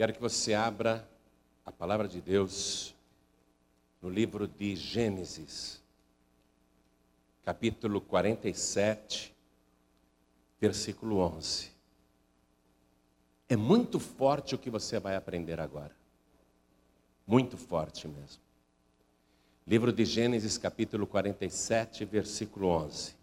Quero 0.00 0.14
que 0.14 0.20
você 0.22 0.54
abra 0.54 1.06
a 1.62 1.70
palavra 1.70 2.08
de 2.08 2.22
Deus 2.22 2.94
no 4.00 4.08
livro 4.08 4.48
de 4.48 4.74
Gênesis, 4.74 5.78
capítulo 7.44 8.00
47, 8.00 9.36
versículo 10.58 11.18
11. 11.18 11.70
É 13.46 13.56
muito 13.56 14.00
forte 14.00 14.54
o 14.54 14.58
que 14.58 14.70
você 14.70 14.98
vai 14.98 15.16
aprender 15.16 15.60
agora. 15.60 15.94
Muito 17.26 17.58
forte 17.58 18.08
mesmo. 18.08 18.40
Livro 19.66 19.92
de 19.92 20.06
Gênesis, 20.06 20.56
capítulo 20.56 21.06
47, 21.06 22.06
versículo 22.06 22.68
11. 22.68 23.19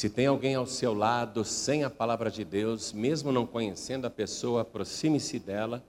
Se 0.00 0.08
tem 0.08 0.24
alguém 0.24 0.54
ao 0.54 0.64
seu 0.64 0.94
lado 0.94 1.44
sem 1.44 1.84
a 1.84 1.90
palavra 1.90 2.30
de 2.30 2.42
Deus, 2.42 2.90
mesmo 2.90 3.30
não 3.30 3.46
conhecendo 3.46 4.06
a 4.06 4.10
pessoa, 4.10 4.62
aproxime-se 4.62 5.38
dela 5.38 5.84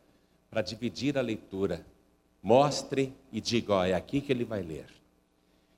para 0.50 0.62
dividir 0.62 1.18
a 1.18 1.22
leitura. 1.22 1.86
Mostre 2.44 3.16
e 3.32 3.40
diga: 3.40 3.72
ó, 3.72 3.86
é 3.86 3.94
aqui 3.94 4.20
que 4.20 4.30
ele 4.30 4.44
vai 4.44 4.64
ler. 4.64 4.88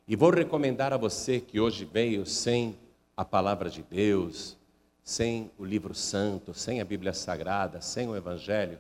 E 0.08 0.16
vou 0.16 0.32
recomendar 0.32 0.92
a 0.92 0.98
você 0.98 1.40
que 1.40 1.60
hoje 1.60 1.86
veio 1.86 2.26
sem 2.26 2.76
a 3.16 3.24
palavra 3.24 3.70
de 3.70 3.84
Deus, 3.84 4.58
sem 5.04 5.52
o 5.56 5.64
livro 5.64 5.94
santo, 5.94 6.56
sem 6.56 6.82
a 6.82 6.86
Bíblia 6.86 7.14
Sagrada, 7.14 7.82
sem 7.82 8.10
o 8.10 8.16
Evangelho, 8.16 8.80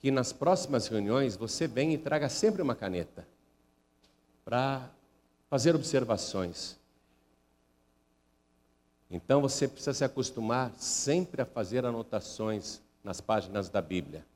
que 0.00 0.10
nas 0.10 0.34
próximas 0.34 0.86
reuniões 0.86 1.34
você 1.34 1.66
venha 1.66 1.94
e 1.94 1.98
traga 1.98 2.28
sempre 2.28 2.60
uma 2.60 2.74
caneta 2.74 3.26
para 4.44 4.90
fazer 5.48 5.74
observações. 5.74 6.76
Então 9.10 9.40
você 9.40 9.68
precisa 9.68 9.94
se 9.94 10.04
acostumar 10.04 10.72
sempre 10.76 11.42
a 11.42 11.46
fazer 11.46 11.84
anotações 11.84 12.80
nas 13.04 13.20
páginas 13.20 13.68
da 13.68 13.80
Bíblia. 13.80 14.26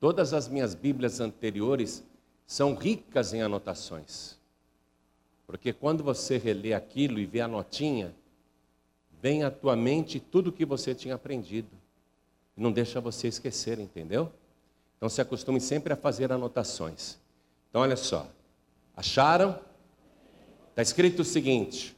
Todas 0.00 0.32
as 0.32 0.48
minhas 0.48 0.74
Bíblias 0.74 1.20
anteriores 1.20 2.04
são 2.46 2.74
ricas 2.74 3.32
em 3.32 3.42
anotações. 3.42 4.36
Porque 5.46 5.72
quando 5.72 6.02
você 6.02 6.36
relê 6.36 6.74
aquilo 6.74 7.20
e 7.20 7.26
vê 7.26 7.40
a 7.40 7.48
notinha, 7.48 8.14
vem 9.22 9.44
à 9.44 9.50
tua 9.50 9.76
mente 9.76 10.18
tudo 10.18 10.50
o 10.50 10.52
que 10.52 10.64
você 10.64 10.94
tinha 10.94 11.14
aprendido. 11.14 11.70
Não 12.56 12.72
deixa 12.72 13.00
você 13.00 13.28
esquecer, 13.28 13.78
entendeu? 13.78 14.32
Então 14.96 15.08
se 15.08 15.20
acostume 15.20 15.60
sempre 15.60 15.92
a 15.92 15.96
fazer 15.96 16.32
anotações. 16.32 17.18
Então 17.70 17.82
olha 17.82 17.96
só. 17.96 18.26
Acharam? 18.96 19.58
Está 20.70 20.82
escrito 20.82 21.20
o 21.20 21.24
seguinte: 21.24 21.95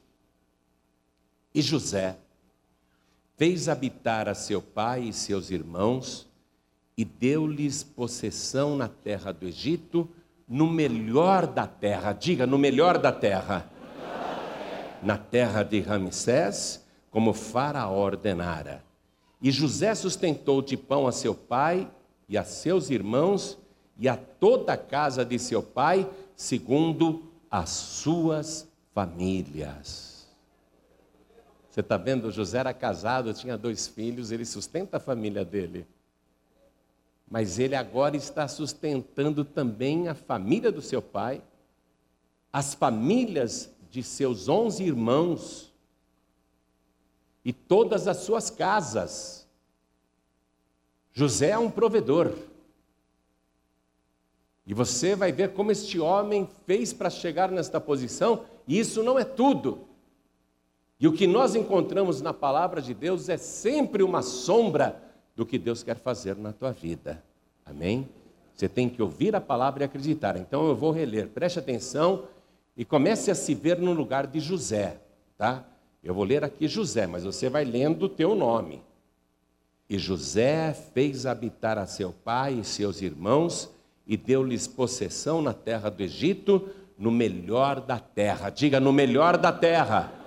e 1.58 1.62
José 1.62 2.16
fez 3.36 3.68
habitar 3.68 4.28
a 4.28 4.34
seu 4.34 4.62
pai 4.62 5.08
e 5.08 5.12
seus 5.12 5.50
irmãos 5.50 6.24
e 6.96 7.04
deu-lhes 7.04 7.82
possessão 7.82 8.76
na 8.76 8.86
terra 8.86 9.32
do 9.32 9.44
Egito, 9.44 10.08
no 10.48 10.68
melhor 10.68 11.48
da 11.48 11.66
terra. 11.66 12.12
Diga, 12.12 12.46
no 12.46 12.56
melhor 12.56 12.96
da 12.96 13.10
terra. 13.10 13.68
Na 15.02 15.18
terra 15.18 15.64
de 15.64 15.80
Ramsés, 15.80 16.84
como 17.10 17.32
Faraó 17.32 17.98
ordenara. 17.98 18.84
E 19.42 19.50
José 19.50 19.96
sustentou 19.96 20.62
de 20.62 20.76
pão 20.76 21.08
a 21.08 21.12
seu 21.12 21.34
pai 21.34 21.90
e 22.28 22.38
a 22.38 22.44
seus 22.44 22.88
irmãos 22.88 23.58
e 23.98 24.08
a 24.08 24.16
toda 24.16 24.74
a 24.74 24.76
casa 24.76 25.24
de 25.24 25.40
seu 25.40 25.60
pai, 25.60 26.08
segundo 26.36 27.24
as 27.50 27.70
suas 27.70 28.68
famílias. 28.94 30.07
Você 31.78 31.82
está 31.82 31.96
vendo? 31.96 32.32
José 32.32 32.58
era 32.58 32.74
casado, 32.74 33.32
tinha 33.32 33.56
dois 33.56 33.86
filhos, 33.86 34.32
ele 34.32 34.44
sustenta 34.44 34.96
a 34.96 35.00
família 35.00 35.44
dele. 35.44 35.86
Mas 37.30 37.60
ele 37.60 37.76
agora 37.76 38.16
está 38.16 38.48
sustentando 38.48 39.44
também 39.44 40.08
a 40.08 40.14
família 40.16 40.72
do 40.72 40.82
seu 40.82 41.00
pai, 41.00 41.40
as 42.52 42.74
famílias 42.74 43.70
de 43.92 44.02
seus 44.02 44.48
onze 44.48 44.82
irmãos 44.82 45.72
e 47.44 47.52
todas 47.52 48.08
as 48.08 48.16
suas 48.16 48.50
casas. 48.50 49.46
José 51.12 51.50
é 51.50 51.58
um 51.58 51.70
provedor. 51.70 52.34
E 54.66 54.74
você 54.74 55.14
vai 55.14 55.30
ver 55.30 55.52
como 55.52 55.70
este 55.70 56.00
homem 56.00 56.50
fez 56.66 56.92
para 56.92 57.08
chegar 57.08 57.52
nesta 57.52 57.80
posição, 57.80 58.44
e 58.66 58.80
isso 58.80 59.00
não 59.04 59.16
é 59.16 59.24
tudo. 59.24 59.86
E 61.00 61.06
o 61.06 61.12
que 61.12 61.26
nós 61.26 61.54
encontramos 61.54 62.20
na 62.20 62.34
palavra 62.34 62.82
de 62.82 62.92
Deus 62.92 63.28
é 63.28 63.36
sempre 63.36 64.02
uma 64.02 64.20
sombra 64.20 65.00
do 65.36 65.46
que 65.46 65.56
Deus 65.56 65.84
quer 65.84 65.96
fazer 65.96 66.36
na 66.36 66.52
tua 66.52 66.72
vida. 66.72 67.22
Amém? 67.64 68.08
Você 68.54 68.68
tem 68.68 68.88
que 68.88 69.00
ouvir 69.00 69.36
a 69.36 69.40
palavra 69.40 69.84
e 69.84 69.86
acreditar. 69.86 70.36
Então 70.36 70.66
eu 70.66 70.74
vou 70.74 70.90
reler, 70.90 71.28
preste 71.28 71.60
atenção 71.60 72.24
e 72.76 72.84
comece 72.84 73.30
a 73.30 73.34
se 73.34 73.54
ver 73.54 73.78
no 73.78 73.92
lugar 73.92 74.26
de 74.26 74.40
José, 74.40 75.00
tá? 75.36 75.64
Eu 76.02 76.12
vou 76.12 76.24
ler 76.24 76.42
aqui 76.42 76.66
José, 76.66 77.06
mas 77.06 77.22
você 77.22 77.48
vai 77.48 77.64
lendo 77.64 78.06
o 78.06 78.08
teu 78.08 78.34
nome. 78.34 78.82
E 79.88 79.96
José 79.98 80.72
fez 80.92 81.26
habitar 81.26 81.78
a 81.78 81.86
seu 81.86 82.12
pai 82.12 82.54
e 82.54 82.64
seus 82.64 83.00
irmãos 83.00 83.70
e 84.04 84.16
deu-lhes 84.16 84.66
possessão 84.66 85.40
na 85.40 85.54
terra 85.54 85.88
do 85.88 86.02
Egito, 86.02 86.68
no 86.98 87.12
melhor 87.12 87.80
da 87.80 88.00
terra. 88.00 88.50
Diga, 88.50 88.80
no 88.80 88.92
melhor 88.92 89.36
da 89.36 89.52
terra 89.52 90.17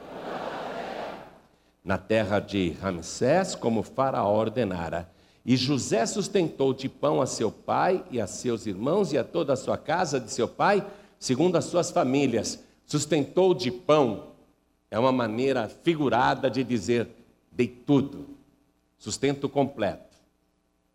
na 1.84 1.98
terra 1.98 2.40
de 2.40 2.72
Ramsés, 2.72 3.56
como 3.56 3.84
Faraó 3.84 4.36
ordenara. 4.36 5.10
E 5.44 5.58
José 5.58 6.06
sustentou 6.06 6.74
de 6.74 6.88
pão 6.88 7.22
a 7.22 7.26
seu 7.26 7.52
pai 7.52 8.04
e 8.12 8.22
a 8.22 8.28
seus 8.28 8.68
irmãos 8.68 9.12
e 9.12 9.18
a 9.18 9.24
toda 9.24 9.54
a 9.54 9.58
sua 9.58 9.78
casa 9.78 10.20
de 10.20 10.32
seu 10.32 10.48
pai, 10.48 10.86
segundo 11.20 11.56
as 11.56 11.66
suas 11.66 11.90
famílias. 11.90 12.64
Sustentou 12.86 13.54
de 13.54 13.72
pão 13.72 14.32
é 14.92 15.00
uma 15.00 15.12
maneira 15.12 15.70
figurada 15.70 16.50
de 16.50 16.66
dizer 16.66 17.08
dei 17.50 17.68
tudo, 17.68 18.28
sustento 18.98 19.48
completo. 19.48 20.18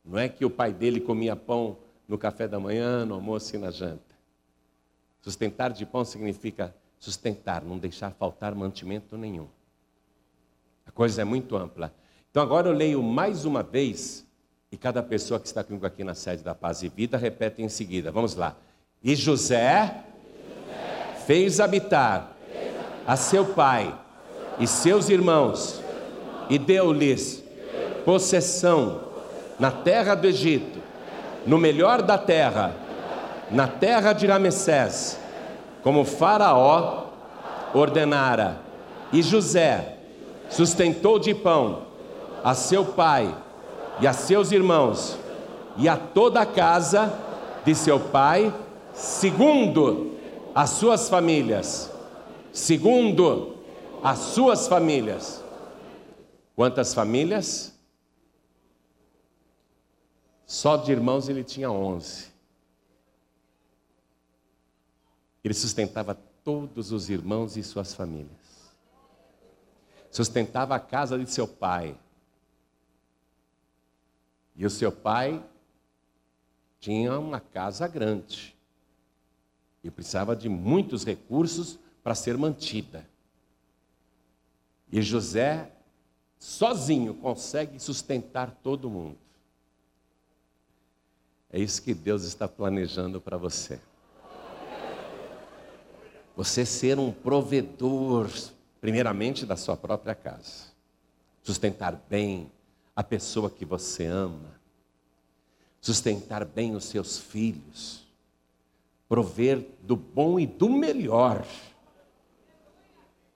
Não 0.05 0.19
é 0.19 0.29
que 0.29 0.45
o 0.45 0.51
pai 0.51 0.73
dele 0.73 1.01
comia 1.01 1.35
pão 1.35 1.79
no 2.07 2.19
café 2.19 2.47
da 2.47 2.61
manhã, 2.61 3.05
no 3.05 3.15
almoço 3.15 3.57
e 3.57 3.59
na 3.59 3.71
janta. 3.71 4.15
Sustentar 5.23 5.73
de 5.73 5.85
pão 5.85 6.05
significa 6.05 6.75
sustentar, 7.01 7.65
não 7.65 7.79
deixar 7.79 8.13
faltar 8.13 8.55
mantimento 8.55 9.17
nenhum. 9.17 9.49
A 10.87 10.91
coisa 10.91 11.23
é 11.23 11.25
muito 11.25 11.57
ampla. 11.57 11.93
Então 12.31 12.43
agora 12.43 12.69
eu 12.69 12.73
leio 12.73 13.03
mais 13.03 13.45
uma 13.45 13.63
vez, 13.63 14.27
e 14.71 14.77
cada 14.77 15.03
pessoa 15.03 15.41
que 15.41 15.47
está 15.47 15.65
comigo 15.65 15.87
aqui 15.87 16.05
na 16.05 16.15
sede 16.15 16.43
da 16.43 16.55
Paz 16.55 16.83
e 16.83 16.89
Vida 16.89 17.17
repete 17.17 17.63
em 17.63 17.69
seguida. 17.69 18.13
Vamos 18.13 18.35
lá. 18.35 18.57
E 19.03 19.15
José, 19.15 20.05
fez 21.27 21.61
habitar 21.61 22.37
a 23.07 23.17
seu 23.17 23.45
pai 23.47 23.95
e 24.59 24.67
seus 24.67 25.09
irmãos, 25.09 25.81
e 26.49 26.59
deu-lhes 26.59 27.43
possessão 28.05 29.05
na 29.59 29.71
terra 29.71 30.15
do 30.15 30.27
Egito, 30.27 30.81
no 31.47 31.59
melhor 31.59 32.03
da 32.03 32.17
terra, 32.17 32.75
na 33.51 33.67
terra 33.67 34.13
de 34.13 34.27
Ramessés, 34.27 35.19
como 35.83 36.05
Faraó 36.05 37.07
ordenara. 37.75 38.61
E 39.13 39.23
José, 39.23 39.96
sustentou 40.51 41.19
de 41.19 41.35
pão 41.35 41.87
a 42.43 42.55
seu 42.55 42.85
pai 42.85 43.37
e 44.01 44.07
a 44.07 44.13
seus 44.13 44.53
irmãos 44.53 45.19
e 45.77 45.89
a 45.89 45.97
toda 45.97 46.41
a 46.41 46.47
casa 46.47 47.13
de 47.65 47.75
seu 47.75 47.99
pai, 47.99 48.55
segundo 48.95 50.17
as 50.55 50.71
suas 50.71 51.09
famílias. 51.09 51.91
Segundo 52.53 53.57
as 54.03 54.19
suas 54.19 54.67
famílias. 54.67 55.45
Quantas 56.55 56.95
famílias? 56.95 57.75
Só 60.47 60.77
de 60.77 60.93
irmãos 60.93 61.29
ele 61.29 61.45
tinha 61.45 61.71
onze. 61.71 62.29
Ele 65.45 65.53
sustentava 65.53 66.17
todos 66.43 66.93
os 66.93 67.11
irmãos 67.11 67.57
e 67.57 67.63
suas 67.63 67.93
famílias 67.93 68.46
sustentava 70.17 70.75
a 70.75 70.81
casa 70.81 71.19
de 71.19 71.31
seu 71.31 71.47
pai. 71.47 71.95
E 74.55 74.65
o 74.65 74.71
seu 74.71 74.91
pai 74.91 75.45
tinha 76.81 77.19
uma 77.19 77.39
casa 77.39 77.87
grande 77.87 78.57
e 79.85 79.91
precisava 79.91 80.35
de 80.35 80.49
muitos 80.49 81.05
recursos 81.05 81.79
para 82.03 82.15
ser 82.15 82.39
mantida. 82.39 83.07
E 84.91 85.03
José, 85.03 85.71
sozinho, 86.39 87.13
consegue 87.13 87.79
sustentar 87.79 88.51
todo 88.63 88.89
mundo. 88.89 89.19
É 91.51 91.59
isso 91.59 91.83
que 91.83 91.93
Deus 91.93 92.23
está 92.23 92.49
planejando 92.49 93.21
para 93.21 93.37
você. 93.37 93.79
Você 96.35 96.65
ser 96.65 96.99
um 96.99 97.13
provedor 97.13 98.31
primeiramente 98.87 99.45
da 99.45 99.57
sua 99.57 99.77
própria 99.77 100.15
casa, 100.15 100.67
sustentar 101.43 102.01
bem 102.09 102.53
a 102.95 103.03
pessoa 103.03 103.51
que 103.51 103.65
você 103.65 104.07
ama, 104.07 104.61
sustentar 105.81 106.45
bem 106.45 106.77
os 106.77 106.85
seus 106.85 107.19
filhos, 107.19 108.07
prover 109.09 109.67
do 109.83 109.97
bom 109.97 110.39
e 110.39 110.47
do 110.47 110.71
melhor, 110.71 111.45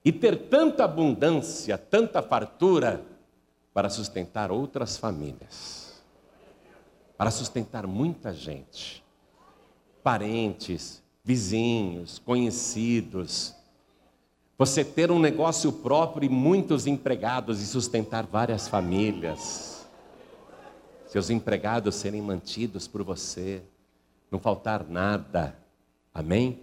e 0.05 0.13
ter 0.13 0.47
tanta 0.47 0.85
abundância, 0.85 1.77
tanta 1.77 2.21
fartura, 2.21 3.03
para 3.73 3.89
sustentar 3.89 4.53
outras 4.53 4.95
famílias, 4.95 6.01
para 7.17 7.29
sustentar 7.29 7.85
muita 7.85 8.33
gente, 8.33 9.03
parentes, 10.01 11.03
vizinhos, 11.25 12.19
conhecidos. 12.19 13.53
Você 14.61 14.85
ter 14.85 15.09
um 15.09 15.17
negócio 15.17 15.71
próprio 15.71 16.27
e 16.27 16.29
muitos 16.29 16.85
empregados 16.85 17.63
e 17.63 17.65
sustentar 17.65 18.27
várias 18.27 18.67
famílias. 18.67 19.87
Seus 21.07 21.31
empregados 21.31 21.95
serem 21.95 22.21
mantidos 22.21 22.87
por 22.87 23.01
você, 23.01 23.63
não 24.29 24.37
faltar 24.37 24.85
nada. 24.87 25.57
Amém? 26.13 26.59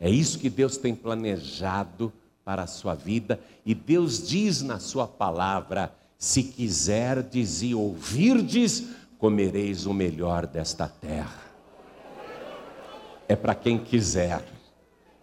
É 0.00 0.08
isso 0.08 0.38
que 0.38 0.48
Deus 0.48 0.78
tem 0.78 0.94
planejado 0.94 2.10
para 2.42 2.62
a 2.62 2.66
sua 2.66 2.94
vida 2.94 3.38
e 3.62 3.74
Deus 3.74 4.26
diz 4.26 4.62
na 4.62 4.78
sua 4.78 5.06
palavra: 5.06 5.94
se 6.16 6.44
quiserdes 6.44 7.60
e 7.60 7.74
ouvirdes, 7.74 8.84
comereis 9.18 9.84
o 9.84 9.92
melhor 9.92 10.46
desta 10.46 10.88
terra. 10.88 11.42
É 13.28 13.36
para 13.36 13.54
quem 13.54 13.76
quiser. 13.76 14.42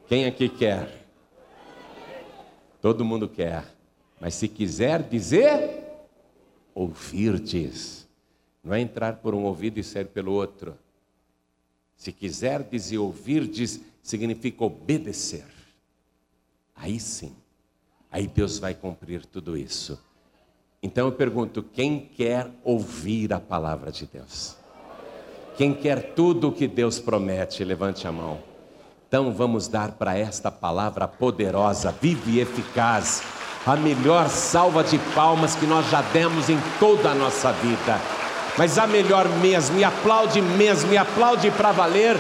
Quem 0.07 0.27
aqui 0.27 0.47
quer? 0.47 1.00
Todo 2.81 3.05
mundo 3.05 3.29
quer. 3.29 3.63
Mas 4.19 4.33
se 4.35 4.47
quiser 4.47 5.03
dizer, 5.03 5.83
ouvirdes. 6.73 8.07
Não 8.63 8.73
é 8.73 8.79
entrar 8.79 9.17
por 9.17 9.33
um 9.33 9.43
ouvido 9.43 9.79
e 9.79 9.83
sair 9.83 10.05
pelo 10.05 10.31
outro. 10.31 10.75
Se 11.95 12.11
quiser 12.11 12.63
dizer 12.63 12.97
ouvirdes, 12.97 13.79
significa 14.01 14.63
obedecer. 14.63 15.45
Aí 16.75 16.99
sim, 16.99 17.35
aí 18.11 18.25
Deus 18.25 18.57
vai 18.57 18.73
cumprir 18.73 19.25
tudo 19.25 19.55
isso. 19.55 19.99
Então 20.81 21.07
eu 21.07 21.11
pergunto: 21.11 21.61
quem 21.61 21.99
quer 21.99 22.49
ouvir 22.63 23.31
a 23.33 23.39
palavra 23.39 23.91
de 23.91 24.07
Deus? 24.07 24.57
Quem 25.55 25.75
quer 25.75 26.13
tudo 26.15 26.47
o 26.47 26.51
que 26.51 26.67
Deus 26.67 26.99
promete, 26.99 27.63
levante 27.63 28.07
a 28.07 28.11
mão. 28.11 28.50
Então 29.11 29.29
vamos 29.29 29.67
dar 29.67 29.89
para 29.89 30.17
esta 30.17 30.49
palavra 30.49 31.05
poderosa, 31.05 31.93
viva 32.01 32.29
e 32.29 32.39
eficaz, 32.39 33.21
a 33.67 33.75
melhor 33.75 34.29
salva 34.29 34.85
de 34.85 34.97
palmas 35.13 35.53
que 35.53 35.65
nós 35.65 35.85
já 35.89 36.01
demos 36.13 36.49
em 36.49 36.57
toda 36.79 37.09
a 37.09 37.13
nossa 37.13 37.51
vida. 37.51 37.99
Mas 38.57 38.77
a 38.77 38.87
melhor 38.87 39.27
mesmo, 39.41 39.77
e 39.77 39.83
aplaude 39.83 40.41
mesmo, 40.41 40.93
e 40.93 40.97
aplaude 40.97 41.51
para 41.51 41.73
valer. 41.73 42.15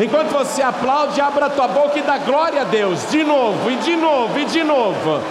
Enquanto 0.00 0.32
você 0.32 0.62
aplaude, 0.62 1.20
abra 1.20 1.48
tua 1.48 1.68
boca 1.68 2.00
e 2.00 2.02
dá 2.02 2.18
glória 2.18 2.62
a 2.62 2.64
Deus, 2.64 3.08
de 3.08 3.22
novo, 3.22 3.70
e 3.70 3.76
de 3.76 3.94
novo, 3.94 4.36
e 4.36 4.44
de 4.44 4.64
novo 4.64 5.22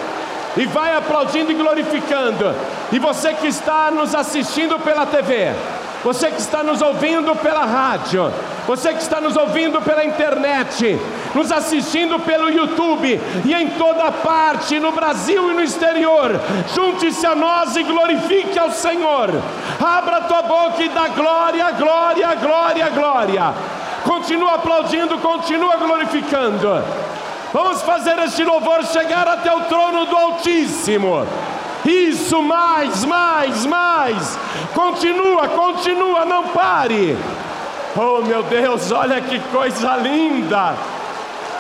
e 0.58 0.66
vai 0.66 0.96
aplaudindo 0.96 1.52
e 1.52 1.56
glorificando. 1.56 2.54
E 2.92 3.00
você 3.00 3.34
que 3.34 3.48
está 3.48 3.90
nos 3.90 4.14
assistindo 4.14 4.78
pela 4.80 5.06
TV, 5.06 5.54
você 6.04 6.32
que 6.32 6.42
está 6.42 6.64
nos 6.64 6.82
ouvindo 6.82 7.36
pela 7.36 7.66
rádio, 7.66 8.32
você 8.68 8.94
que 8.94 9.02
está 9.02 9.22
nos 9.22 9.36
ouvindo 9.36 9.82
pela 9.82 10.04
internet, 10.04 11.00
nos 11.36 11.52
assistindo 11.52 12.20
pelo 12.20 12.50
YouTube 12.50 13.22
e 13.46 13.54
em 13.54 13.70
toda 13.72 14.12
parte, 14.12 14.80
no 14.80 14.92
Brasil 14.92 15.52
e 15.52 15.54
no 15.54 15.62
exterior, 15.62 16.40
junte-se 16.74 17.26
a 17.26 17.36
nós 17.36 17.76
e 17.76 17.84
glorifique 17.84 18.58
ao 18.58 18.72
Senhor. 18.72 19.30
Abra 19.80 20.22
tua 20.22 20.42
boca 20.42 20.84
e 20.84 20.90
dá 20.90 21.08
glória, 21.10 21.72
glória, 21.72 22.36
glória, 22.36 22.90
glória. 22.90 23.54
Continua 24.04 24.56
aplaudindo, 24.56 25.18
continua 25.20 25.78
glorificando. 25.78 26.84
Vamos 27.54 27.82
fazer 27.82 28.18
este 28.20 28.44
louvor 28.44 28.84
chegar 28.86 29.28
até 29.28 29.54
o 29.54 29.62
trono 29.62 30.06
do 30.06 30.16
Altíssimo. 30.16 31.28
Isso, 31.86 32.42
mais, 32.42 33.04
mais, 33.06 33.66
mais. 33.66 34.40
Continua, 34.74 35.48
continua, 35.48 36.26
não 36.26 36.48
pare. 36.50 37.18
Oh 37.96 38.22
meu 38.22 38.44
Deus, 38.44 38.92
olha 38.92 39.20
que 39.20 39.40
coisa 39.52 39.98
linda. 39.98 40.76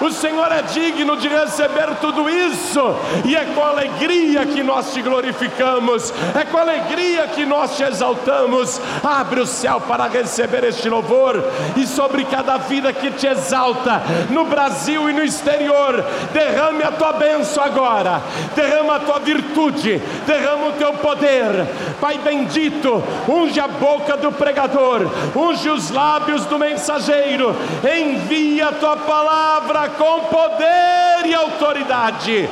O 0.01 0.09
Senhor 0.09 0.51
é 0.51 0.63
digno 0.63 1.15
de 1.15 1.27
receber 1.27 1.95
tudo 2.01 2.27
isso, 2.27 2.95
e 3.23 3.35
é 3.35 3.45
com 3.45 3.63
alegria 3.63 4.45
que 4.47 4.63
nós 4.63 4.91
te 4.91 5.01
glorificamos, 5.01 6.11
é 6.35 6.43
com 6.43 6.57
alegria 6.57 7.27
que 7.27 7.45
nós 7.45 7.77
te 7.77 7.83
exaltamos. 7.83 8.81
Abre 9.03 9.41
o 9.41 9.45
céu 9.45 9.79
para 9.79 10.07
receber 10.07 10.63
este 10.63 10.89
louvor, 10.89 11.43
e 11.77 11.85
sobre 11.85 12.25
cada 12.25 12.57
vida 12.57 12.91
que 12.91 13.11
te 13.11 13.27
exalta, 13.27 14.01
no 14.31 14.45
Brasil 14.45 15.07
e 15.07 15.13
no 15.13 15.23
exterior, 15.23 16.03
derrame 16.33 16.81
a 16.81 16.91
tua 16.91 17.13
bênção 17.13 17.63
agora, 17.63 18.23
derrama 18.55 18.95
a 18.95 18.99
tua 18.99 19.19
virtude, 19.19 20.01
derrama 20.25 20.69
o 20.69 20.73
teu 20.73 20.93
poder. 20.93 21.67
Pai 21.99 22.17
bendito, 22.17 23.03
unge 23.29 23.59
a 23.59 23.67
boca 23.67 24.17
do 24.17 24.31
pregador, 24.31 25.07
unge 25.35 25.69
os 25.69 25.91
lábios 25.91 26.45
do 26.45 26.57
mensageiro, 26.57 27.55
envia 27.83 28.69
a 28.69 28.73
tua 28.73 28.97
palavra 28.97 29.90
com 29.97 30.25
poder 30.25 31.25
e 31.25 31.33
autoridade, 31.33 32.49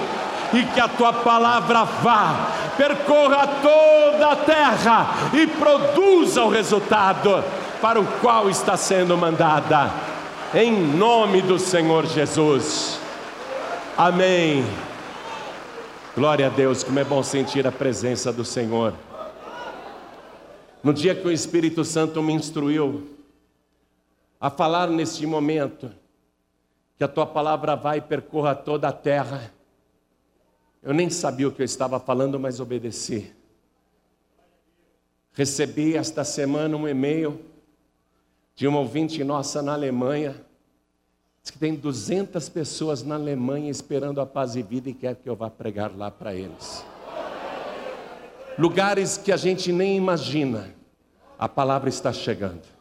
e 0.53 0.63
que 0.73 0.79
a 0.79 0.87
tua 0.87 1.13
palavra 1.13 1.83
vá, 1.83 2.47
percorra 2.77 3.47
toda 3.61 4.31
a 4.31 4.35
terra 4.35 5.07
e 5.33 5.45
produza 5.47 6.43
o 6.43 6.49
resultado 6.49 7.43
para 7.81 7.99
o 7.99 8.05
qual 8.19 8.49
está 8.49 8.75
sendo 8.75 9.17
mandada, 9.17 9.91
em 10.53 10.71
nome 10.71 11.41
do 11.41 11.59
Senhor 11.59 12.05
Jesus. 12.05 12.99
Amém. 13.97 14.65
Glória 16.15 16.47
a 16.47 16.49
Deus, 16.49 16.83
como 16.83 16.99
é 16.99 17.03
bom 17.03 17.21
sentir 17.21 17.67
a 17.67 17.71
presença 17.71 18.31
do 18.33 18.43
Senhor. 18.43 18.93
No 20.81 20.93
dia 20.93 21.13
que 21.13 21.27
o 21.27 21.31
Espírito 21.31 21.83
Santo 21.83 22.23
me 22.23 22.33
instruiu 22.33 23.07
a 24.39 24.49
falar 24.49 24.87
neste 24.87 25.25
momento, 25.25 25.91
que 26.99 27.03
a 27.05 27.07
tua 27.07 27.25
palavra 27.25 27.77
vai 27.77 27.99
e 27.99 28.01
percorra 28.01 28.53
toda 28.53 28.89
a 28.89 28.91
terra. 28.91 29.53
Eu 30.83 30.93
nem 30.93 31.09
sabia 31.09 31.47
o 31.47 31.51
que 31.51 31.61
eu 31.61 31.65
estava 31.65 31.97
falando, 31.97 32.37
mas 32.37 32.59
obedeci. 32.59 33.33
Recebi 35.31 35.95
esta 35.95 36.25
semana 36.25 36.75
um 36.75 36.85
e-mail 36.85 37.39
de 38.53 38.67
uma 38.67 38.79
ouvinte 38.79 39.23
nossa 39.23 39.61
na 39.61 39.71
Alemanha. 39.71 40.45
Diz 41.41 41.51
que 41.51 41.57
tem 41.57 41.73
200 41.73 42.49
pessoas 42.49 43.01
na 43.01 43.15
Alemanha 43.15 43.71
esperando 43.71 44.19
a 44.19 44.25
paz 44.25 44.57
e 44.57 44.61
vida 44.61 44.89
e 44.89 44.93
quer 44.93 45.15
que 45.15 45.29
eu 45.29 45.37
vá 45.37 45.49
pregar 45.49 45.95
lá 45.95 46.11
para 46.11 46.35
eles. 46.35 46.85
Lugares 48.57 49.17
que 49.17 49.31
a 49.31 49.37
gente 49.37 49.71
nem 49.71 49.95
imagina, 49.95 50.75
a 51.37 51.47
palavra 51.47 51.87
está 51.87 52.11
chegando. 52.11 52.78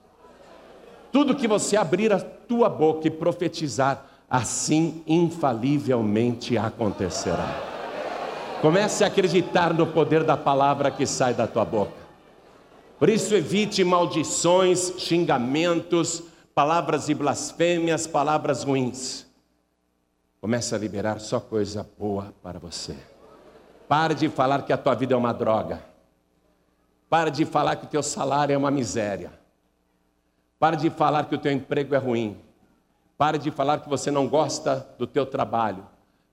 Tudo 1.10 1.34
que 1.34 1.48
você 1.48 1.76
abrir 1.76 2.12
a 2.12 2.20
tua 2.20 2.68
boca 2.68 3.06
e 3.06 3.10
profetizar, 3.10 4.04
assim 4.28 5.02
infalivelmente 5.06 6.58
acontecerá. 6.58 7.68
Comece 8.60 9.04
a 9.04 9.06
acreditar 9.06 9.72
no 9.72 9.86
poder 9.86 10.24
da 10.24 10.36
palavra 10.36 10.90
que 10.90 11.06
sai 11.06 11.32
da 11.32 11.46
tua 11.46 11.64
boca. 11.64 11.92
Por 12.98 13.08
isso, 13.08 13.34
evite 13.34 13.84
maldições, 13.84 14.94
xingamentos, 14.98 16.24
palavras 16.54 17.06
de 17.06 17.14
blasfêmias, 17.14 18.06
palavras 18.06 18.64
ruins. 18.64 19.24
Comece 20.40 20.74
a 20.74 20.78
liberar 20.78 21.20
só 21.20 21.38
coisa 21.38 21.88
boa 21.96 22.34
para 22.42 22.58
você. 22.58 22.96
Pare 23.88 24.14
de 24.14 24.28
falar 24.28 24.62
que 24.62 24.72
a 24.72 24.76
tua 24.76 24.94
vida 24.94 25.14
é 25.14 25.16
uma 25.16 25.32
droga. 25.32 25.82
Pare 27.08 27.30
de 27.30 27.44
falar 27.44 27.76
que 27.76 27.86
o 27.86 27.88
teu 27.88 28.02
salário 28.02 28.52
é 28.52 28.58
uma 28.58 28.70
miséria. 28.70 29.37
Pare 30.58 30.76
de 30.76 30.90
falar 30.90 31.26
que 31.26 31.34
o 31.34 31.38
teu 31.38 31.52
emprego 31.52 31.94
é 31.94 31.98
ruim. 31.98 32.36
Pare 33.16 33.38
de 33.38 33.50
falar 33.50 33.80
que 33.80 33.88
você 33.88 34.10
não 34.10 34.28
gosta 34.28 34.86
do 34.98 35.06
teu 35.06 35.24
trabalho. 35.26 35.86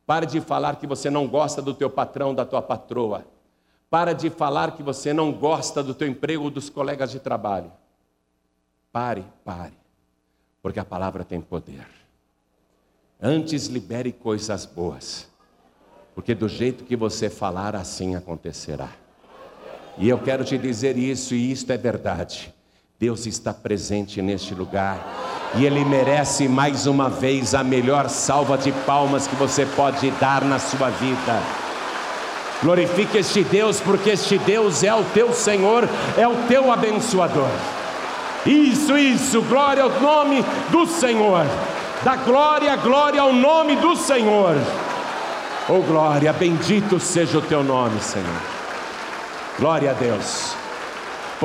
Pare 0.05 0.25
de 0.25 0.39
falar 0.39 0.75
que 0.77 0.87
você 0.87 1.09
não 1.09 1.27
gosta 1.27 1.61
do 1.61 1.73
teu 1.73 1.89
patrão, 1.89 2.33
da 2.33 2.45
tua 2.45 2.61
patroa. 2.61 3.25
Para 3.89 4.13
de 4.13 4.29
falar 4.29 4.71
que 4.75 4.83
você 4.83 5.13
não 5.13 5.31
gosta 5.31 5.83
do 5.83 5.93
teu 5.93 6.07
emprego 6.07 6.45
ou 6.45 6.49
dos 6.49 6.69
colegas 6.69 7.11
de 7.11 7.19
trabalho. 7.19 7.71
Pare, 8.91 9.25
pare. 9.43 9.73
Porque 10.61 10.79
a 10.79 10.85
palavra 10.85 11.23
tem 11.23 11.41
poder. 11.41 11.85
Antes 13.21 13.67
libere 13.67 14.11
coisas 14.11 14.65
boas. 14.65 15.29
Porque 16.15 16.33
do 16.33 16.47
jeito 16.47 16.83
que 16.83 16.95
você 16.95 17.29
falar, 17.29 17.75
assim 17.75 18.15
acontecerá. 18.15 18.89
E 19.97 20.07
eu 20.07 20.17
quero 20.17 20.45
te 20.45 20.57
dizer 20.57 20.97
isso, 20.97 21.35
e 21.35 21.51
isto 21.51 21.71
é 21.71 21.77
verdade. 21.77 22.54
Deus 22.97 23.25
está 23.25 23.53
presente 23.53 24.21
neste 24.21 24.55
lugar 24.55 24.97
e 25.55 25.65
Ele 25.65 25.83
merece 25.83 26.47
mais 26.47 26.87
uma 26.87 27.09
vez 27.09 27.53
a 27.53 27.61
melhor 27.61 28.09
salva 28.09 28.57
de 28.57 28.71
palmas 28.71 29.27
que 29.27 29.35
você 29.35 29.65
pode 29.65 30.09
dar 30.11 30.43
na 30.45 30.59
sua 30.59 30.89
vida. 30.91 31.41
Glorifique 32.63 33.17
este 33.17 33.43
Deus, 33.43 33.81
porque 33.81 34.11
este 34.11 34.37
Deus 34.37 34.81
é 34.81 34.95
o 34.95 35.03
teu 35.13 35.33
Senhor, 35.33 35.87
é 36.17 36.25
o 36.25 36.35
teu 36.47 36.71
abençoador. 36.71 37.49
Isso, 38.45 38.97
isso, 38.97 39.41
glória 39.41 39.83
ao 39.83 39.99
nome 39.99 40.43
do 40.71 40.85
Senhor. 40.85 41.45
Da 42.01 42.15
glória, 42.15 42.75
glória 42.77 43.21
ao 43.21 43.33
nome 43.33 43.75
do 43.75 43.95
Senhor. 43.97 44.55
Oh 45.67 45.81
glória, 45.81 46.31
bendito 46.31 46.97
seja 46.97 47.39
o 47.39 47.41
teu 47.41 47.61
nome, 47.61 47.99
Senhor. 47.99 48.41
Glória 49.59 49.91
a 49.91 49.93
Deus. 49.93 50.64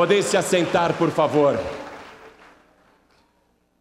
Podem 0.01 0.23
se 0.23 0.35
assentar, 0.35 0.97
por 0.97 1.11
favor. 1.11 1.61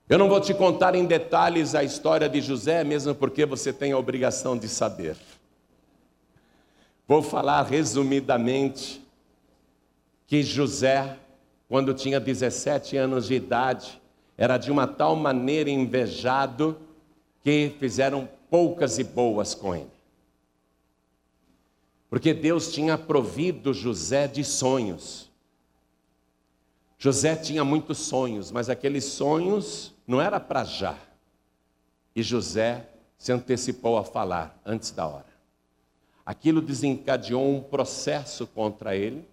Eu 0.09 0.17
não 0.17 0.27
vou 0.27 0.41
te 0.41 0.53
contar 0.53 0.93
em 0.93 1.05
detalhes 1.05 1.73
a 1.73 1.81
história 1.81 2.27
de 2.27 2.41
José, 2.41 2.83
mesmo 2.83 3.15
porque 3.15 3.45
você 3.45 3.71
tem 3.71 3.93
a 3.93 3.97
obrigação 3.97 4.57
de 4.57 4.67
saber. 4.67 5.15
Vou 7.07 7.21
falar 7.21 7.61
resumidamente 7.61 9.01
que 10.27 10.43
José, 10.43 11.17
quando 11.69 11.93
tinha 11.93 12.19
17 12.19 12.97
anos 12.97 13.27
de 13.27 13.35
idade, 13.35 14.01
era 14.37 14.57
de 14.57 14.69
uma 14.73 14.85
tal 14.85 15.15
maneira 15.15 15.69
invejado 15.69 16.77
que 17.41 17.73
fizeram 17.79 18.27
poucas 18.49 18.99
e 18.99 19.05
boas 19.05 19.55
com 19.55 19.73
ele. 19.73 19.91
Porque 22.09 22.33
Deus 22.33 22.73
tinha 22.73 22.97
provido 22.97 23.73
José 23.73 24.27
de 24.27 24.43
sonhos. 24.43 25.28
José 27.01 27.33
tinha 27.37 27.63
muitos 27.63 27.97
sonhos, 27.99 28.51
mas 28.51 28.69
aqueles 28.69 29.05
sonhos 29.05 29.95
não 30.05 30.19
era 30.19 30.37
para 30.37 30.65
já. 30.65 30.97
E 32.13 32.21
José 32.21 32.89
se 33.17 33.31
antecipou 33.31 33.97
a 33.97 34.03
falar 34.03 34.59
antes 34.65 34.91
da 34.91 35.07
hora. 35.07 35.29
Aquilo 36.25 36.61
desencadeou 36.61 37.55
um 37.55 37.63
processo 37.63 38.45
contra 38.45 38.97
ele, 38.97 39.25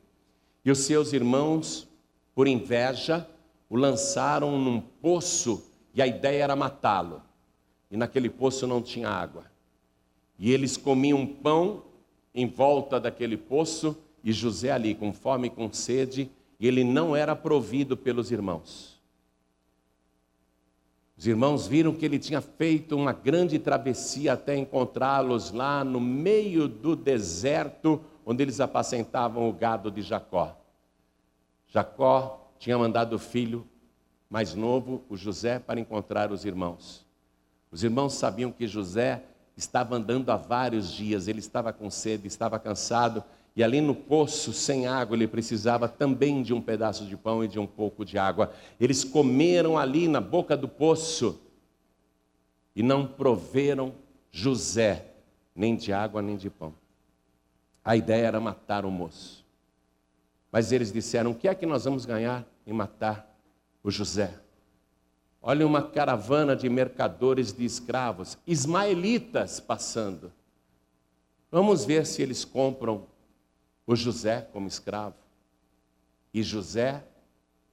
e 0.64 0.70
os 0.70 0.78
seus 0.78 1.12
irmãos, 1.12 1.88
por 2.37 2.46
inveja, 2.46 3.28
o 3.68 3.76
lançaram 3.76 4.56
num 4.61 4.80
poço 4.80 5.68
e 5.92 6.00
a 6.00 6.06
ideia 6.06 6.44
era 6.44 6.54
matá-lo. 6.54 7.20
E 7.90 7.96
naquele 7.96 8.30
poço 8.30 8.64
não 8.64 8.80
tinha 8.80 9.08
água. 9.08 9.44
E 10.38 10.52
eles 10.52 10.76
comiam 10.76 11.26
pão 11.26 11.82
em 12.32 12.46
volta 12.46 13.00
daquele 13.00 13.37
poço 13.37 13.96
e 14.23 14.32
José 14.32 14.70
ali 14.70 14.94
com 14.94 15.12
fome 15.12 15.49
e 15.49 15.50
com 15.50 15.73
sede, 15.73 16.30
e 16.59 16.67
ele 16.67 16.85
não 16.85 17.15
era 17.15 17.37
provido 17.37 17.97
pelos 17.97 18.31
irmãos. 18.31 18.97
Os 21.17 21.27
irmãos 21.27 21.67
viram 21.67 21.95
que 21.95 22.05
ele 22.05 22.19
tinha 22.19 22.41
feito 22.43 22.95
uma 22.95 23.13
grande 23.13 23.59
travessia 23.59 24.35
até 24.35 24.55
encontrá-los 24.55 25.51
lá 25.51 25.83
no 25.83 25.99
meio 25.99 26.69
do 26.69 26.95
deserto, 26.95 28.01
onde 28.25 28.43
eles 28.43 28.61
apacentavam 28.61 29.49
o 29.49 29.53
gado 29.53 29.91
de 29.91 30.03
Jacó. 30.03 30.57
Jacó 31.69 32.51
tinha 32.59 32.77
mandado 32.77 33.17
o 33.17 33.19
filho 33.19 33.67
mais 34.29 34.55
novo, 34.55 35.05
o 35.09 35.17
José, 35.17 35.59
para 35.59 35.81
encontrar 35.81 36.31
os 36.33 36.45
irmãos. 36.45 37.07
Os 37.71 37.83
irmãos 37.83 38.15
sabiam 38.15 38.53
que 38.53 38.67
José 38.67 39.23
estava 39.57 39.97
andando 39.97 40.31
há 40.31 40.37
vários 40.37 40.93
dias, 40.93 41.29
ele 41.29 41.39
estava 41.39 41.73
com 41.73 41.89
sede, 41.89 42.27
estava 42.27 42.59
cansado, 42.59 43.25
e 43.57 43.65
ali 43.65 43.81
no 43.81 43.95
poço, 43.95 44.53
sem 44.53 44.87
água, 44.87 45.17
ele 45.17 45.27
precisava 45.27 45.89
também 45.89 46.43
de 46.43 46.53
um 46.53 46.61
pedaço 46.61 47.07
de 47.07 47.17
pão 47.17 47.43
e 47.43 47.49
de 47.49 47.59
um 47.59 47.67
pouco 47.67 48.05
de 48.05 48.19
água. 48.19 48.53
Eles 48.79 49.03
comeram 49.03 49.79
ali 49.79 50.07
na 50.07 50.21
boca 50.21 50.55
do 50.55 50.69
poço 50.69 51.41
e 52.75 52.83
não 52.83 53.07
proveram 53.07 53.95
José 54.31 55.07
nem 55.55 55.75
de 55.75 55.91
água 55.91 56.21
nem 56.21 56.37
de 56.37 56.51
pão. 56.51 56.75
A 57.83 57.97
ideia 57.97 58.27
era 58.27 58.39
matar 58.39 58.85
o 58.85 58.91
moço. 58.91 59.43
Mas 60.53 60.71
eles 60.71 60.93
disseram: 60.93 61.31
o 61.31 61.35
que 61.35 61.49
é 61.49 61.55
que 61.55 61.65
nós 61.65 61.85
vamos 61.85 62.05
ganhar 62.05 62.47
em 62.67 62.75
matar 62.75 63.35
o 63.83 63.91
José? 63.91 64.39
Olha 65.41 65.67
uma 65.67 65.83
caravana 65.83 66.55
de 66.55 66.69
mercadores 66.69 67.55
de 67.55 67.65
escravos, 67.65 68.37
ismaelitas 68.47 69.61
passando. 69.61 70.31
Vamos 71.51 71.87
ver 71.87 72.05
se 72.05 72.21
eles 72.21 72.45
compram 72.45 73.07
o 73.87 73.95
José 73.95 74.43
como 74.52 74.66
escravo. 74.66 75.16
E 76.35 76.43
José, 76.43 77.05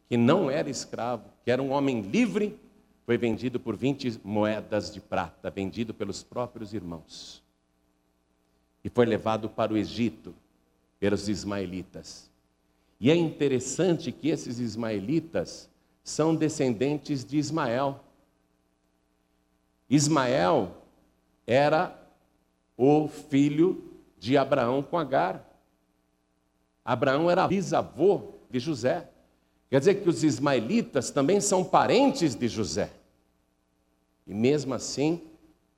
que 0.07 0.15
não 0.15 0.49
era 0.49 0.69
escravo, 0.69 1.29
que 1.43 1.51
era 1.51 1.61
um 1.61 1.71
homem 1.71 2.01
livre, 2.01 2.57
foi 3.05 3.17
vendido 3.17 3.59
por 3.59 3.75
20 3.75 4.21
moedas 4.23 4.93
de 4.93 5.01
prata, 5.01 5.49
vendido 5.49 5.93
pelos 5.93 6.23
próprios 6.23 6.73
irmãos. 6.73 7.43
E 8.83 8.89
foi 8.89 9.05
levado 9.05 9.49
para 9.49 9.73
o 9.73 9.77
Egito 9.77 10.33
pelos 10.99 11.27
ismaelitas. 11.27 12.31
E 12.99 13.11
é 13.11 13.15
interessante 13.15 14.11
que 14.11 14.29
esses 14.29 14.59
ismaelitas 14.59 15.69
são 16.03 16.33
descendentes 16.35 17.25
de 17.25 17.37
Ismael. 17.37 18.01
Ismael 19.89 20.77
era 21.45 21.99
o 22.77 23.07
filho 23.07 23.91
de 24.17 24.37
Abraão 24.37 24.81
com 24.81 24.97
Agar. 24.97 25.52
Abraão 26.83 27.29
era 27.29 27.47
bisavô 27.47 28.33
de 28.49 28.59
José. 28.59 29.09
Quer 29.69 29.79
dizer 29.79 29.95
que 29.95 30.09
os 30.09 30.23
ismaelitas 30.23 31.09
também 31.09 31.39
são 31.39 31.63
parentes 31.63 32.35
de 32.35 32.47
José. 32.47 32.91
E 34.27 34.33
mesmo 34.33 34.73
assim, 34.73 35.21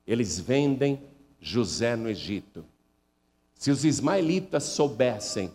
eles 0.05 0.39
vendem 0.39 1.01
José 1.39 1.95
no 1.95 2.09
Egito. 2.09 2.65
Se 3.53 3.71
os 3.71 3.85
ismaelitas 3.85 4.63
soubessem 4.63 5.51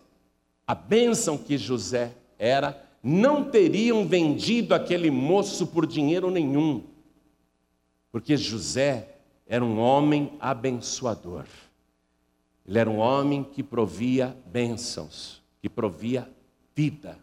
a 0.66 0.74
bênção 0.74 1.36
que 1.36 1.58
José 1.58 2.12
era, 2.38 2.82
não 3.02 3.50
teriam 3.50 4.06
vendido 4.06 4.74
aquele 4.74 5.10
moço 5.10 5.66
por 5.66 5.86
dinheiro 5.86 6.30
nenhum, 6.30 6.84
porque 8.10 8.36
José 8.36 9.16
era 9.46 9.64
um 9.64 9.78
homem 9.78 10.32
abençoador. 10.40 11.44
Ele 12.66 12.78
era 12.78 12.88
um 12.88 12.98
homem 12.98 13.42
que 13.42 13.62
provia 13.62 14.36
bênçãos 14.46 15.39
que 15.60 15.68
provia 15.68 16.28
vida. 16.74 17.18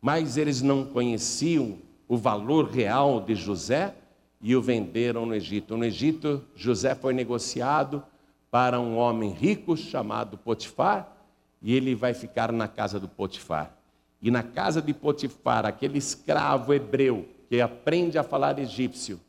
Mas 0.00 0.36
eles 0.36 0.62
não 0.62 0.84
conheciam 0.84 1.78
o 2.08 2.16
valor 2.16 2.68
real 2.68 3.20
de 3.20 3.34
José 3.34 3.94
e 4.40 4.54
o 4.54 4.62
venderam 4.62 5.26
no 5.26 5.34
Egito. 5.34 5.76
No 5.76 5.84
Egito, 5.84 6.42
José 6.54 6.94
foi 6.94 7.12
negociado 7.12 8.02
para 8.50 8.80
um 8.80 8.96
homem 8.96 9.30
rico 9.30 9.76
chamado 9.76 10.38
Potifar, 10.38 11.12
e 11.60 11.74
ele 11.74 11.94
vai 11.94 12.14
ficar 12.14 12.52
na 12.52 12.68
casa 12.68 13.00
do 13.00 13.08
Potifar. 13.08 13.74
E 14.22 14.30
na 14.30 14.42
casa 14.42 14.80
de 14.80 14.94
Potifar, 14.94 15.66
aquele 15.66 15.98
escravo 15.98 16.72
hebreu 16.72 17.28
que 17.48 17.60
aprende 17.60 18.18
a 18.18 18.22
falar 18.22 18.58
egípcio, 18.58 19.20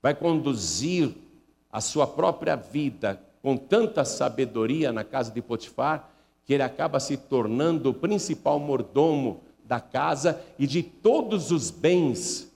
vai 0.00 0.14
conduzir 0.14 1.14
a 1.70 1.80
sua 1.80 2.06
própria 2.06 2.56
vida 2.56 3.20
com 3.42 3.56
tanta 3.56 4.04
sabedoria 4.04 4.92
na 4.92 5.04
casa 5.04 5.30
de 5.30 5.42
Potifar, 5.42 6.08
que 6.44 6.54
ele 6.54 6.62
acaba 6.62 6.98
se 6.98 7.16
tornando 7.16 7.90
o 7.90 7.94
principal 7.94 8.58
mordomo 8.58 9.42
da 9.64 9.80
casa 9.80 10.40
e 10.58 10.66
de 10.66 10.82
todos 10.82 11.50
os 11.50 11.70
bens 11.70 12.50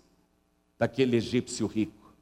daquele 0.79 1.17
egípcio 1.17 1.67
rico. 1.67 2.13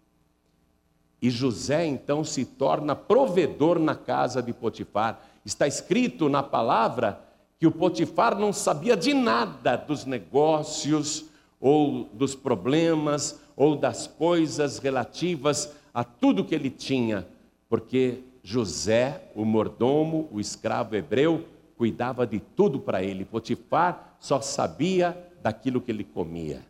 E 1.21 1.31
José 1.31 1.87
então 1.87 2.23
se 2.23 2.45
torna 2.45 2.95
provedor 2.95 3.79
na 3.79 3.95
casa 3.95 4.43
de 4.43 4.53
Potifar. 4.53 5.21
Está 5.45 5.67
escrito 5.67 6.29
na 6.29 6.43
palavra 6.43 7.21
que 7.59 7.67
o 7.67 7.73
Potifar 7.73 8.39
não 8.39 8.53
sabia 8.53 8.97
de 8.97 9.15
nada 9.15 9.77
dos 9.77 10.05
negócios 10.05 11.25
ou 11.59 12.05
dos 12.13 12.35
problemas 12.35 13.41
ou 13.57 13.75
das 13.75 14.07
coisas 14.07 14.79
relativas 14.79 15.73
a 15.95 16.05
tudo 16.05 16.45
que 16.45 16.55
ele 16.55 16.69
tinha, 16.69 17.27
porque 17.69 18.19
José, 18.43 19.31
o 19.35 19.45
mordomo, 19.45 20.29
o 20.31 20.39
escravo 20.39 20.95
hebreu, 20.95 21.45
cuidava 21.77 22.27
de 22.27 22.41
tudo 22.41 22.79
para 22.79 23.03
ele. 23.03 23.25
Potifar 23.25 24.17
só 24.19 24.41
sabia 24.41 25.17
daquilo 25.43 25.81
que 25.81 25.91
ele 25.91 26.05
comia. 26.05 26.65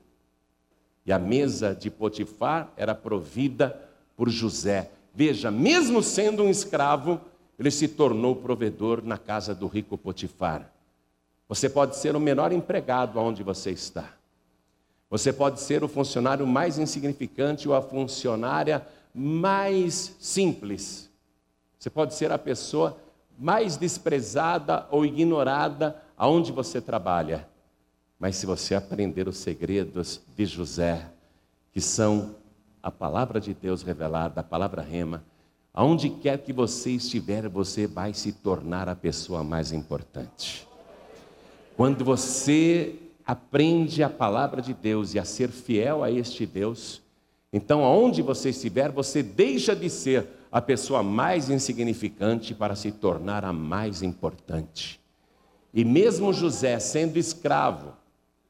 E 1.06 1.12
a 1.12 1.18
mesa 1.18 1.74
de 1.74 1.90
Potifar 1.90 2.72
era 2.76 2.94
provida 2.94 3.78
por 4.16 4.28
José. 4.28 4.90
Veja, 5.14 5.50
mesmo 5.50 6.02
sendo 6.02 6.42
um 6.42 6.50
escravo, 6.50 7.20
ele 7.58 7.70
se 7.70 7.88
tornou 7.88 8.34
provedor 8.34 9.02
na 9.04 9.18
casa 9.18 9.54
do 9.54 9.66
rico 9.66 9.98
Potifar. 9.98 10.70
Você 11.48 11.68
pode 11.68 11.96
ser 11.96 12.16
o 12.16 12.20
menor 12.20 12.52
empregado 12.52 13.18
aonde 13.18 13.42
você 13.42 13.70
está. 13.70 14.14
Você 15.10 15.32
pode 15.32 15.60
ser 15.60 15.84
o 15.84 15.88
funcionário 15.88 16.46
mais 16.46 16.78
insignificante 16.78 17.68
ou 17.68 17.74
a 17.74 17.82
funcionária 17.82 18.84
mais 19.14 20.16
simples. 20.18 21.08
Você 21.78 21.90
pode 21.90 22.14
ser 22.14 22.32
a 22.32 22.38
pessoa 22.38 22.96
mais 23.38 23.76
desprezada 23.76 24.86
ou 24.90 25.04
ignorada 25.04 26.00
aonde 26.16 26.52
você 26.52 26.80
trabalha. 26.80 27.48
Mas 28.18 28.36
se 28.36 28.46
você 28.46 28.74
aprender 28.74 29.28
os 29.28 29.38
segredos 29.38 30.20
de 30.36 30.46
José, 30.46 31.10
que 31.72 31.80
são 31.80 32.36
a 32.82 32.90
palavra 32.90 33.40
de 33.40 33.52
Deus 33.52 33.82
revelada, 33.82 34.40
a 34.40 34.44
palavra 34.44 34.82
rema, 34.82 35.24
aonde 35.72 36.08
quer 36.08 36.38
que 36.38 36.52
você 36.52 36.92
estiver, 36.92 37.48
você 37.48 37.86
vai 37.86 38.14
se 38.14 38.32
tornar 38.32 38.88
a 38.88 38.94
pessoa 38.94 39.42
mais 39.42 39.72
importante. 39.72 40.66
Quando 41.76 42.04
você 42.04 42.94
aprende 43.26 44.02
a 44.02 44.08
palavra 44.08 44.62
de 44.62 44.72
Deus 44.72 45.14
e 45.14 45.18
a 45.18 45.24
ser 45.24 45.48
fiel 45.48 46.04
a 46.04 46.10
este 46.10 46.46
Deus, 46.46 47.02
então 47.52 47.84
aonde 47.84 48.22
você 48.22 48.50
estiver, 48.50 48.92
você 48.92 49.22
deixa 49.22 49.74
de 49.74 49.90
ser 49.90 50.26
a 50.54 50.62
pessoa 50.62 51.02
mais 51.02 51.50
insignificante 51.50 52.54
para 52.54 52.76
se 52.76 52.92
tornar 52.92 53.44
a 53.44 53.52
mais 53.52 54.02
importante. 54.02 55.00
E 55.74 55.84
mesmo 55.84 56.32
José 56.32 56.78
sendo 56.78 57.18
escravo, 57.18 57.92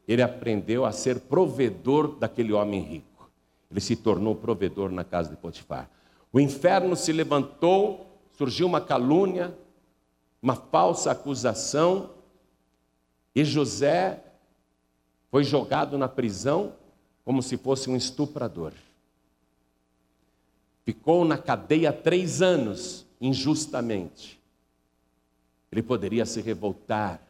ele 0.07 0.21
aprendeu 0.21 0.85
a 0.85 0.93
ser 0.93 1.19
provedor 1.19 2.19
daquele 2.19 2.53
homem 2.53 2.83
rico. 2.83 3.31
Ele 3.71 3.81
se 3.81 3.97
tornou 3.97 4.37
provedor 4.37 4.91
na 4.91 5.03
casa 5.03 5.31
de 5.31 5.37
Potifar. 5.37 5.89
O 6.31 6.39
inferno 6.39 6.95
se 6.95 7.11
levantou, 7.11 8.07
surgiu 8.37 8.67
uma 8.67 8.83
calúnia, 8.83 9.57
uma 10.43 10.57
falsa 10.57 11.11
acusação, 11.11 12.11
e 13.35 13.47
José 13.47 14.23
foi 15.31 15.43
jogado 15.43 15.97
na 15.97 16.07
prisão 16.07 16.75
como 17.25 17.43
se 17.43 17.57
fosse 17.57 17.89
um 17.89 17.97
estuprador. 17.97 18.75
Ficou 20.85 21.25
na 21.25 21.39
cadeia 21.39 21.93
três 21.93 22.43
anos, 22.43 23.07
injustamente. 23.21 24.41
Ele 25.73 25.83
poderia 25.83 26.27
se 26.27 26.41
revoltar. 26.41 27.21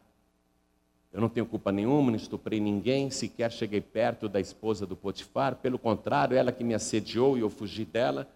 Eu 1.13 1.21
não 1.21 1.29
tenho 1.29 1.47
culpa 1.47 1.71
nenhuma, 1.71 2.11
não 2.11 2.17
estuprei 2.17 2.59
ninguém, 2.59 3.09
sequer 3.11 3.53
cheguei 3.53 3.81
perto 3.81 4.29
da 4.29 4.41
esposa 4.41 4.85
do 4.85 4.97
Potifar, 4.97 5.55
pelo 5.55 5.79
contrário, 5.79 6.37
ela 6.37 6.51
que 6.51 6.65
me 6.65 6.75
assediou 6.75 7.39
e 7.39 7.41
eu 7.41 7.49
fugi 7.49 7.85
dela. 7.85 8.29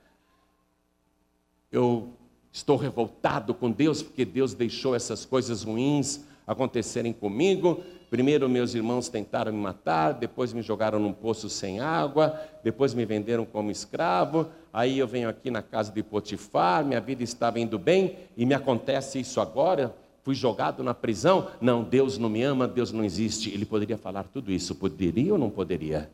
Eu 1.73 2.13
estou 2.53 2.77
revoltado 2.77 3.53
com 3.53 3.71
Deus 3.71 4.03
porque 4.03 4.25
Deus 4.25 4.55
deixou 4.55 4.95
essas 4.95 5.25
coisas 5.25 5.65
ruins 5.65 6.25
acontecerem 6.47 7.13
comigo. 7.13 7.83
Primeiro, 8.09 8.49
meus 8.49 8.75
irmãos 8.75 9.09
tentaram 9.09 9.53
me 9.53 9.59
matar, 9.59 10.13
depois 10.13 10.53
me 10.53 10.63
jogaram 10.63 10.99
num 10.99 11.13
poço 11.13 11.51
sem 11.51 11.81
água, 11.81 12.41
depois 12.65 12.95
me 12.95 13.05
venderam 13.05 13.45
como 13.45 13.71
escravo. 13.71 14.49
Aí 14.79 14.97
eu 14.97 15.09
venho 15.09 15.29
aqui 15.29 15.51
na 15.51 15.61
casa 15.61 15.91
de 15.91 16.05
Potifar, 16.05 16.85
minha 16.85 17.01
vida 17.01 17.25
estava 17.25 17.59
indo 17.59 17.77
bem 17.77 18.17
e 18.37 18.47
me 18.47 18.55
acontece 18.55 19.19
isso 19.19 19.41
agora. 19.41 19.93
Fui 20.23 20.37
jogado 20.37 20.85
na 20.85 20.95
prisão. 20.95 21.51
Não, 21.61 21.83
Deus 21.83 22.17
não 22.17 22.29
me 22.29 22.45
ama, 22.45 22.69
Deus 22.69 22.93
não 22.93 23.03
existe. 23.03 23.51
Ele 23.51 23.67
poderia 23.67 23.99
falar 23.99 24.29
tudo 24.29 24.53
isso, 24.53 24.77
poderia 24.77 25.33
ou 25.33 25.39
não 25.39 25.51
poderia? 25.51 26.09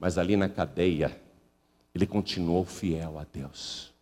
Mas 0.00 0.18
ali 0.18 0.36
na 0.36 0.48
cadeia, 0.48 1.16
ele 1.94 2.08
continuou 2.08 2.64
fiel 2.64 3.20
a 3.20 3.26
Deus. 3.32 3.94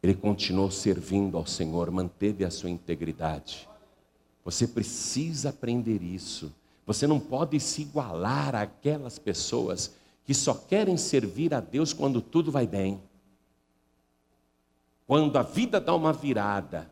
Ele 0.00 0.14
continuou 0.14 0.70
servindo 0.70 1.36
ao 1.36 1.46
Senhor, 1.46 1.90
manteve 1.90 2.44
a 2.44 2.50
sua 2.52 2.70
integridade. 2.70 3.68
Você 4.44 4.68
precisa 4.68 5.48
aprender 5.48 6.00
isso. 6.00 6.54
Você 6.86 7.08
não 7.08 7.18
pode 7.18 7.58
se 7.58 7.82
igualar 7.82 8.54
àquelas 8.54 9.18
pessoas 9.18 9.96
que 10.26 10.34
só 10.34 10.52
querem 10.52 10.96
servir 10.96 11.54
a 11.54 11.60
Deus 11.60 11.92
quando 11.92 12.20
tudo 12.20 12.50
vai 12.50 12.66
bem. 12.66 13.00
Quando 15.06 15.36
a 15.38 15.42
vida 15.42 15.80
dá 15.80 15.94
uma 15.94 16.12
virada 16.12 16.90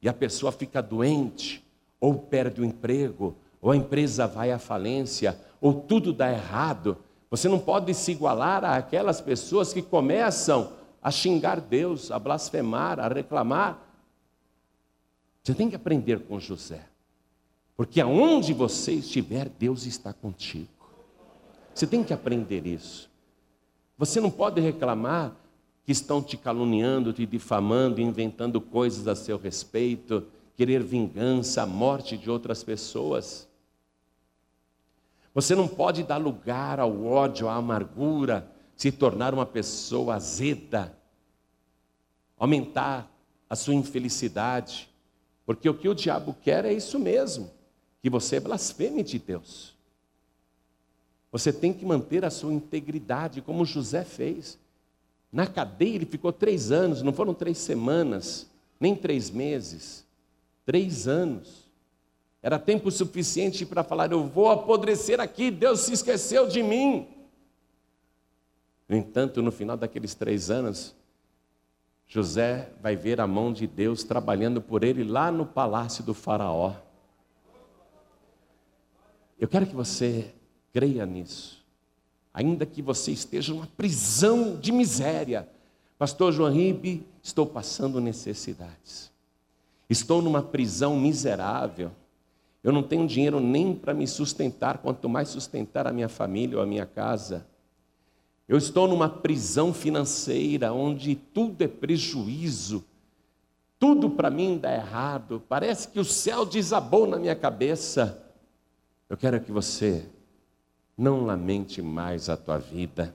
e 0.00 0.08
a 0.08 0.12
pessoa 0.12 0.50
fica 0.50 0.82
doente, 0.82 1.62
ou 2.00 2.14
perde 2.14 2.60
o 2.60 2.64
emprego, 2.64 3.36
ou 3.60 3.70
a 3.70 3.76
empresa 3.76 4.26
vai 4.26 4.50
à 4.50 4.58
falência, 4.58 5.38
ou 5.60 5.74
tudo 5.74 6.12
dá 6.12 6.32
errado, 6.32 6.96
você 7.30 7.48
não 7.48 7.58
pode 7.60 7.94
se 7.94 8.10
igualar 8.10 8.64
àquelas 8.64 9.20
pessoas 9.20 9.72
que 9.72 9.82
começam 9.82 10.72
a 11.00 11.10
xingar 11.10 11.60
Deus, 11.60 12.10
a 12.10 12.18
blasfemar, 12.18 12.98
a 12.98 13.06
reclamar 13.06 13.92
você 15.42 15.54
tem 15.54 15.68
que 15.68 15.76
aprender 15.76 16.20
com 16.20 16.38
José. 16.38 16.86
Porque 17.76 18.00
aonde 18.00 18.52
você 18.52 18.92
estiver, 18.92 19.48
Deus 19.48 19.86
está 19.86 20.12
contigo. 20.12 20.68
Você 21.74 21.86
tem 21.86 22.04
que 22.04 22.12
aprender 22.12 22.66
isso. 22.66 23.10
Você 23.96 24.20
não 24.20 24.30
pode 24.30 24.60
reclamar 24.60 25.36
que 25.84 25.92
estão 25.92 26.22
te 26.22 26.36
caluniando, 26.36 27.12
te 27.12 27.26
difamando, 27.26 28.00
inventando 28.00 28.60
coisas 28.60 29.08
a 29.08 29.16
seu 29.16 29.36
respeito, 29.36 30.26
querer 30.56 30.82
vingança, 30.82 31.62
a 31.62 31.66
morte 31.66 32.16
de 32.16 32.30
outras 32.30 32.62
pessoas. 32.62 33.48
Você 35.34 35.54
não 35.54 35.66
pode 35.66 36.02
dar 36.02 36.18
lugar 36.18 36.78
ao 36.78 37.04
ódio, 37.04 37.48
à 37.48 37.54
amargura, 37.54 38.50
se 38.76 38.92
tornar 38.92 39.32
uma 39.32 39.46
pessoa 39.46 40.16
azeda, 40.16 40.96
aumentar 42.38 43.10
a 43.48 43.56
sua 43.56 43.74
infelicidade. 43.74 44.90
Porque 45.44 45.68
o 45.68 45.74
que 45.74 45.88
o 45.88 45.94
diabo 45.94 46.36
quer 46.42 46.64
é 46.64 46.72
isso 46.72 46.98
mesmo, 46.98 47.50
que 48.00 48.10
você 48.10 48.38
blasfeme 48.38 49.02
de 49.02 49.18
Deus. 49.18 49.74
Você 51.32 51.50
tem 51.50 51.72
que 51.72 51.86
manter 51.86 52.26
a 52.26 52.30
sua 52.30 52.52
integridade, 52.52 53.40
como 53.40 53.64
José 53.64 54.04
fez. 54.04 54.58
Na 55.32 55.46
cadeia 55.46 55.94
ele 55.94 56.04
ficou 56.04 56.30
três 56.30 56.70
anos, 56.70 57.00
não 57.00 57.12
foram 57.12 57.32
três 57.32 57.56
semanas, 57.56 58.46
nem 58.78 58.94
três 58.94 59.30
meses, 59.30 60.06
três 60.66 61.08
anos. 61.08 61.70
Era 62.42 62.58
tempo 62.58 62.90
suficiente 62.90 63.64
para 63.64 63.82
falar: 63.82 64.12
eu 64.12 64.28
vou 64.28 64.50
apodrecer 64.50 65.20
aqui, 65.20 65.50
Deus 65.50 65.80
se 65.80 65.94
esqueceu 65.94 66.46
de 66.46 66.62
mim. 66.62 67.08
No 68.86 68.94
entanto, 68.94 69.40
no 69.40 69.50
final 69.50 69.76
daqueles 69.76 70.14
três 70.14 70.50
anos, 70.50 70.94
José 72.06 72.68
vai 72.82 72.94
ver 72.94 73.22
a 73.22 73.26
mão 73.26 73.54
de 73.54 73.66
Deus 73.66 74.04
trabalhando 74.04 74.60
por 74.60 74.84
ele 74.84 75.02
lá 75.02 75.32
no 75.32 75.46
palácio 75.46 76.04
do 76.04 76.12
Faraó. 76.12 76.74
Eu 79.40 79.48
quero 79.48 79.66
que 79.66 79.74
você 79.74 80.34
creia 80.72 81.04
nisso, 81.04 81.62
ainda 82.32 82.64
que 82.64 82.80
você 82.80 83.12
esteja 83.12 83.52
numa 83.52 83.66
prisão 83.66 84.56
de 84.56 84.72
miséria. 84.72 85.48
Pastor 85.98 86.32
João 86.32 86.52
Ribe, 86.52 87.06
estou 87.22 87.46
passando 87.46 88.00
necessidades. 88.00 89.12
Estou 89.88 90.22
numa 90.22 90.42
prisão 90.42 90.98
miserável. 90.98 91.92
Eu 92.64 92.72
não 92.72 92.82
tenho 92.82 93.06
dinheiro 93.06 93.40
nem 93.40 93.74
para 93.74 93.92
me 93.92 94.06
sustentar, 94.06 94.78
quanto 94.78 95.08
mais 95.08 95.28
sustentar 95.28 95.86
a 95.86 95.92
minha 95.92 96.08
família 96.08 96.56
ou 96.56 96.62
a 96.62 96.66
minha 96.66 96.86
casa. 96.86 97.46
Eu 98.48 98.56
estou 98.56 98.88
numa 98.88 99.08
prisão 99.08 99.72
financeira 99.72 100.72
onde 100.72 101.14
tudo 101.14 101.62
é 101.62 101.68
prejuízo, 101.68 102.84
tudo 103.78 104.10
para 104.10 104.30
mim 104.30 104.58
dá 104.58 104.72
errado, 104.72 105.42
parece 105.48 105.88
que 105.88 105.98
o 105.98 106.04
céu 106.04 106.44
desabou 106.44 107.06
na 107.06 107.18
minha 107.18 107.34
cabeça. 107.34 108.22
Eu 109.08 109.16
quero 109.16 109.40
que 109.40 109.50
você 109.50 110.06
não 110.96 111.24
lamente 111.24 111.80
mais 111.80 112.28
a 112.28 112.36
tua 112.36 112.58
vida, 112.58 113.14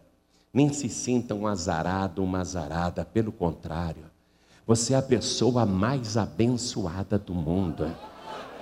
nem 0.53 0.73
se 0.73 0.89
sinta 0.89 1.35
um 1.35 1.45
azarado, 1.45 2.23
uma 2.23 2.39
azarada, 2.39 3.05
pelo 3.05 3.31
contrário, 3.31 4.05
você 4.65 4.93
é 4.93 4.97
a 4.97 5.01
pessoa 5.01 5.65
mais 5.65 6.17
abençoada 6.17 7.17
do 7.17 7.33
mundo. 7.33 7.89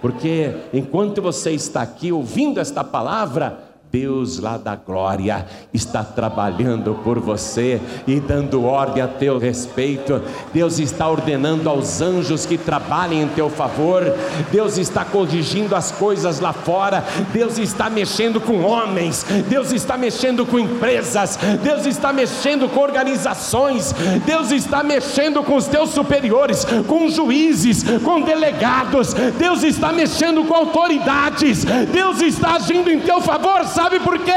Porque 0.01 0.51
enquanto 0.71 1.21
você 1.21 1.51
está 1.51 1.81
aqui 1.81 2.11
ouvindo 2.11 2.59
esta 2.59 2.83
palavra, 2.83 3.64
Deus 3.95 4.39
lá 4.39 4.57
da 4.57 4.75
glória 4.75 5.45
está 5.73 6.03
trabalhando 6.03 6.99
por 7.01 7.17
você 7.17 7.79
e 8.05 8.19
dando 8.19 8.65
ordem 8.65 9.01
a 9.01 9.07
teu 9.07 9.37
respeito. 9.37 10.21
Deus 10.53 10.79
está 10.79 11.07
ordenando 11.07 11.69
aos 11.69 12.01
anjos 12.01 12.45
que 12.45 12.57
trabalhem 12.57 13.21
em 13.21 13.27
teu 13.29 13.49
favor. 13.49 14.03
Deus 14.51 14.77
está 14.77 15.05
corrigindo 15.05 15.77
as 15.77 15.93
coisas 15.93 16.41
lá 16.41 16.51
fora. 16.51 17.05
Deus 17.31 17.57
está 17.57 17.89
mexendo 17.89 18.41
com 18.41 18.63
homens. 18.63 19.25
Deus 19.47 19.71
está 19.71 19.97
mexendo 19.97 20.45
com 20.45 20.59
empresas. 20.59 21.39
Deus 21.63 21.85
está 21.85 22.11
mexendo 22.11 22.67
com 22.67 22.81
organizações. 22.81 23.95
Deus 24.25 24.51
está 24.51 24.83
mexendo 24.83 25.41
com 25.41 25.55
os 25.55 25.67
teus 25.67 25.91
superiores, 25.91 26.67
com 26.85 27.07
juízes, 27.07 27.81
com 28.03 28.19
delegados. 28.19 29.13
Deus 29.39 29.63
está 29.63 29.93
mexendo 29.93 30.43
com 30.43 30.53
autoridades. 30.53 31.63
Deus 31.93 32.19
está 32.19 32.55
agindo 32.55 32.91
em 32.91 32.99
teu 32.99 33.21
favor, 33.21 33.63
sabe? 33.63 33.84
Sabe 33.85 33.99
por 33.99 34.17
quê? 34.17 34.31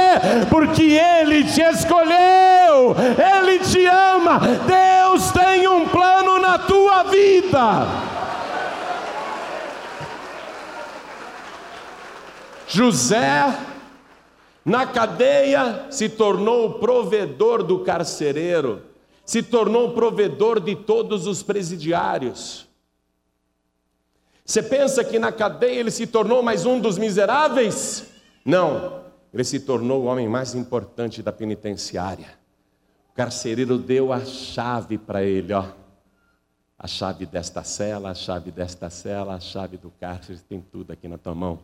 Porque 0.51 0.83
Ele 0.83 1.43
te 1.43 1.63
escolheu, 1.63 2.95
Ele 3.17 3.59
te 3.61 3.87
ama. 3.87 4.39
Deus 4.39 5.33
tem 5.33 5.67
um 5.67 5.89
plano 5.89 6.39
na 6.39 6.59
tua 6.59 7.05
vida. 7.05 7.87
José, 12.67 13.59
na 14.63 14.87
cadeia, 14.87 15.87
se 15.89 16.11
tornou 16.11 16.67
o 16.67 16.75
provedor 16.75 17.63
do 17.63 17.79
carcereiro, 17.79 18.83
se 19.25 19.43
tornou 19.43 19.89
o 19.89 19.93
provedor 19.95 20.61
de 20.61 20.77
todos 20.77 21.27
os 21.27 21.43
presidiários. 21.43 22.69
Você 24.45 24.63
pensa 24.63 25.03
que 25.03 25.19
na 25.19 25.33
cadeia 25.33 25.81
ele 25.81 25.91
se 25.91 26.07
tornou 26.07 26.43
mais 26.43 26.67
um 26.67 26.79
dos 26.79 26.99
miseráveis? 26.99 28.07
Não 28.45 29.08
ele 29.33 29.45
se 29.45 29.61
tornou 29.61 30.03
o 30.03 30.07
homem 30.07 30.29
mais 30.29 30.55
importante 30.55 31.23
da 31.23 31.33
penitenciária. 31.33 32.38
O 33.11 33.14
carcereiro 33.14 33.79
deu 33.79 34.12
a 34.12 34.25
chave 34.25 34.97
para 34.97 35.23
ele, 35.23 35.53
ó. 35.53 35.64
A 36.79 36.87
chave 36.87 37.27
desta 37.27 37.64
cela, 37.64 38.11
a 38.11 38.14
chave 38.14 38.51
desta 38.53 38.88
cela, 38.88 39.35
a 39.35 39.41
chave 39.41 39.77
do 39.77 39.91
cárcere, 39.91 40.38
tem 40.38 40.61
tudo 40.61 40.93
aqui 40.93 41.09
na 41.09 41.19
tua 41.19 41.35
mão. 41.35 41.55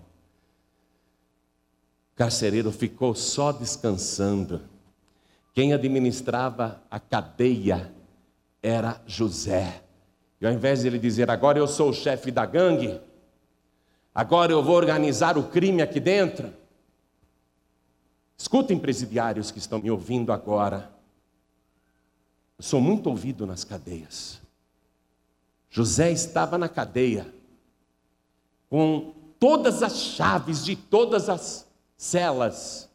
O 2.13 2.17
carcereiro 2.17 2.73
ficou 2.73 3.15
só 3.15 3.53
descansando. 3.53 4.61
Quem 5.53 5.73
administrava 5.73 6.83
a 6.91 6.99
cadeia 6.99 7.93
era 8.61 9.01
José. 9.07 9.83
E 10.41 10.47
ao 10.47 10.53
invés 10.53 10.81
de 10.81 10.89
ele 10.89 10.99
dizer, 10.99 11.31
agora 11.31 11.59
eu 11.59 11.69
sou 11.69 11.91
o 11.91 11.95
chefe 11.95 12.31
da 12.31 12.45
gangue, 12.45 13.01
agora 14.15 14.53
eu 14.53 14.63
vou 14.63 14.75
organizar 14.75 15.39
o 15.39 15.45
crime 15.45 15.81
aqui 15.81 16.01
dentro. 16.01 16.53
Escutem, 18.37 18.79
presidiários 18.79 19.51
que 19.51 19.59
estão 19.59 19.79
me 19.79 19.91
ouvindo 19.91 20.33
agora. 20.33 20.93
Eu 22.59 22.65
sou 22.65 22.81
muito 22.81 23.09
ouvido 23.09 23.47
nas 23.47 23.65
cadeias. 23.65 24.41
José 25.71 26.13
estava 26.13 26.57
na 26.57 26.69
cadeia 26.69 27.33
com 28.69 29.15
todas 29.39 29.83
as 29.83 29.99
chaves 29.99 30.65
de 30.65 30.77
todas 30.77 31.29
as 31.29 31.67
celas. 31.97 32.89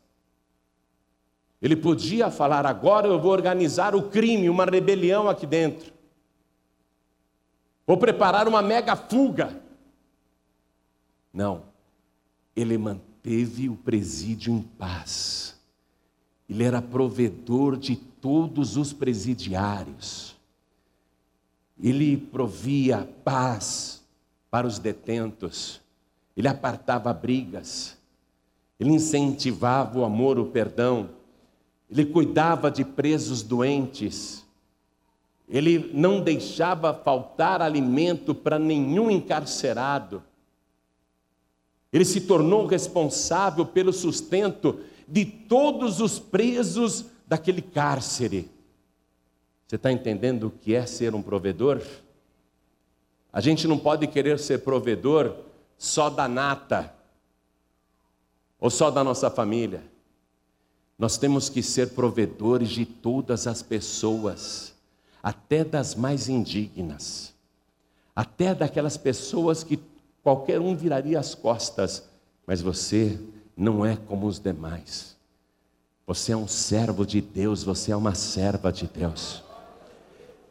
Ele 1.61 1.75
podia 1.75 2.31
falar: 2.31 2.65
agora 2.65 3.07
eu 3.07 3.19
vou 3.19 3.31
organizar 3.31 3.95
o 3.95 4.09
crime, 4.09 4.49
uma 4.49 4.65
rebelião 4.65 5.29
aqui 5.29 5.45
dentro. 5.45 5.93
Vou 7.85 7.97
preparar 7.97 8.47
uma 8.47 8.61
mega 8.61 8.95
fuga. 8.95 9.61
Não, 11.33 11.63
ele 12.55 12.77
manteve 13.19 13.69
o 13.69 13.75
presídio 13.75 14.53
em 14.53 14.61
paz. 14.61 15.55
Ele 16.49 16.63
era 16.63 16.81
provedor 16.81 17.77
de 17.77 17.95
todos 17.95 18.77
os 18.77 18.93
presidiários. 18.93 20.35
Ele 21.81 22.17
provia 22.17 23.07
paz 23.23 24.01
para 24.49 24.65
os 24.65 24.79
detentos. 24.79 25.81
Ele 26.35 26.47
apartava 26.47 27.13
brigas. 27.13 27.97
Ele 28.79 28.91
incentivava 28.91 29.99
o 29.99 30.05
amor, 30.05 30.39
o 30.39 30.45
perdão. 30.45 31.09
Ele 31.89 32.05
cuidava 32.05 32.71
de 32.71 32.83
presos 32.83 33.43
doentes. 33.43 34.45
Ele 35.47 35.91
não 35.93 36.21
deixava 36.21 36.93
faltar 36.93 37.61
alimento 37.61 38.33
para 38.33 38.57
nenhum 38.57 39.11
encarcerado. 39.11 40.23
Ele 41.91 42.05
se 42.05 42.21
tornou 42.21 42.65
responsável 42.65 43.65
pelo 43.65 43.91
sustento 43.91 44.79
de 45.07 45.25
todos 45.25 45.99
os 45.99 46.19
presos 46.19 47.05
daquele 47.27 47.61
cárcere. 47.61 48.49
Você 49.67 49.75
está 49.75 49.91
entendendo 49.91 50.47
o 50.47 50.51
que 50.51 50.73
é 50.73 50.85
ser 50.85 51.13
um 51.13 51.21
provedor? 51.21 51.81
A 53.31 53.41
gente 53.41 53.67
não 53.67 53.77
pode 53.77 54.07
querer 54.07 54.39
ser 54.39 54.59
provedor 54.59 55.35
só 55.77 56.09
da 56.09 56.27
nata 56.27 56.93
ou 58.59 58.69
só 58.69 58.89
da 58.89 59.03
nossa 59.03 59.29
família. 59.29 59.83
Nós 60.97 61.17
temos 61.17 61.49
que 61.49 61.63
ser 61.63 61.91
provedores 61.91 62.69
de 62.69 62.85
todas 62.85 63.47
as 63.47 63.61
pessoas 63.61 64.73
até 65.21 65.63
das 65.63 65.95
mais 65.95 66.27
indignas, 66.27 67.33
até 68.15 68.55
daquelas 68.55 68.97
pessoas 68.97 69.63
que 69.63 69.77
qualquer 70.23 70.59
um 70.59 70.75
viraria 70.75 71.19
as 71.19 71.33
costas, 71.33 72.07
mas 72.45 72.61
você 72.61 73.19
não 73.55 73.85
é 73.85 73.95
como 73.95 74.27
os 74.27 74.39
demais. 74.39 75.17
Você 76.07 76.31
é 76.31 76.37
um 76.37 76.47
servo 76.47 77.05
de 77.05 77.21
Deus, 77.21 77.63
você 77.63 77.91
é 77.91 77.95
uma 77.95 78.15
serva 78.15 78.71
de 78.71 78.87
Deus. 78.87 79.43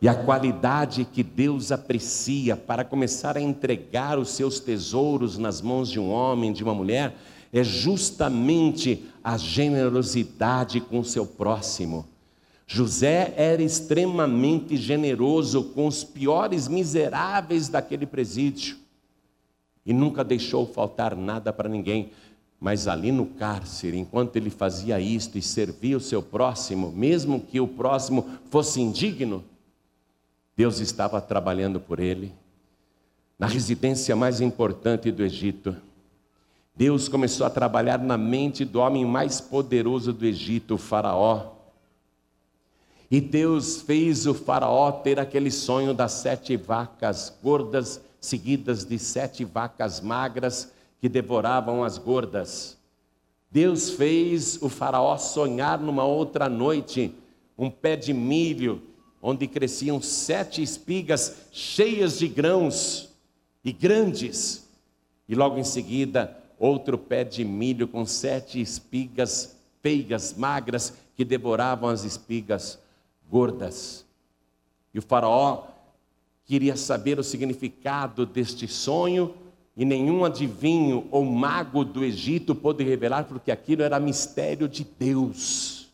E 0.00 0.08
a 0.08 0.14
qualidade 0.14 1.04
que 1.04 1.24
Deus 1.24 1.72
aprecia 1.72 2.56
para 2.56 2.84
começar 2.84 3.36
a 3.36 3.40
entregar 3.40 4.18
os 4.18 4.30
seus 4.30 4.60
tesouros 4.60 5.36
nas 5.36 5.60
mãos 5.60 5.88
de 5.88 5.98
um 5.98 6.10
homem, 6.10 6.52
de 6.52 6.62
uma 6.62 6.74
mulher, 6.74 7.16
é 7.52 7.64
justamente 7.64 9.04
a 9.24 9.36
generosidade 9.36 10.80
com 10.80 11.00
o 11.00 11.04
seu 11.04 11.26
próximo. 11.26 12.06
José 12.64 13.34
era 13.36 13.62
extremamente 13.62 14.76
generoso 14.76 15.64
com 15.64 15.86
os 15.86 16.04
piores 16.04 16.68
miseráveis 16.68 17.68
daquele 17.68 18.06
presídio 18.06 18.76
e 19.88 19.92
nunca 19.94 20.22
deixou 20.22 20.66
faltar 20.66 21.16
nada 21.16 21.50
para 21.50 21.66
ninguém. 21.66 22.10
Mas 22.60 22.86
ali 22.86 23.10
no 23.10 23.24
cárcere, 23.24 23.96
enquanto 23.96 24.36
ele 24.36 24.50
fazia 24.50 25.00
isto 25.00 25.38
e 25.38 25.42
servia 25.42 25.96
o 25.96 26.00
seu 26.00 26.22
próximo, 26.22 26.92
mesmo 26.92 27.40
que 27.40 27.58
o 27.58 27.66
próximo 27.66 28.28
fosse 28.50 28.82
indigno, 28.82 29.42
Deus 30.54 30.78
estava 30.78 31.22
trabalhando 31.22 31.80
por 31.80 32.00
ele. 32.00 32.34
Na 33.38 33.46
residência 33.46 34.14
mais 34.14 34.42
importante 34.42 35.10
do 35.10 35.22
Egito, 35.22 35.74
Deus 36.76 37.08
começou 37.08 37.46
a 37.46 37.50
trabalhar 37.50 37.98
na 37.98 38.18
mente 38.18 38.66
do 38.66 38.80
homem 38.80 39.06
mais 39.06 39.40
poderoso 39.40 40.12
do 40.12 40.26
Egito, 40.26 40.74
o 40.74 40.78
Faraó. 40.78 41.52
E 43.10 43.22
Deus 43.22 43.80
fez 43.80 44.26
o 44.26 44.34
Faraó 44.34 44.92
ter 44.92 45.18
aquele 45.18 45.50
sonho 45.50 45.94
das 45.94 46.12
sete 46.12 46.58
vacas 46.58 47.34
gordas, 47.42 48.02
seguidas 48.20 48.84
de 48.84 48.98
sete 48.98 49.44
vacas 49.44 50.00
magras 50.00 50.72
que 51.00 51.08
devoravam 51.08 51.84
as 51.84 51.98
gordas. 51.98 52.76
Deus 53.50 53.90
fez 53.90 54.60
o 54.60 54.68
Faraó 54.68 55.16
sonhar 55.16 55.80
numa 55.80 56.04
outra 56.04 56.48
noite 56.48 57.14
um 57.56 57.70
pé 57.70 57.96
de 57.96 58.12
milho, 58.12 58.82
onde 59.22 59.46
cresciam 59.46 60.00
sete 60.00 60.62
espigas 60.62 61.48
cheias 61.50 62.18
de 62.18 62.28
grãos 62.28 63.08
e 63.64 63.72
grandes. 63.72 64.68
E 65.28 65.34
logo 65.34 65.58
em 65.58 65.64
seguida, 65.64 66.36
outro 66.58 66.98
pé 66.98 67.24
de 67.24 67.44
milho 67.44 67.88
com 67.88 68.04
sete 68.04 68.60
espigas 68.60 69.56
feias, 69.80 70.34
magras, 70.34 70.92
que 71.16 71.24
devoravam 71.24 71.88
as 71.88 72.04
espigas 72.04 72.78
gordas. 73.28 74.04
E 74.92 74.98
o 74.98 75.02
Faraó 75.02 75.66
queria 76.48 76.76
saber 76.76 77.18
o 77.18 77.22
significado 77.22 78.24
deste 78.24 78.66
sonho, 78.66 79.34
e 79.76 79.84
nenhum 79.84 80.24
adivinho 80.24 81.06
ou 81.10 81.22
mago 81.22 81.84
do 81.84 82.02
Egito 82.02 82.54
pôde 82.54 82.82
revelar, 82.82 83.24
porque 83.24 83.52
aquilo 83.52 83.82
era 83.82 84.00
mistério 84.00 84.66
de 84.66 84.82
Deus. 84.98 85.90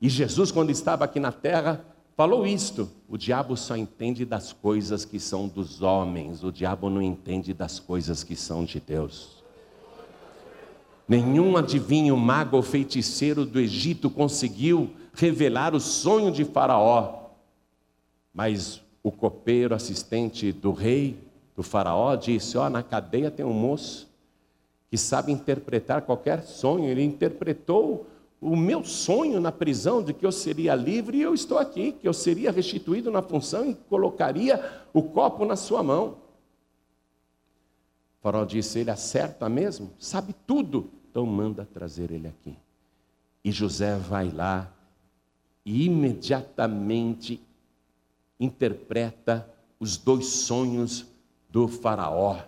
E 0.00 0.08
Jesus, 0.08 0.52
quando 0.52 0.70
estava 0.70 1.04
aqui 1.04 1.18
na 1.18 1.32
terra, 1.32 1.84
falou 2.16 2.46
isto: 2.46 2.88
o 3.08 3.18
diabo 3.18 3.56
só 3.56 3.76
entende 3.76 4.24
das 4.24 4.52
coisas 4.52 5.04
que 5.04 5.18
são 5.18 5.48
dos 5.48 5.82
homens, 5.82 6.44
o 6.44 6.52
diabo 6.52 6.88
não 6.88 7.02
entende 7.02 7.52
das 7.52 7.80
coisas 7.80 8.22
que 8.22 8.36
são 8.36 8.64
de 8.64 8.78
Deus. 8.78 9.42
Nenhum 11.08 11.56
adivinho, 11.56 12.16
mago 12.16 12.56
ou 12.56 12.62
feiticeiro 12.62 13.44
do 13.44 13.58
Egito 13.58 14.08
conseguiu 14.08 14.94
revelar 15.12 15.74
o 15.74 15.80
sonho 15.80 16.30
de 16.30 16.44
Faraó. 16.44 17.30
Mas 18.32 18.80
o 19.02 19.10
copeiro 19.10 19.74
assistente 19.74 20.52
do 20.52 20.72
rei, 20.72 21.18
do 21.56 21.62
Faraó, 21.62 22.14
disse: 22.16 22.56
Ó, 22.56 22.66
oh, 22.66 22.70
na 22.70 22.82
cadeia 22.82 23.30
tem 23.30 23.44
um 23.44 23.52
moço 23.52 24.08
que 24.90 24.98
sabe 24.98 25.32
interpretar 25.32 26.02
qualquer 26.02 26.42
sonho. 26.42 26.88
Ele 26.88 27.02
interpretou 27.02 28.06
o 28.40 28.56
meu 28.56 28.84
sonho 28.84 29.40
na 29.40 29.52
prisão 29.52 30.02
de 30.02 30.12
que 30.12 30.24
eu 30.24 30.32
seria 30.32 30.74
livre 30.74 31.18
e 31.18 31.22
eu 31.22 31.34
estou 31.34 31.58
aqui, 31.58 31.92
que 31.92 32.08
eu 32.08 32.12
seria 32.12 32.50
restituído 32.50 33.10
na 33.10 33.22
função 33.22 33.68
e 33.68 33.74
colocaria 33.74 34.82
o 34.92 35.02
copo 35.02 35.44
na 35.44 35.56
sua 35.56 35.82
mão. 35.82 36.16
O 38.18 38.22
faraó 38.22 38.44
disse: 38.44 38.78
Ele 38.78 38.90
acerta 38.90 39.48
mesmo? 39.48 39.90
Sabe 39.98 40.34
tudo. 40.46 40.90
Então 41.10 41.26
manda 41.26 41.66
trazer 41.72 42.10
ele 42.10 42.28
aqui. 42.28 42.56
E 43.44 43.50
José 43.50 43.96
vai 43.96 44.30
lá 44.30 44.70
e 45.64 45.86
imediatamente 45.86 47.40
interpreta 48.40 49.46
os 49.78 49.98
dois 49.98 50.26
sonhos 50.26 51.06
do 51.50 51.68
Faraó. 51.68 52.38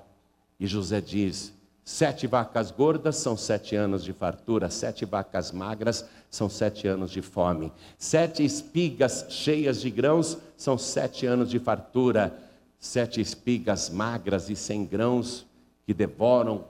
E 0.59 0.67
José 0.67 1.01
diz: 1.01 1.53
sete 1.85 2.27
vacas 2.27 2.71
gordas 2.71 3.17
são 3.17 3.37
sete 3.37 3.77
anos 3.77 4.03
de 4.03 4.13
fartura, 4.13 4.71
sete 4.71 5.05
vacas 5.05 5.53
magras 5.53 6.09
são 6.31 6.49
sete 6.49 6.89
anos 6.89 7.11
de 7.11 7.21
fome, 7.21 7.71
sete 7.99 8.43
espigas 8.43 9.27
cheias 9.29 9.81
de 9.81 9.91
grãos 9.91 10.39
são 10.57 10.79
sete 10.79 11.27
anos 11.27 11.51
de 11.51 11.59
fartura, 11.59 12.37
sete 12.79 13.21
espigas 13.21 13.91
magras 13.91 14.49
e 14.49 14.57
sem 14.57 14.87
grãos 14.87 15.47
que 15.85 15.93
devoram 15.93 16.65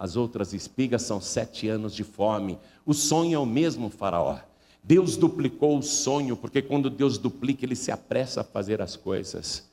as 0.00 0.16
outras 0.16 0.54
espigas 0.54 1.02
são 1.02 1.20
sete 1.20 1.68
anos 1.68 1.94
de 1.94 2.04
fome. 2.04 2.58
O 2.86 2.94
sonho 2.94 3.34
é 3.34 3.38
o 3.38 3.44
mesmo, 3.44 3.90
Faraó. 3.90 4.38
Deus 4.82 5.16
duplicou 5.16 5.78
o 5.78 5.82
sonho, 5.82 6.36
porque 6.36 6.62
quando 6.62 6.88
Deus 6.88 7.18
duplica, 7.18 7.64
ele 7.64 7.76
se 7.76 7.90
apressa 7.92 8.40
a 8.40 8.44
fazer 8.44 8.80
as 8.80 8.96
coisas. 8.96 9.68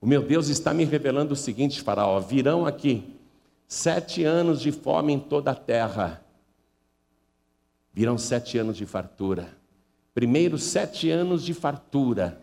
O 0.00 0.06
meu 0.06 0.22
Deus 0.22 0.48
está 0.48 0.72
me 0.72 0.84
revelando 0.84 1.34
o 1.34 1.36
seguinte, 1.36 1.82
Faraó: 1.82 2.20
virão 2.20 2.64
aqui 2.64 3.16
sete 3.66 4.24
anos 4.24 4.60
de 4.60 4.70
fome 4.70 5.12
em 5.12 5.18
toda 5.18 5.50
a 5.50 5.54
terra, 5.54 6.24
virão 7.92 8.16
sete 8.16 8.56
anos 8.58 8.76
de 8.76 8.86
fartura. 8.86 9.56
Primeiro, 10.14 10.56
sete 10.56 11.10
anos 11.10 11.44
de 11.44 11.52
fartura, 11.52 12.40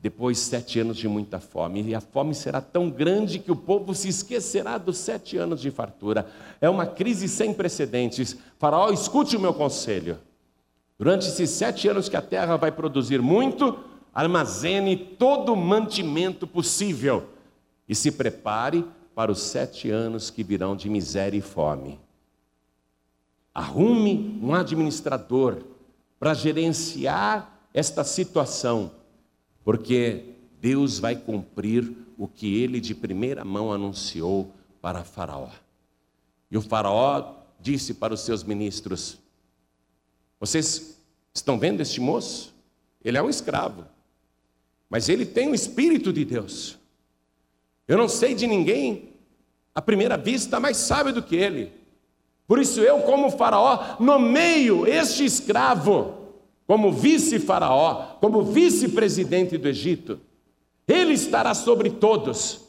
depois 0.00 0.38
sete 0.38 0.78
anos 0.78 0.96
de 0.96 1.08
muita 1.08 1.40
fome, 1.40 1.82
e 1.82 1.94
a 1.94 2.00
fome 2.00 2.34
será 2.34 2.60
tão 2.60 2.88
grande 2.90 3.38
que 3.38 3.50
o 3.50 3.56
povo 3.56 3.94
se 3.94 4.08
esquecerá 4.08 4.78
dos 4.78 4.98
sete 4.98 5.36
anos 5.36 5.60
de 5.60 5.70
fartura. 5.70 6.26
É 6.60 6.68
uma 6.68 6.86
crise 6.86 7.26
sem 7.28 7.52
precedentes. 7.52 8.36
Faraó, 8.58 8.90
escute 8.90 9.36
o 9.36 9.40
meu 9.40 9.52
conselho. 9.52 10.18
Durante 10.98 11.28
esses 11.28 11.50
sete 11.50 11.88
anos 11.88 12.08
que 12.08 12.16
a 12.16 12.22
terra 12.22 12.56
vai 12.56 12.72
produzir 12.72 13.22
muito, 13.22 13.78
armazene 14.12 14.96
todo 14.96 15.52
o 15.52 15.56
mantimento 15.56 16.46
possível 16.46 17.28
e 17.88 17.94
se 17.94 18.10
prepare 18.10 18.84
para 19.14 19.30
os 19.30 19.40
sete 19.40 19.90
anos 19.90 20.28
que 20.30 20.42
virão 20.42 20.74
de 20.74 20.90
miséria 20.90 21.38
e 21.38 21.40
fome. 21.40 22.00
Arrume 23.54 24.38
um 24.42 24.54
administrador 24.54 25.62
para 26.18 26.34
gerenciar 26.34 27.60
esta 27.72 28.02
situação 28.02 28.90
porque 29.68 30.34
Deus 30.60 30.98
vai 30.98 31.14
cumprir 31.14 31.94
o 32.16 32.26
que 32.26 32.60
ele 32.60 32.80
de 32.80 32.94
primeira 32.94 33.44
mão 33.44 33.72
anunciou 33.72 34.52
para 34.80 35.04
Faraó. 35.04 35.50
E 36.50 36.56
o 36.56 36.62
Faraó 36.62 37.34
disse 37.60 37.94
para 37.94 38.14
os 38.14 38.20
seus 38.20 38.42
ministros: 38.42 39.18
Vocês 40.40 40.98
estão 41.34 41.58
vendo 41.58 41.80
este 41.80 42.00
moço? 42.00 42.54
Ele 43.04 43.18
é 43.18 43.22
um 43.22 43.30
escravo, 43.30 43.84
mas 44.88 45.08
ele 45.08 45.24
tem 45.24 45.48
o 45.48 45.54
Espírito 45.54 46.12
de 46.12 46.24
Deus. 46.24 46.78
Eu 47.86 47.96
não 47.96 48.08
sei 48.08 48.34
de 48.34 48.46
ninguém, 48.46 49.14
à 49.74 49.80
primeira 49.80 50.16
vista, 50.16 50.60
mais 50.60 50.76
sábio 50.76 51.12
do 51.12 51.22
que 51.22 51.36
ele. 51.36 51.72
Por 52.46 52.58
isso, 52.58 52.80
eu, 52.80 53.00
como 53.00 53.30
Faraó, 53.30 53.96
nomeio 54.00 54.86
este 54.86 55.24
escravo 55.24 56.18
como 56.68 56.92
vice-faraó, 56.92 58.18
como 58.20 58.42
vice-presidente 58.42 59.56
do 59.56 59.68
Egito. 59.68 60.20
Ele 60.86 61.14
estará 61.14 61.54
sobre 61.54 61.88
todos. 61.88 62.60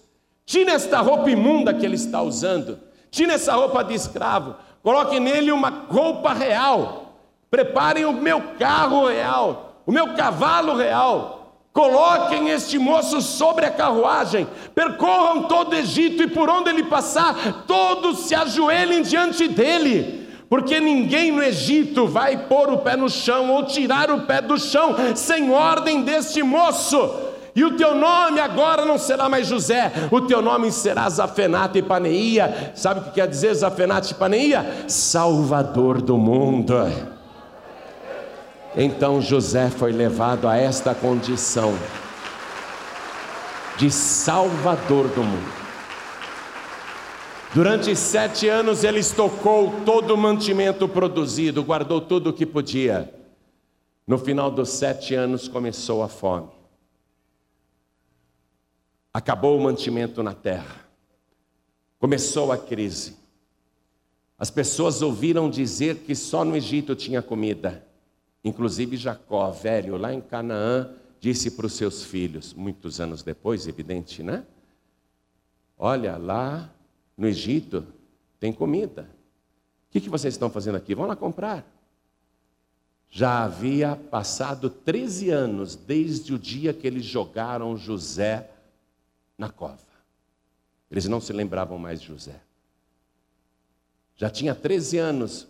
Tire 0.45 0.71
esta 0.71 1.01
roupa 1.01 1.29
imunda 1.29 1.73
que 1.73 1.85
ele 1.85 1.95
está 1.95 2.21
usando, 2.21 2.79
tire 3.11 3.33
essa 3.33 3.53
roupa 3.53 3.83
de 3.83 3.93
escravo, 3.93 4.55
coloque 4.81 5.19
nele 5.19 5.51
uma 5.51 5.69
roupa 5.69 6.33
real, 6.33 7.08
preparem 7.49 8.05
o 8.05 8.13
meu 8.13 8.41
carro 8.59 9.07
real, 9.07 9.81
o 9.85 9.91
meu 9.91 10.13
cavalo 10.15 10.75
real, 10.75 11.37
Coloquem 11.71 12.49
este 12.49 12.79
moço 12.79 13.21
sobre 13.21 13.65
a 13.65 13.71
carruagem, 13.71 14.47
percorram 14.73 15.43
todo 15.43 15.71
o 15.71 15.75
Egito 15.75 16.23
e 16.23 16.27
por 16.27 16.49
onde 16.49 16.69
ele 16.69 16.83
passar, 16.83 17.63
todos 17.67 18.21
se 18.21 18.33
ajoelhem 18.33 19.03
diante 19.03 19.47
dele 19.47 20.27
porque 20.49 20.79
ninguém 20.79 21.31
no 21.31 21.43
Egito 21.43 22.07
vai 22.07 22.35
pôr 22.47 22.69
o 22.69 22.79
pé 22.79 22.97
no 22.97 23.07
chão 23.07 23.51
ou 23.51 23.65
tirar 23.65 24.09
o 24.09 24.21
pé 24.21 24.41
do 24.41 24.57
chão 24.57 24.95
sem 25.15 25.51
ordem 25.51 26.01
deste 26.01 26.41
moço. 26.41 27.27
E 27.55 27.63
o 27.63 27.77
teu 27.77 27.93
nome 27.93 28.39
agora 28.39 28.83
não 28.83 28.97
será 28.97 29.29
mais 29.29 29.47
José, 29.47 29.91
o 30.09 30.21
teu 30.21 30.41
nome 30.41 30.71
será 30.71 31.07
Zafenate 31.07 31.79
e 31.79 31.83
Paneia. 31.83 32.71
Sabe 32.73 33.01
o 33.01 33.03
que 33.03 33.11
quer 33.11 33.27
dizer 33.27 33.53
Zafenate 33.53 34.13
e 34.13 34.15
Paneia? 34.15 34.85
Salvador 34.87 36.01
do 36.01 36.17
mundo. 36.17 36.73
Então 38.75 39.21
José 39.21 39.69
foi 39.69 39.91
levado 39.91 40.47
a 40.47 40.55
esta 40.55 40.93
condição 40.93 41.73
de 43.77 43.89
Salvador 43.89 45.07
do 45.07 45.23
mundo. 45.23 45.59
Durante 47.53 47.95
sete 47.95 48.47
anos 48.47 48.83
ele 48.83 48.99
estocou 48.99 49.81
todo 49.83 50.13
o 50.13 50.17
mantimento 50.17 50.87
produzido, 50.87 51.63
guardou 51.63 51.99
tudo 51.99 52.29
o 52.29 52.33
que 52.33 52.45
podia. 52.45 53.11
No 54.05 54.19
final 54.19 54.51
dos 54.51 54.69
sete 54.69 55.15
anos 55.15 55.47
começou 55.47 56.03
a 56.03 56.07
fome. 56.07 56.49
Acabou 59.11 59.57
o 59.57 59.61
mantimento 59.61 60.21
na 60.21 60.35
terra. 60.35 60.85
Começou 61.97 62.51
a 62.51 62.57
crise. 62.57 63.17
As 64.37 64.51
pessoas 64.51 65.01
ouviram 65.01 65.49
dizer 65.49 65.97
que 65.97 66.13
só 66.13 66.45
no 66.45 66.55
Egito 66.55 66.95
tinha 66.95 67.21
comida. 67.21 67.88
Inclusive 68.43 68.95
Jacó, 68.95 69.51
velho, 69.51 69.97
lá 69.97 70.13
em 70.13 70.21
Canaã, 70.21 70.93
disse 71.19 71.51
para 71.51 71.65
os 71.65 71.73
seus 71.73 72.03
filhos, 72.03 72.53
muitos 72.53 72.99
anos 73.01 73.21
depois, 73.21 73.67
evidente, 73.67 74.23
né? 74.23 74.45
Olha, 75.77 76.17
lá 76.17 76.73
no 77.17 77.27
Egito 77.27 77.85
tem 78.39 78.53
comida. 78.53 79.09
O 79.89 79.91
que, 79.91 80.01
que 80.01 80.09
vocês 80.09 80.33
estão 80.33 80.49
fazendo 80.49 80.75
aqui? 80.75 80.95
Vão 80.95 81.05
lá 81.05 81.15
comprar. 81.15 81.65
Já 83.09 83.43
havia 83.43 83.95
passado 83.95 84.69
13 84.69 85.31
anos 85.31 85.75
desde 85.75 86.33
o 86.33 86.39
dia 86.39 86.73
que 86.73 86.85
eles 86.85 87.03
jogaram 87.03 87.75
José 87.75 88.49
na 89.37 89.49
cova. 89.49 89.79
Eles 90.91 91.05
não 91.05 91.19
se 91.19 91.33
lembravam 91.33 91.77
mais 91.77 91.99
de 91.99 92.07
José. 92.07 92.39
Já 94.15 94.29
tinha 94.29 94.53
13 94.53 94.97
anos 94.97 95.47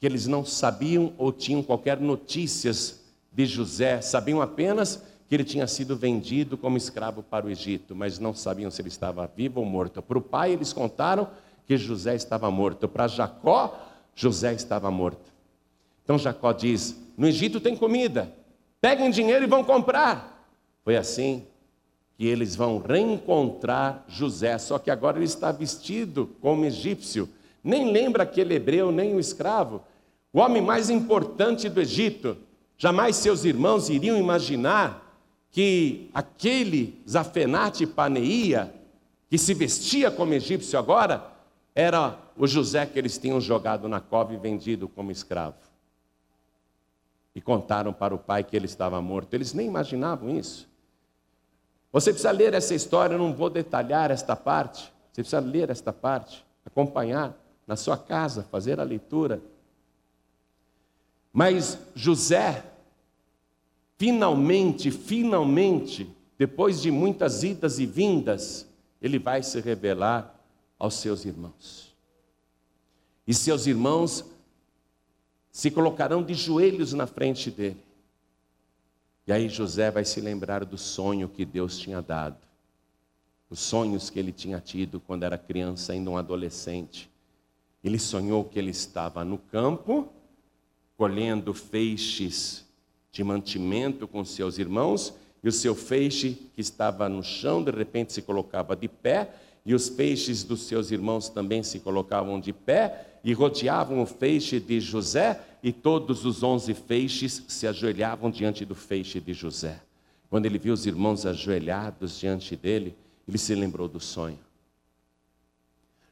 que 0.00 0.06
eles 0.06 0.26
não 0.26 0.44
sabiam 0.44 1.12
ou 1.18 1.30
tinham 1.30 1.62
qualquer 1.62 2.00
notícias 2.00 3.00
de 3.30 3.44
José, 3.44 4.00
sabiam 4.00 4.40
apenas 4.40 5.02
que 5.28 5.34
ele 5.36 5.44
tinha 5.44 5.66
sido 5.66 5.94
vendido 5.94 6.56
como 6.56 6.76
escravo 6.76 7.22
para 7.22 7.46
o 7.46 7.50
Egito, 7.50 7.94
mas 7.94 8.18
não 8.18 8.34
sabiam 8.34 8.70
se 8.70 8.80
ele 8.80 8.88
estava 8.88 9.30
vivo 9.36 9.60
ou 9.60 9.66
morto. 9.66 10.02
Para 10.02 10.18
o 10.18 10.22
pai, 10.22 10.52
eles 10.52 10.72
contaram 10.72 11.28
que 11.66 11.76
José 11.76 12.16
estava 12.16 12.50
morto. 12.50 12.88
Para 12.88 13.06
Jacó, 13.06 13.78
José 14.14 14.54
estava 14.54 14.90
morto. 14.90 15.30
Então 16.02 16.18
Jacó 16.18 16.52
diz: 16.52 16.96
No 17.16 17.28
Egito 17.28 17.60
tem 17.60 17.76
comida, 17.76 18.34
peguem 18.80 19.10
dinheiro 19.10 19.44
e 19.44 19.48
vão 19.48 19.62
comprar. 19.62 20.50
Foi 20.82 20.96
assim 20.96 21.46
que 22.16 22.26
eles 22.26 22.56
vão 22.56 22.78
reencontrar 22.78 24.04
José, 24.08 24.58
só 24.58 24.78
que 24.78 24.90
agora 24.90 25.18
ele 25.18 25.26
está 25.26 25.52
vestido 25.52 26.34
como 26.40 26.64
egípcio. 26.64 27.28
Nem 27.62 27.92
lembra 27.92 28.24
aquele 28.24 28.54
hebreu, 28.54 28.90
nem 28.90 29.14
o 29.14 29.20
escravo. 29.20 29.82
O 30.32 30.38
homem 30.38 30.62
mais 30.62 30.90
importante 30.90 31.68
do 31.68 31.80
Egito. 31.80 32.36
Jamais 32.78 33.16
seus 33.16 33.44
irmãos 33.44 33.90
iriam 33.90 34.16
imaginar 34.16 35.06
que 35.50 36.08
aquele 36.14 37.02
Zafenate 37.08 37.86
Paneia, 37.86 38.72
que 39.28 39.36
se 39.36 39.52
vestia 39.52 40.10
como 40.10 40.32
egípcio 40.32 40.78
agora, 40.78 41.30
era 41.74 42.18
o 42.36 42.46
José 42.46 42.86
que 42.86 42.98
eles 42.98 43.18
tinham 43.18 43.40
jogado 43.40 43.88
na 43.88 44.00
cova 44.00 44.32
e 44.32 44.36
vendido 44.36 44.88
como 44.88 45.10
escravo. 45.10 45.56
E 47.34 47.40
contaram 47.40 47.92
para 47.92 48.14
o 48.14 48.18
pai 48.18 48.44
que 48.44 48.56
ele 48.56 48.66
estava 48.66 49.00
morto. 49.02 49.34
Eles 49.34 49.52
nem 49.52 49.66
imaginavam 49.66 50.30
isso. 50.30 50.68
Você 51.92 52.12
precisa 52.12 52.30
ler 52.30 52.54
essa 52.54 52.74
história, 52.74 53.14
eu 53.14 53.18
não 53.18 53.34
vou 53.34 53.50
detalhar 53.50 54.10
esta 54.10 54.36
parte. 54.36 54.92
Você 55.12 55.22
precisa 55.22 55.40
ler 55.40 55.70
esta 55.70 55.92
parte, 55.92 56.44
acompanhar 56.64 57.36
na 57.66 57.76
sua 57.76 57.96
casa, 57.96 58.44
fazer 58.50 58.78
a 58.80 58.84
leitura. 58.84 59.40
Mas 61.32 61.78
José 61.94 62.70
finalmente, 64.00 64.90
finalmente, 64.90 66.10
depois 66.38 66.80
de 66.80 66.90
muitas 66.90 67.42
idas 67.42 67.78
e 67.78 67.84
vindas, 67.84 68.66
ele 68.98 69.18
vai 69.18 69.42
se 69.42 69.60
revelar 69.60 70.42
aos 70.78 70.94
seus 70.94 71.26
irmãos. 71.26 71.94
E 73.26 73.34
seus 73.34 73.66
irmãos 73.66 74.24
se 75.52 75.70
colocarão 75.70 76.22
de 76.22 76.32
joelhos 76.32 76.94
na 76.94 77.06
frente 77.06 77.50
dele. 77.50 77.84
E 79.26 79.32
aí 79.34 79.50
José 79.50 79.90
vai 79.90 80.06
se 80.06 80.18
lembrar 80.18 80.64
do 80.64 80.78
sonho 80.78 81.28
que 81.28 81.44
Deus 81.44 81.76
tinha 81.76 82.00
dado, 82.00 82.38
os 83.50 83.60
sonhos 83.60 84.08
que 84.08 84.18
ele 84.18 84.32
tinha 84.32 84.60
tido 84.60 84.98
quando 84.98 85.24
era 85.24 85.36
criança, 85.36 85.92
ainda 85.92 86.08
um 86.08 86.16
adolescente. 86.16 87.10
Ele 87.84 87.98
sonhou 87.98 88.46
que 88.46 88.58
ele 88.58 88.70
estava 88.70 89.26
no 89.26 89.36
campo, 89.36 90.10
colhendo 91.00 91.54
feixes 91.54 92.62
de 93.10 93.24
mantimento 93.24 94.06
com 94.06 94.22
seus 94.22 94.58
irmãos, 94.58 95.14
e 95.42 95.48
o 95.48 95.52
seu 95.52 95.74
feixe 95.74 96.36
que 96.54 96.60
estava 96.60 97.08
no 97.08 97.22
chão, 97.22 97.64
de 97.64 97.70
repente 97.70 98.12
se 98.12 98.20
colocava 98.20 98.76
de 98.76 98.86
pé, 98.86 99.34
e 99.64 99.72
os 99.74 99.88
feixes 99.88 100.44
dos 100.44 100.64
seus 100.64 100.90
irmãos 100.90 101.30
também 101.30 101.62
se 101.62 101.80
colocavam 101.80 102.38
de 102.38 102.52
pé, 102.52 103.16
e 103.24 103.32
rodeavam 103.32 104.02
o 104.02 104.04
feixe 104.04 104.60
de 104.60 104.78
José, 104.78 105.40
e 105.62 105.72
todos 105.72 106.26
os 106.26 106.42
onze 106.42 106.74
feixes 106.74 107.44
se 107.48 107.66
ajoelhavam 107.66 108.30
diante 108.30 108.66
do 108.66 108.74
feixe 108.74 109.18
de 109.18 109.32
José. 109.32 109.80
Quando 110.28 110.44
ele 110.44 110.58
viu 110.58 110.74
os 110.74 110.84
irmãos 110.84 111.24
ajoelhados 111.24 112.20
diante 112.20 112.54
dele, 112.54 112.94
ele 113.26 113.38
se 113.38 113.54
lembrou 113.54 113.88
do 113.88 114.00
sonho. 114.00 114.38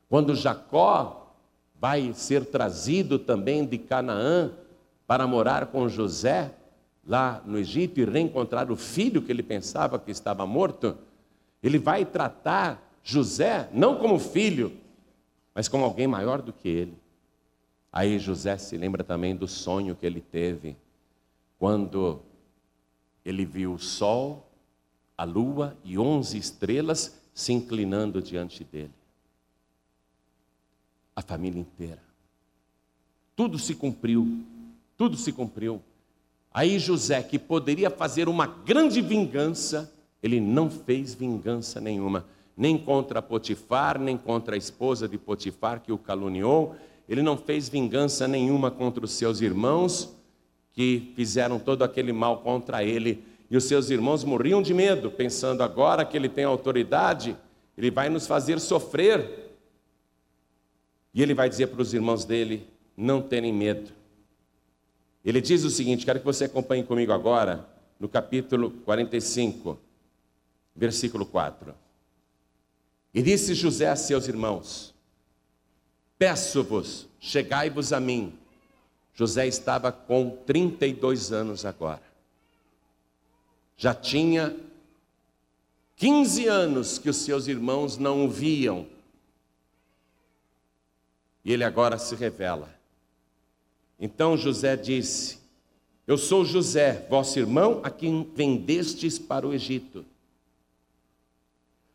Quando 0.09 0.35
Jacó 0.35 1.37
vai 1.79 2.15
ser 2.15 2.47
trazido 2.47 3.19
também 3.19 3.67
de 3.67 3.77
Canaã 3.77 4.51
para 5.09 5.27
morar 5.27 5.69
com 5.69 5.89
José, 5.89 6.55
lá 7.03 7.43
no 7.47 7.59
Egito 7.59 7.99
e 7.99 8.05
reencontrar 8.05 8.71
o 8.71 8.77
filho 8.77 9.23
que 9.23 9.33
ele 9.33 9.43
pensava 9.43 9.99
que 9.99 10.11
estava 10.11 10.47
morto, 10.47 10.99
ele 11.63 11.79
vai 11.79 12.05
tratar 12.05 13.01
José 13.03 13.71
não 13.73 13.97
como 13.97 14.19
filho, 14.19 14.71
mas 15.55 15.67
como 15.67 15.83
alguém 15.83 16.07
maior 16.07 16.43
do 16.43 16.53
que 16.53 16.69
ele. 16.69 16.99
Aí 17.91 18.19
José 18.19 18.59
se 18.59 18.77
lembra 18.77 19.03
também 19.03 19.35
do 19.35 19.49
sonho 19.49 19.97
que 19.97 20.05
ele 20.05 20.21
teve 20.21 20.77
quando 21.59 22.21
ele 23.25 23.47
viu 23.47 23.73
o 23.73 23.79
sol 23.79 24.47
a 25.17 25.25
lua 25.25 25.75
e 25.83 25.99
onze 25.99 26.37
estrelas 26.37 27.19
se 27.33 27.51
inclinando 27.55 28.21
diante 28.21 28.63
dele. 28.63 28.93
A 31.17 31.23
família 31.23 31.59
inteira. 31.59 32.03
Tudo 33.35 33.59
se 33.59 33.75
cumpriu, 33.75 34.45
tudo 34.99 35.17
se 35.17 35.33
cumpriu. 35.33 35.81
Aí 36.53 36.79
José, 36.79 37.23
que 37.23 37.39
poderia 37.39 37.89
fazer 37.89 38.29
uma 38.29 38.47
grande 38.47 39.01
vingança, 39.01 39.91
ele 40.21 40.41
não 40.41 40.69
fez 40.69 41.15
vingança 41.15 41.81
nenhuma, 41.81 42.27
nem 42.57 42.77
contra 42.77 43.23
Potifar, 43.23 43.99
nem 43.99 44.19
contra 44.19 44.57
a 44.57 44.59
esposa 44.59 45.09
de 45.09 45.17
Potifar 45.17 45.81
que 45.81 45.93
o 45.93 45.97
caluniou, 45.97 46.75
ele 47.09 47.23
não 47.23 47.37
fez 47.37 47.69
vingança 47.69 48.27
nenhuma 48.27 48.73
contra 48.73 49.05
os 49.05 49.13
seus 49.13 49.41
irmãos 49.41 50.13
que 50.73 51.13
fizeram 51.15 51.59
todo 51.61 51.85
aquele 51.85 52.13
mal 52.13 52.39
contra 52.39 52.83
ele. 52.83 53.25
E 53.51 53.57
os 53.57 53.65
seus 53.65 53.89
irmãos 53.91 54.25
morriam 54.25 54.61
de 54.61 54.75
medo, 54.75 55.11
pensando 55.11 55.63
agora 55.63 56.05
que 56.05 56.17
ele 56.17 56.29
tem 56.29 56.45
autoridade, 56.45 57.37
ele 57.77 57.91
vai 57.91 58.09
nos 58.11 58.27
fazer 58.27 58.61
sofrer. 58.61 59.57
E 61.15 61.23
ele 61.23 61.35
vai 61.35 61.49
dizer 61.49 61.69
para 61.69 61.81
os 61.81 61.95
irmãos 61.95 62.25
dele: 62.25 62.69
não 62.97 63.23
terem 63.23 63.53
medo. 63.53 63.98
Ele 65.25 65.41
diz 65.41 65.65
o 65.65 65.71
seguinte: 65.71 66.05
quero 66.05 66.21
que 66.21 66.25
você 66.25 66.45
acompanhe 66.45 66.85
comigo 66.85 67.13
agora, 67.13 67.69
no 67.99 68.09
capítulo 68.09 68.71
45, 68.71 69.79
versículo 70.75 71.27
4. 71.27 71.75
E 73.13 73.23
disse 73.23 73.55
José 73.55 73.89
a 73.89 73.97
seus 73.97 74.29
irmãos: 74.29 74.95
Peço-vos, 76.19 77.09
chegai-vos 77.21 77.93
a 77.93 78.01
mim. 78.01 78.39
José 79.15 79.47
estava 79.47 79.91
com 79.91 80.31
32 80.47 81.33
anos 81.33 81.65
agora. 81.65 82.03
Já 83.77 83.93
tinha 83.95 84.57
15 85.97 86.47
anos 86.47 86.99
que 86.99 87.11
os 87.11 87.17
seus 87.17 87.49
irmãos 87.49 87.97
não 87.97 88.27
o 88.27 88.31
viam. 88.31 88.87
E 91.45 91.53
ele 91.53 91.65
agora 91.65 91.99
se 91.99 92.15
revela. 92.15 92.78
Então 93.99 94.37
José 94.37 94.77
disse: 94.77 95.39
Eu 96.07 96.17
sou 96.17 96.45
José, 96.45 97.07
vosso 97.09 97.39
irmão, 97.39 97.81
a 97.83 97.91
quem 97.91 98.29
vendestes 98.35 99.19
para 99.19 99.47
o 99.47 99.53
Egito. 99.53 100.05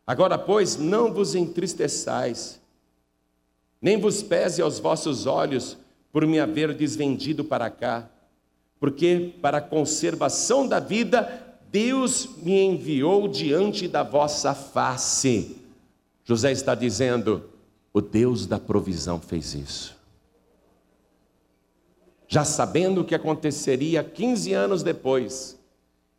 Agora, 0.06 0.36
pois, 0.38 0.76
não 0.76 1.12
vos 1.12 1.34
entristeçais 1.34 2.60
nem 3.84 4.00
vos 4.00 4.22
pese 4.22 4.62
aos 4.62 4.78
vossos 4.78 5.26
olhos 5.26 5.76
por 6.10 6.26
me 6.26 6.40
haver 6.40 6.72
desvendido 6.72 7.44
para 7.44 7.68
cá, 7.68 8.08
porque 8.80 9.34
para 9.42 9.58
a 9.58 9.60
conservação 9.60 10.66
da 10.66 10.80
vida 10.80 11.58
Deus 11.70 12.30
me 12.42 12.62
enviou 12.62 13.28
diante 13.28 13.86
da 13.86 14.02
vossa 14.02 14.54
face. 14.54 15.58
José 16.24 16.50
está 16.50 16.74
dizendo: 16.74 17.44
o 17.92 18.00
Deus 18.00 18.46
da 18.46 18.58
provisão 18.58 19.20
fez 19.20 19.52
isso. 19.52 19.93
Já 22.26 22.44
sabendo 22.44 23.00
o 23.00 23.04
que 23.04 23.14
aconteceria 23.14 24.02
15 24.02 24.52
anos 24.52 24.82
depois, 24.82 25.58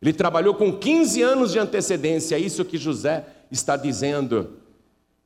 ele 0.00 0.12
trabalhou 0.12 0.54
com 0.54 0.72
15 0.72 1.22
anos 1.22 1.52
de 1.52 1.58
antecedência, 1.58 2.36
é 2.36 2.38
isso 2.38 2.64
que 2.64 2.78
José 2.78 3.24
está 3.50 3.76
dizendo. 3.76 4.50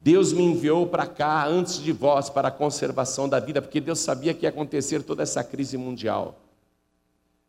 Deus 0.00 0.32
me 0.32 0.42
enviou 0.42 0.86
para 0.86 1.06
cá 1.06 1.46
antes 1.46 1.78
de 1.78 1.92
vós 1.92 2.30
para 2.30 2.48
a 2.48 2.52
conservação 2.52 3.28
da 3.28 3.38
vida, 3.38 3.60
porque 3.60 3.80
Deus 3.80 3.98
sabia 3.98 4.32
que 4.32 4.46
ia 4.46 4.48
acontecer 4.48 5.02
toda 5.02 5.22
essa 5.22 5.44
crise 5.44 5.76
mundial. 5.76 6.40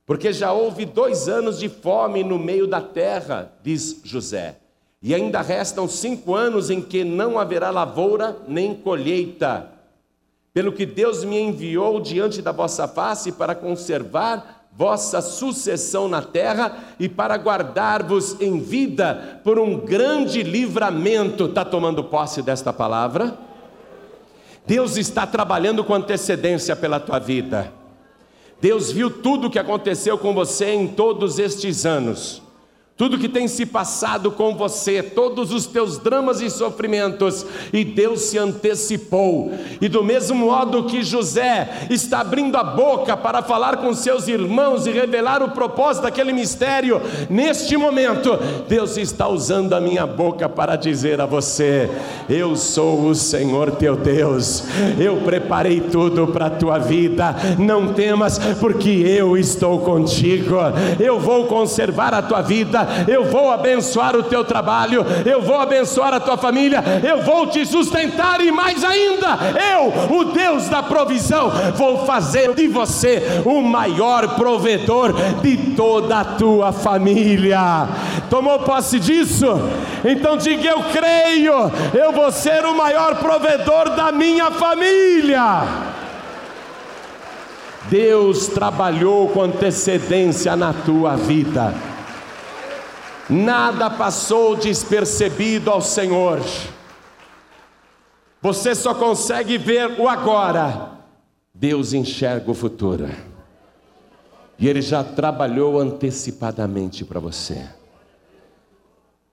Porque 0.06 0.34
já 0.34 0.52
houve 0.52 0.84
dois 0.84 1.30
anos 1.30 1.58
de 1.60 1.70
fome 1.70 2.24
no 2.24 2.38
meio 2.38 2.68
da 2.68 2.82
terra, 2.82 3.54
diz 3.64 4.02
José, 4.04 4.58
e 5.02 5.16
ainda 5.16 5.42
restam 5.42 5.88
cinco 5.88 6.36
anos 6.36 6.70
em 6.70 6.82
que 6.82 7.06
não 7.06 7.40
haverá 7.40 7.70
lavoura 7.70 8.38
nem 8.48 8.76
colheita. 8.76 9.71
Pelo 10.54 10.72
que 10.74 10.86
Deus 10.86 11.24
me 11.24 11.40
enviou 11.40 12.00
diante 12.02 12.42
da 12.42 12.52
vossa 12.52 12.88
face 12.88 13.32
para 13.32 13.56
conservar 13.56 14.68
vossa 14.74 15.22
sucessão 15.22 16.08
na 16.08 16.22
terra 16.22 16.78
e 17.00 17.08
para 17.08 17.38
guardar-vos 17.38 18.40
em 18.40 18.60
vida 18.60 19.42
por 19.44 19.58
um 19.60 19.78
grande 19.78 20.44
livramento. 20.44 21.46
Está 21.46 21.64
tomando 21.64 22.04
posse 22.04 22.42
desta 22.42 22.74
palavra? 22.74 23.38
Deus 24.66 24.98
está 24.98 25.26
trabalhando 25.26 25.84
com 25.84 25.94
antecedência 25.94 26.76
pela 26.76 27.00
tua 27.00 27.20
vida. 27.20 27.72
Deus 28.60 28.92
viu 28.92 29.10
tudo 29.10 29.48
o 29.48 29.50
que 29.50 29.58
aconteceu 29.58 30.18
com 30.18 30.34
você 30.34 30.74
em 30.74 30.88
todos 30.88 31.40
estes 31.40 31.86
anos 31.86 32.42
tudo 32.98 33.18
que 33.18 33.28
tem 33.28 33.48
se 33.48 33.66
passado 33.66 34.30
com 34.30 34.54
você, 34.54 35.02
todos 35.02 35.52
os 35.52 35.66
teus 35.66 35.98
dramas 35.98 36.40
e 36.40 36.52
sofrimentos, 36.52 37.44
e 37.74 37.84
Deus 37.84 38.22
se 38.22 38.38
antecipou. 38.38 39.52
E 39.82 39.90
do 39.90 40.04
mesmo 40.04 40.46
modo 40.46 40.84
que 40.84 41.02
José 41.02 41.88
está 41.90 42.20
abrindo 42.20 42.58
a 42.58 42.64
boca 42.64 43.18
para 43.18 43.42
falar 43.42 43.78
com 43.78 43.92
seus 43.96 44.28
irmãos 44.28 44.86
e 44.86 44.92
revelar 44.92 45.42
o 45.42 45.50
propósito 45.50 46.04
daquele 46.04 46.32
mistério, 46.32 47.02
neste 47.28 47.76
momento, 47.76 48.38
Deus 48.68 48.96
está 48.98 49.28
usando 49.28 49.74
a 49.74 49.82
minha 49.82 50.06
boca 50.06 50.48
para 50.48 50.76
dizer 50.76 51.20
a 51.20 51.26
você: 51.26 51.90
Eu 52.30 52.56
sou 52.56 53.08
o 53.08 53.16
Senhor 53.16 53.72
teu 53.72 53.96
Deus, 53.96 54.64
eu 55.00 55.18
preparei 55.22 55.82
tudo 55.82 56.28
para 56.28 56.46
a 56.46 56.52
tua 56.52 56.78
vida, 56.78 57.36
não 57.58 57.94
temas, 57.94 58.38
porque 58.60 58.90
eu 58.90 59.36
estou 59.36 59.80
contigo, 59.80 60.58
eu 61.00 61.20
vou 61.20 61.48
conservar 61.48 62.14
a 62.14 62.22
tua 62.22 62.44
vida 62.44 62.81
eu 63.08 63.26
vou 63.26 63.52
abençoar 63.52 64.16
o 64.16 64.24
teu 64.24 64.44
trabalho, 64.44 65.06
eu 65.26 65.42
vou 65.42 65.60
abençoar 65.60 66.14
a 66.14 66.20
tua 66.20 66.38
família, 66.38 66.84
eu 67.04 67.22
vou 67.22 67.48
te 67.48 67.66
sustentar 67.66 68.42
e 68.42 68.52
mais 68.52 68.84
ainda, 68.84 69.38
eu, 69.74 70.18
o 70.18 70.26
Deus 70.26 70.70
da 70.70 70.84
provisão, 70.84 71.50
vou 71.76 72.06
fazer 72.06 72.54
de 72.54 72.68
você 72.68 73.42
o 73.46 73.62
maior 73.62 74.36
provedor 74.36 75.14
de 75.42 75.58
toda 75.76 76.20
a 76.20 76.26
tua 76.26 76.72
família. 76.72 77.88
Tomou 78.30 78.60
posse 78.60 79.00
disso? 79.00 79.48
Então 80.04 80.38
diga: 80.38 80.70
Eu 80.70 80.84
creio, 80.92 81.72
eu 81.94 82.12
vou 82.12 82.32
ser 82.32 82.66
o 82.66 82.76
maior 82.76 83.16
provedor 83.16 83.90
da 83.96 84.12
minha 84.12 84.52
família. 84.52 85.64
Deus 87.90 88.48
trabalhou 88.48 89.28
com 89.30 89.42
antecedência 89.42 90.56
na 90.56 90.72
tua 90.72 91.16
vida. 91.16 91.74
Nada 93.32 93.90
passou 93.90 94.58
despercebido 94.58 95.72
ao 95.72 95.82
Senhor. 95.82 96.42
Você 98.42 98.76
só 98.76 98.94
consegue 98.94 99.58
ver 99.58 99.98
o 99.98 100.10
agora. 100.10 101.00
Deus 101.54 101.94
enxerga 101.94 102.52
o 102.52 102.54
futuro. 102.54 103.10
E 104.60 104.68
Ele 104.68 104.82
já 104.82 105.02
trabalhou 105.02 105.80
antecipadamente 105.80 107.06
para 107.06 107.22
você. 107.22 107.70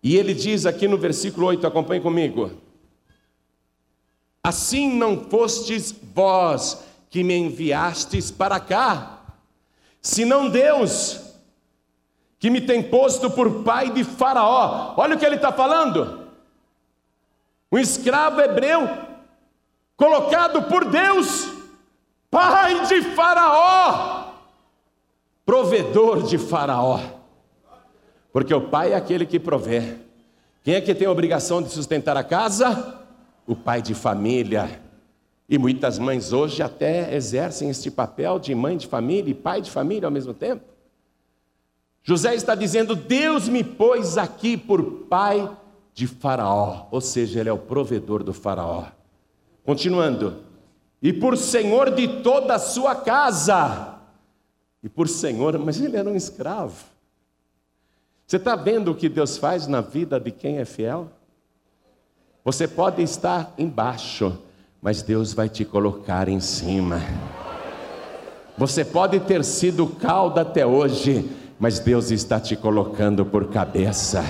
E 0.01 0.17
Ele 0.17 0.33
diz 0.33 0.65
aqui 0.65 0.87
no 0.87 0.97
versículo 0.97 1.49
8, 1.49 1.67
acompanhe 1.67 2.01
comigo. 2.01 2.53
Assim 4.45 4.95
não 4.95 5.25
fostes 5.29 5.93
vós 6.15 6.85
que 7.11 7.25
me 7.25 7.37
enviastes 7.37 8.31
para 8.31 8.61
cá, 8.61 9.35
senão 10.01 10.49
Deus 10.49 11.28
que 12.39 12.51
me 12.51 12.61
tem 12.61 12.83
posto 12.83 13.31
por 13.31 13.63
pai 13.63 13.91
de 13.91 14.05
Faraó. 14.05 14.95
Olha 14.97 15.17
o 15.17 15.19
que 15.19 15.27
ele 15.27 15.37
está 15.37 15.53
falando. 15.53 16.27
Um 17.71 17.79
escravo 17.79 18.41
hebreu, 18.41 18.89
colocado 19.97 20.63
por 20.63 20.85
Deus, 20.85 21.49
pai 22.31 22.87
de 22.87 23.03
Faraó, 23.15 24.33
provedor 25.45 26.23
de 26.23 26.39
Faraó. 26.39 27.01
Porque 28.33 28.55
o 28.55 28.69
pai 28.69 28.93
é 28.93 28.97
aquele 28.97 29.27
que 29.27 29.41
provê. 29.41 29.97
Quem 30.63 30.75
é 30.75 30.81
que 30.81 30.95
tem 30.95 31.07
a 31.07 31.11
obrigação 31.11 31.63
de 31.63 31.71
sustentar 31.71 32.17
a 32.17 32.23
casa? 32.23 33.01
O 33.47 33.57
pai 33.57 33.83
de 33.83 33.95
família. 33.95 34.81
E 35.49 35.59
muitas 35.59 35.99
mães 35.99 36.33
hoje 36.33 36.63
até 36.63 37.15
exercem 37.15 37.71
este 37.71 37.91
papel 37.91 38.39
de 38.39 38.55
mãe 38.55 38.77
de 38.77 38.87
família 38.87 39.31
e 39.31 39.35
pai 39.35 39.63
de 39.63 39.71
família 39.71 40.07
ao 40.07 40.13
mesmo 40.13 40.35
tempo. 40.35 40.78
José 42.03 42.35
está 42.35 42.55
dizendo: 42.55 42.95
Deus 42.95 43.49
me 43.49 43.63
pôs 43.63 44.17
aqui 44.17 44.57
por 44.57 44.83
pai 45.09 45.51
de 45.95 46.07
Faraó, 46.07 46.87
ou 46.91 47.01
seja, 47.01 47.41
ele 47.41 47.49
é 47.49 47.53
o 47.53 47.59
provedor 47.59 48.23
do 48.23 48.33
Faraó. 48.33 48.85
Continuando, 49.65 50.43
e 51.03 51.13
por 51.13 51.37
senhor 51.37 51.91
de 51.91 52.23
toda 52.23 52.55
a 52.55 52.59
sua 52.59 52.95
casa, 52.95 53.97
e 54.83 54.89
por 54.89 55.09
senhor, 55.09 55.59
mas 55.59 55.81
ele 55.81 55.97
era 55.97 56.09
um 56.09 56.17
escravo. 56.17 56.85
Você 58.27 58.37
está 58.37 58.55
vendo 58.55 58.93
o 58.93 58.95
que 58.95 59.09
Deus 59.09 59.39
faz 59.39 59.67
na 59.67 59.81
vida 59.81 60.21
de 60.21 60.31
quem 60.31 60.59
é 60.59 60.65
fiel? 60.65 61.11
Você 62.45 62.69
pode 62.69 63.03
estar 63.03 63.53
embaixo, 63.59 64.39
mas 64.81 65.03
Deus 65.03 65.33
vai 65.33 65.49
te 65.49 65.65
colocar 65.65 66.29
em 66.29 66.39
cima. 66.39 67.01
Você 68.57 68.85
pode 68.85 69.21
ter 69.21 69.45
sido 69.45 69.87
cauda 69.87 70.43
até 70.43 70.67
hoje, 70.67 71.31
mas 71.59 71.79
Deus 71.79 72.11
está 72.11 72.39
te 72.39 72.55
colocando 72.55 73.25
por 73.25 73.49
cabeça. 73.49 74.25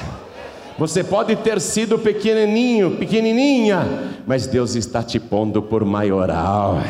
Você 0.78 1.02
pode 1.02 1.34
ter 1.36 1.60
sido 1.60 1.98
pequenininho, 1.98 2.96
pequenininha, 2.96 3.84
mas 4.26 4.46
Deus 4.46 4.76
está 4.76 5.02
te 5.02 5.18
pondo 5.18 5.60
por 5.60 5.84
maioral. 5.84 6.80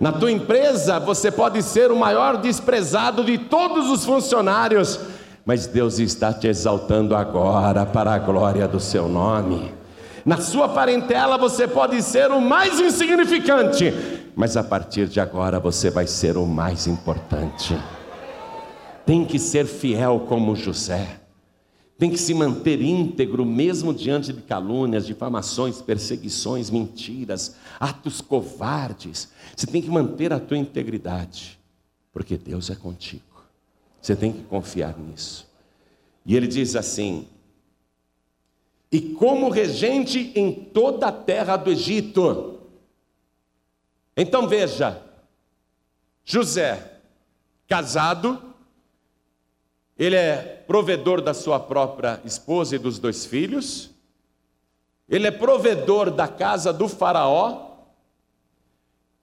Na 0.00 0.12
tua 0.12 0.30
empresa, 0.30 1.00
você 1.00 1.30
pode 1.30 1.60
ser 1.60 1.90
o 1.90 1.96
maior 1.96 2.36
desprezado 2.36 3.24
de 3.24 3.36
todos 3.36 3.90
os 3.90 4.04
funcionários, 4.04 5.00
mas 5.44 5.66
Deus 5.66 5.98
está 5.98 6.32
te 6.32 6.46
exaltando 6.46 7.16
agora 7.16 7.84
para 7.84 8.14
a 8.14 8.18
glória 8.18 8.68
do 8.68 8.78
seu 8.78 9.08
nome. 9.08 9.74
Na 10.24 10.36
sua 10.36 10.68
parentela, 10.68 11.36
você 11.36 11.66
pode 11.66 12.00
ser 12.00 12.30
o 12.30 12.40
mais 12.40 12.78
insignificante, 12.78 13.92
mas 14.36 14.56
a 14.56 14.62
partir 14.62 15.06
de 15.06 15.18
agora 15.18 15.58
você 15.58 15.90
vai 15.90 16.06
ser 16.06 16.36
o 16.36 16.46
mais 16.46 16.86
importante. 16.86 17.76
Tem 19.08 19.24
que 19.24 19.38
ser 19.38 19.66
fiel 19.66 20.26
como 20.28 20.54
José 20.54 21.18
tem 21.98 22.10
que 22.10 22.16
se 22.16 22.32
manter 22.32 22.80
íntegro 22.80 23.44
mesmo 23.44 23.92
diante 23.92 24.32
de 24.32 24.40
calúnias, 24.40 25.04
difamações, 25.04 25.82
perseguições, 25.82 26.70
mentiras, 26.70 27.56
atos 27.80 28.20
covardes. 28.20 29.32
Você 29.56 29.66
tem 29.66 29.82
que 29.82 29.90
manter 29.90 30.32
a 30.32 30.38
tua 30.38 30.56
integridade, 30.56 31.58
porque 32.12 32.38
Deus 32.38 32.70
é 32.70 32.76
contigo. 32.76 33.42
Você 34.00 34.14
tem 34.14 34.32
que 34.32 34.44
confiar 34.44 34.96
nisso. 34.96 35.48
E 36.24 36.36
ele 36.36 36.46
diz 36.46 36.76
assim: 36.76 37.26
E 38.92 39.00
como 39.00 39.48
regente 39.48 40.30
em 40.36 40.52
toda 40.52 41.08
a 41.08 41.12
terra 41.12 41.56
do 41.56 41.72
Egito. 41.72 42.60
Então 44.16 44.46
veja, 44.46 45.02
José, 46.24 47.00
casado, 47.66 48.47
ele 49.98 50.14
é 50.14 50.62
provedor 50.66 51.20
da 51.20 51.34
sua 51.34 51.58
própria 51.58 52.20
esposa 52.24 52.76
e 52.76 52.78
dos 52.78 52.98
dois 52.98 53.26
filhos, 53.26 53.90
ele 55.08 55.26
é 55.26 55.30
provedor 55.30 56.10
da 56.10 56.28
casa 56.28 56.72
do 56.72 56.88
Faraó, 56.88 57.66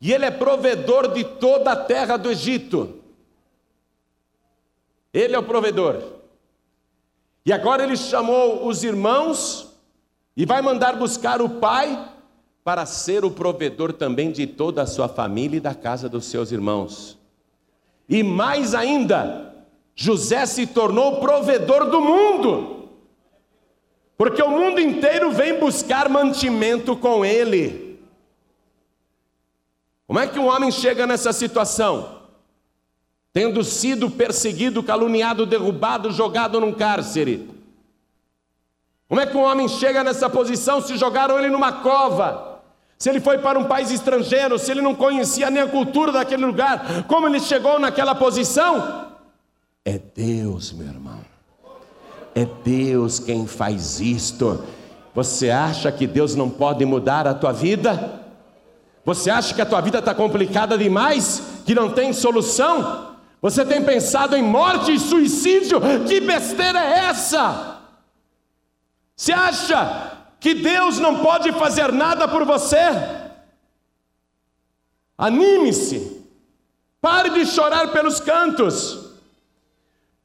e 0.02 0.12
ele 0.12 0.26
é 0.26 0.32
provedor 0.32 1.14
de 1.14 1.24
toda 1.24 1.72
a 1.72 1.76
terra 1.76 2.18
do 2.18 2.30
Egito. 2.30 3.02
Ele 5.14 5.34
é 5.34 5.40
o 5.40 5.44
provedor. 5.44 6.16
E 7.46 7.54
agora 7.54 7.84
ele 7.84 7.96
chamou 7.96 8.68
os 8.68 8.84
irmãos 8.84 9.72
e 10.36 10.46
vai 10.46 10.62
mandar 10.62 10.98
buscar 10.98 11.42
o 11.42 11.50
pai 11.50 12.12
para 12.64 12.86
ser 12.86 13.24
o 13.24 13.32
provedor 13.32 13.94
também 13.94 14.32
de 14.32 14.46
toda 14.46 14.82
a 14.82 14.88
sua 14.88 15.08
família 15.08 15.58
e 15.58 15.62
da 15.62 15.74
casa 15.74 16.10
dos 16.10 16.26
seus 16.26 16.52
irmãos. 16.52 17.18
E 18.10 18.22
mais 18.22 18.76
ainda, 18.76 19.55
José 19.96 20.46
se 20.46 20.68
tornou 20.68 21.22
provedor 21.22 21.90
do 21.90 22.02
mundo, 22.02 22.90
porque 24.18 24.42
o 24.42 24.50
mundo 24.50 24.82
inteiro 24.82 25.32
vem 25.32 25.58
buscar 25.58 26.10
mantimento 26.10 26.98
com 26.98 27.24
ele. 27.24 27.98
Como 30.06 30.20
é 30.20 30.28
que 30.28 30.38
um 30.38 30.48
homem 30.48 30.70
chega 30.70 31.08
nessa 31.08 31.32
situação? 31.32 32.24
Tendo 33.32 33.64
sido 33.64 34.10
perseguido, 34.10 34.84
caluniado, 34.84 35.46
derrubado, 35.46 36.12
jogado 36.12 36.60
num 36.60 36.74
cárcere. 36.74 37.50
Como 39.08 39.22
é 39.22 39.26
que 39.26 39.38
um 39.38 39.44
homem 39.44 39.68
chega 39.68 40.04
nessa 40.04 40.30
posição 40.30 40.82
se 40.82 40.98
jogaram 40.98 41.40
ele 41.40 41.50
numa 41.50 41.72
cova? 41.72 42.62
Se 42.98 43.10
ele 43.10 43.20
foi 43.20 43.38
para 43.38 43.60
um 43.60 43.66
país 43.66 43.92
estrangeiro, 43.92 44.58
se 44.58 44.72
ele 44.72 44.82
não 44.82 44.96
conhecia 44.96 45.50
nem 45.50 45.64
a 45.64 45.68
cultura 45.68 46.12
daquele 46.12 46.46
lugar, 46.46 47.04
como 47.08 47.28
ele 47.28 47.40
chegou 47.40 47.80
naquela 47.80 48.16
posição? 48.16 49.15
É 49.86 50.00
Deus, 50.00 50.74
meu 50.74 50.88
irmão. 50.88 51.20
É 52.34 52.44
Deus 52.44 53.20
quem 53.20 53.46
faz 53.46 54.02
isto. 54.02 54.66
Você 55.14 55.52
acha 55.52 55.92
que 55.92 56.08
Deus 56.08 56.34
não 56.36 56.50
pode 56.50 56.84
mudar 56.84 57.28
a 57.28 57.36
tua 57.36 57.52
vida? 57.52 58.24
Você 59.06 59.30
acha 59.30 59.54
que 59.54 59.62
a 59.62 59.66
tua 59.66 59.80
vida 59.82 60.00
está 60.00 60.16
complicada 60.16 60.76
demais? 60.76 61.62
Que 61.66 61.76
não 61.76 61.92
tem 61.92 62.12
solução? 62.12 63.16
Você 63.40 63.64
tem 63.64 63.84
pensado 63.84 64.36
em 64.36 64.42
morte 64.42 64.92
e 64.92 65.00
suicídio? 65.00 65.80
Que 66.08 66.20
besteira 66.20 66.80
é 66.80 67.06
essa? 67.06 67.82
Você 69.16 69.32
acha 69.32 70.18
que 70.40 70.56
Deus 70.56 70.98
não 70.98 71.20
pode 71.20 71.52
fazer 71.54 71.92
nada 71.94 72.28
por 72.28 72.44
você? 72.44 72.78
Anime-se, 75.16 76.26
pare 77.00 77.30
de 77.30 77.46
chorar 77.46 77.92
pelos 77.92 78.20
cantos. 78.20 79.05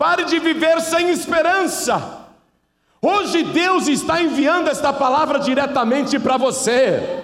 Pare 0.00 0.24
de 0.24 0.38
viver 0.38 0.80
sem 0.80 1.10
esperança. 1.10 2.20
Hoje 3.02 3.42
Deus 3.42 3.86
está 3.86 4.22
enviando 4.22 4.68
esta 4.68 4.94
palavra 4.94 5.38
diretamente 5.38 6.18
para 6.18 6.38
você. 6.38 7.22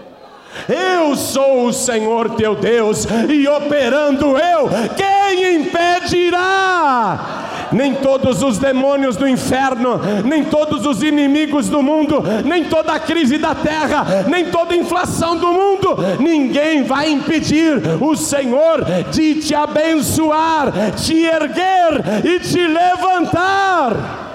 Eu 0.69 1.17
sou 1.17 1.69
o 1.69 1.73
Senhor 1.73 2.35
teu 2.35 2.55
Deus, 2.55 3.07
e 3.31 3.49
operando 3.49 4.37
eu, 4.37 4.69
quem 4.95 5.63
impedirá? 5.63 7.46
Nem 7.73 7.95
todos 7.95 8.43
os 8.43 8.59
demônios 8.59 9.17
do 9.17 9.27
inferno, 9.27 10.01
nem 10.25 10.45
todos 10.45 10.87
os 10.87 11.03
inimigos 11.03 11.69
do 11.69 11.83
mundo, 11.83 12.23
nem 12.45 12.65
toda 12.65 12.93
a 12.93 13.01
crise 13.01 13.39
da 13.39 13.55
terra, 13.55 14.25
nem 14.29 14.51
toda 14.51 14.75
a 14.75 14.77
inflação 14.77 15.37
do 15.37 15.49
mundo, 15.49 15.97
ninguém 16.21 16.83
vai 16.83 17.11
impedir 17.11 17.81
o 18.01 18.17
Senhor 18.17 18.85
de 19.11 19.35
te 19.37 19.55
abençoar, 19.55 20.73
te 20.97 21.25
erguer 21.25 22.25
e 22.25 22.41
te 22.41 22.67
levantar. 22.67 24.27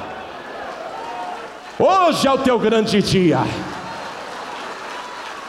Hoje 1.79 2.27
é 2.27 2.31
o 2.31 2.37
teu 2.37 2.59
grande 2.59 3.01
dia. 3.01 3.39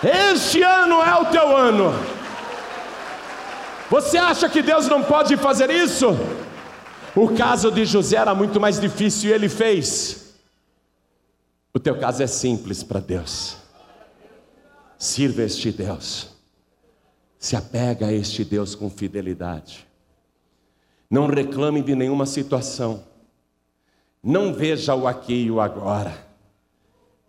Este 0.02 0.62
ano 0.62 1.00
é 1.02 1.14
o 1.14 1.26
teu 1.26 1.56
ano. 1.56 1.94
Você 3.90 4.16
acha 4.16 4.48
que 4.48 4.62
Deus 4.62 4.88
não 4.88 5.02
pode 5.02 5.36
fazer 5.36 5.70
isso? 5.70 6.18
O 7.14 7.34
caso 7.36 7.70
de 7.70 7.84
José 7.84 8.16
era 8.16 8.34
muito 8.34 8.58
mais 8.58 8.80
difícil 8.80 9.30
e 9.30 9.32
ele 9.32 9.48
fez. 9.48 10.34
O 11.74 11.78
teu 11.78 11.98
caso 11.98 12.22
é 12.22 12.26
simples 12.26 12.82
para 12.82 13.00
Deus. 13.00 13.56
Sirva 14.98 15.42
este 15.42 15.70
Deus. 15.70 16.30
Se 17.38 17.56
apega 17.56 18.06
a 18.06 18.12
este 18.12 18.44
Deus 18.44 18.74
com 18.74 18.88
fidelidade. 18.88 19.86
Não 21.10 21.26
reclame 21.26 21.82
de 21.82 21.94
nenhuma 21.94 22.24
situação. 22.24 23.04
Não 24.22 24.54
veja 24.54 24.94
o 24.94 25.06
aqui 25.06 25.34
e 25.34 25.50
o 25.50 25.60
agora. 25.60 26.14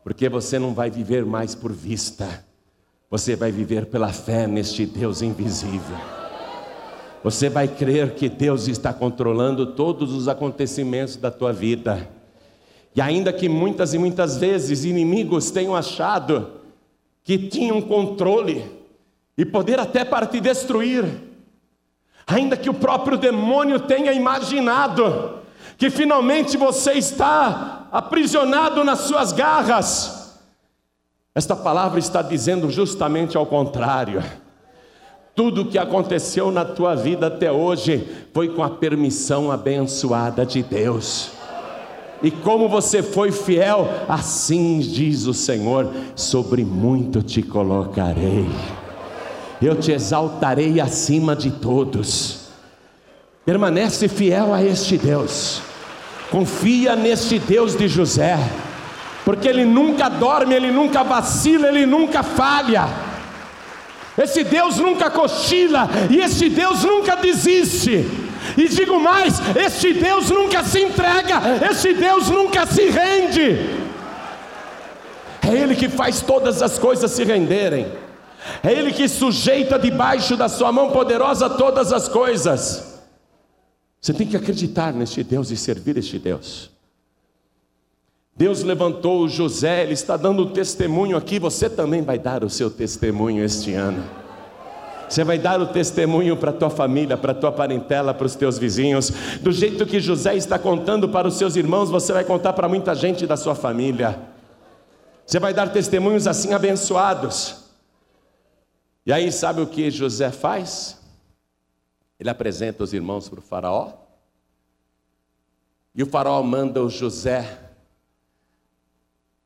Porque 0.03 0.29
você 0.29 0.57
não 0.59 0.73
vai 0.73 0.89
viver 0.89 1.25
mais 1.25 1.55
por 1.55 1.73
vista. 1.73 2.45
Você 3.09 3.35
vai 3.35 3.51
viver 3.51 3.87
pela 3.87 4.13
fé 4.13 4.47
neste 4.47 4.85
Deus 4.85 5.21
invisível. 5.21 6.22
Você 7.23 7.49
vai 7.49 7.67
crer 7.67 8.15
que 8.15 8.27
Deus 8.27 8.67
está 8.67 8.93
controlando 8.93 9.67
todos 9.67 10.11
os 10.11 10.27
acontecimentos 10.27 11.15
da 11.15 11.31
tua 11.31 11.53
vida. 11.53 12.09
E 12.95 13.01
ainda 13.01 13.31
que 13.31 13.47
muitas 13.47 13.93
e 13.93 13.97
muitas 13.97 14.37
vezes 14.37 14.83
inimigos 14.83 15.49
tenham 15.49 15.75
achado 15.75 16.61
que 17.23 17.37
tinham 17.37 17.81
controle 17.81 18.69
e 19.37 19.45
poder 19.45 19.79
até 19.79 20.03
para 20.03 20.27
te 20.27 20.39
destruir, 20.39 21.05
ainda 22.27 22.57
que 22.57 22.69
o 22.69 22.73
próprio 22.73 23.17
demônio 23.17 23.79
tenha 23.79 24.11
imaginado 24.11 25.39
que 25.77 25.89
finalmente 25.89 26.55
você 26.57 26.93
está 26.93 27.87
aprisionado 27.91 28.83
nas 28.83 28.99
suas 28.99 29.31
garras, 29.31 30.39
esta 31.33 31.55
palavra 31.55 31.97
está 31.97 32.21
dizendo 32.21 32.69
justamente 32.69 33.35
ao 33.35 33.45
contrário. 33.45 34.23
Tudo 35.35 35.61
o 35.61 35.65
que 35.65 35.79
aconteceu 35.79 36.51
na 36.51 36.63
tua 36.63 36.93
vida 36.93 37.25
até 37.25 37.51
hoje 37.51 38.07
foi 38.31 38.49
com 38.49 38.63
a 38.63 38.69
permissão 38.69 39.51
abençoada 39.51 40.45
de 40.45 40.61
Deus. 40.61 41.31
E 42.21 42.29
como 42.29 42.69
você 42.69 43.01
foi 43.01 43.31
fiel, 43.31 43.89
assim 44.07 44.79
diz 44.79 45.25
o 45.25 45.33
Senhor: 45.33 45.91
sobre 46.15 46.63
muito 46.63 47.23
te 47.23 47.41
colocarei, 47.41 48.47
eu 49.59 49.75
te 49.75 49.91
exaltarei 49.91 50.79
acima 50.79 51.35
de 51.35 51.49
todos. 51.49 52.49
Permanece 53.43 54.07
fiel 54.07 54.53
a 54.53 54.63
este 54.63 54.99
Deus, 54.99 55.61
confia 56.29 56.95
neste 56.95 57.39
Deus 57.39 57.75
de 57.75 57.87
José, 57.87 58.37
porque 59.25 59.47
ele 59.47 59.65
nunca 59.65 60.09
dorme, 60.09 60.53
ele 60.53 60.71
nunca 60.71 61.03
vacila, 61.03 61.69
ele 61.69 61.87
nunca 61.87 62.21
falha. 62.21 63.02
Esse 64.17 64.43
Deus 64.43 64.77
nunca 64.77 65.09
cochila 65.09 65.89
e 66.09 66.19
esse 66.19 66.49
Deus 66.49 66.83
nunca 66.83 67.15
desiste. 67.15 68.05
E 68.57 68.67
digo 68.67 68.99
mais: 68.99 69.41
este 69.55 69.93
Deus 69.93 70.29
nunca 70.29 70.63
se 70.63 70.81
entrega, 70.81 71.41
este 71.69 71.93
Deus 71.93 72.29
nunca 72.29 72.65
se 72.65 72.89
rende. 72.89 73.83
É 75.41 75.49
Ele 75.55 75.75
que 75.75 75.89
faz 75.89 76.21
todas 76.21 76.61
as 76.61 76.79
coisas 76.79 77.11
se 77.11 77.23
renderem, 77.23 77.91
é 78.63 78.71
Ele 78.71 78.93
que 78.93 79.07
sujeita 79.07 79.77
debaixo 79.79 80.37
da 80.37 80.47
Sua 80.47 80.71
mão 80.71 80.91
poderosa 80.91 81.49
todas 81.49 81.91
as 81.91 82.07
coisas. 82.07 83.01
Você 83.99 84.13
tem 84.13 84.27
que 84.27 84.37
acreditar 84.37 84.93
neste 84.93 85.23
Deus 85.23 85.49
e 85.49 85.57
servir 85.57 85.97
este 85.97 86.19
Deus. 86.19 86.69
Deus 88.35 88.63
levantou 88.63 89.27
José, 89.29 89.83
ele 89.83 89.93
está 89.93 90.17
dando 90.17 90.49
testemunho 90.49 91.15
aqui, 91.15 91.37
você 91.37 91.69
também 91.69 92.01
vai 92.01 92.17
dar 92.17 92.43
o 92.43 92.49
seu 92.49 92.69
testemunho 92.69 93.43
este 93.43 93.73
ano. 93.73 94.03
Você 95.07 95.23
vai 95.23 95.37
dar 95.37 95.61
o 95.61 95.67
testemunho 95.67 96.35
para 96.35 96.49
a 96.49 96.53
tua 96.53 96.71
família, 96.71 97.15
para 97.15 97.33
a 97.33 97.35
tua 97.35 97.51
parentela, 97.51 98.15
para 98.15 98.25
os 98.25 98.33
teus 98.33 98.57
vizinhos. 98.57 99.11
Do 99.41 99.51
jeito 99.51 99.85
que 99.85 99.99
José 99.99 100.35
está 100.35 100.57
contando 100.57 101.07
para 101.07 101.27
os 101.27 101.35
seus 101.35 101.55
irmãos, 101.55 101.91
você 101.91 102.11
vai 102.11 102.23
contar 102.23 102.53
para 102.53 102.67
muita 102.67 102.95
gente 102.95 103.27
da 103.27 103.37
sua 103.37 103.53
família. 103.53 104.19
Você 105.23 105.39
vai 105.39 105.53
dar 105.53 105.71
testemunhos 105.71 106.25
assim 106.25 106.53
abençoados. 106.53 107.57
E 109.05 109.13
aí, 109.13 109.31
sabe 109.31 109.61
o 109.61 109.67
que 109.67 109.91
José 109.91 110.31
faz? 110.31 110.99
Ele 112.19 112.31
apresenta 112.31 112.83
os 112.83 112.91
irmãos 112.91 113.29
para 113.29 113.39
o 113.39 113.43
Faraó. 113.43 113.91
E 115.93 116.01
o 116.01 116.07
Faraó 116.07 116.41
manda 116.41 116.81
o 116.81 116.89
José 116.89 117.62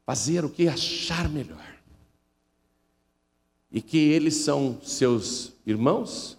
fazer 0.08 0.46
o 0.46 0.50
que 0.50 0.70
achar 0.70 1.28
melhor. 1.28 1.76
E 3.70 3.82
que 3.82 3.98
eles 3.98 4.38
são 4.38 4.80
seus 4.82 5.52
irmãos 5.66 6.38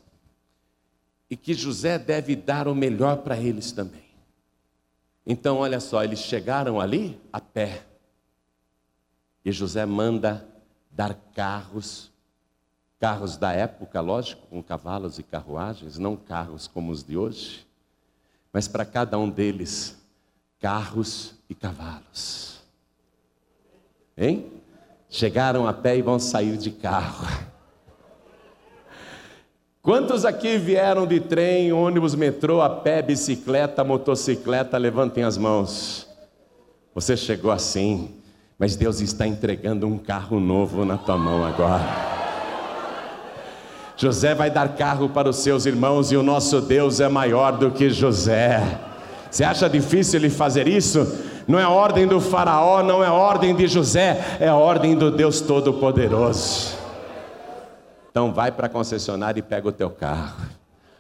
e 1.28 1.36
que 1.36 1.52
José 1.52 1.98
deve 1.98 2.34
dar 2.34 2.66
o 2.66 2.74
melhor 2.74 3.18
para 3.18 3.36
eles 3.36 3.70
também. 3.70 4.08
Então, 5.26 5.58
olha 5.58 5.80
só, 5.80 6.02
eles 6.02 6.20
chegaram 6.20 6.80
ali 6.80 7.20
a 7.30 7.42
pé. 7.42 7.84
E 9.44 9.52
José 9.52 9.84
manda 9.84 10.48
dar 10.90 11.12
carros, 11.34 12.10
carros 12.98 13.36
da 13.36 13.52
época, 13.52 14.00
lógico, 14.00 14.46
com 14.46 14.62
cavalos 14.62 15.18
e 15.18 15.22
carruagens, 15.22 15.98
não 15.98 16.16
carros 16.16 16.66
como 16.66 16.90
os 16.90 17.04
de 17.04 17.18
hoje, 17.18 17.66
mas 18.50 18.66
para 18.66 18.86
cada 18.86 19.18
um 19.18 19.28
deles, 19.28 19.94
carros 20.58 21.34
e 21.50 21.54
cavalos. 21.54 22.57
Hein? 24.18 24.46
Chegaram 25.08 25.66
a 25.66 25.72
pé 25.72 25.96
e 25.96 26.02
vão 26.02 26.18
sair 26.18 26.56
de 26.56 26.70
carro. 26.70 27.26
Quantos 29.80 30.24
aqui 30.24 30.58
vieram 30.58 31.06
de 31.06 31.20
trem, 31.20 31.72
ônibus, 31.72 32.14
metrô, 32.14 32.60
a 32.60 32.68
pé, 32.68 33.00
bicicleta, 33.00 33.84
motocicleta? 33.84 34.76
Levantem 34.76 35.24
as 35.24 35.38
mãos. 35.38 36.06
Você 36.94 37.16
chegou 37.16 37.50
assim, 37.50 38.10
mas 38.58 38.76
Deus 38.76 39.00
está 39.00 39.26
entregando 39.26 39.86
um 39.86 39.96
carro 39.96 40.40
novo 40.40 40.84
na 40.84 40.98
tua 40.98 41.16
mão 41.16 41.44
agora. 41.44 42.18
José 43.96 44.34
vai 44.34 44.50
dar 44.50 44.76
carro 44.76 45.08
para 45.08 45.28
os 45.30 45.36
seus 45.36 45.64
irmãos 45.64 46.12
e 46.12 46.16
o 46.16 46.22
nosso 46.22 46.60
Deus 46.60 47.00
é 47.00 47.08
maior 47.08 47.52
do 47.56 47.70
que 47.70 47.88
José. 47.88 48.60
Você 49.30 49.42
acha 49.42 49.68
difícil 49.68 50.20
ele 50.20 50.30
fazer 50.30 50.68
isso? 50.68 51.06
Não 51.48 51.58
é 51.58 51.66
ordem 51.66 52.06
do 52.06 52.20
Faraó, 52.20 52.82
não 52.82 53.02
é 53.02 53.10
ordem 53.10 53.56
de 53.56 53.66
José, 53.66 54.36
é 54.38 54.52
ordem 54.52 54.94
do 54.94 55.10
Deus 55.10 55.40
Todo-Poderoso. 55.40 56.76
Então 58.10 58.34
vai 58.34 58.52
para 58.52 58.66
a 58.66 58.68
concessionária 58.68 59.40
e 59.40 59.42
pega 59.42 59.66
o 59.66 59.72
teu 59.72 59.88
carro, 59.88 60.46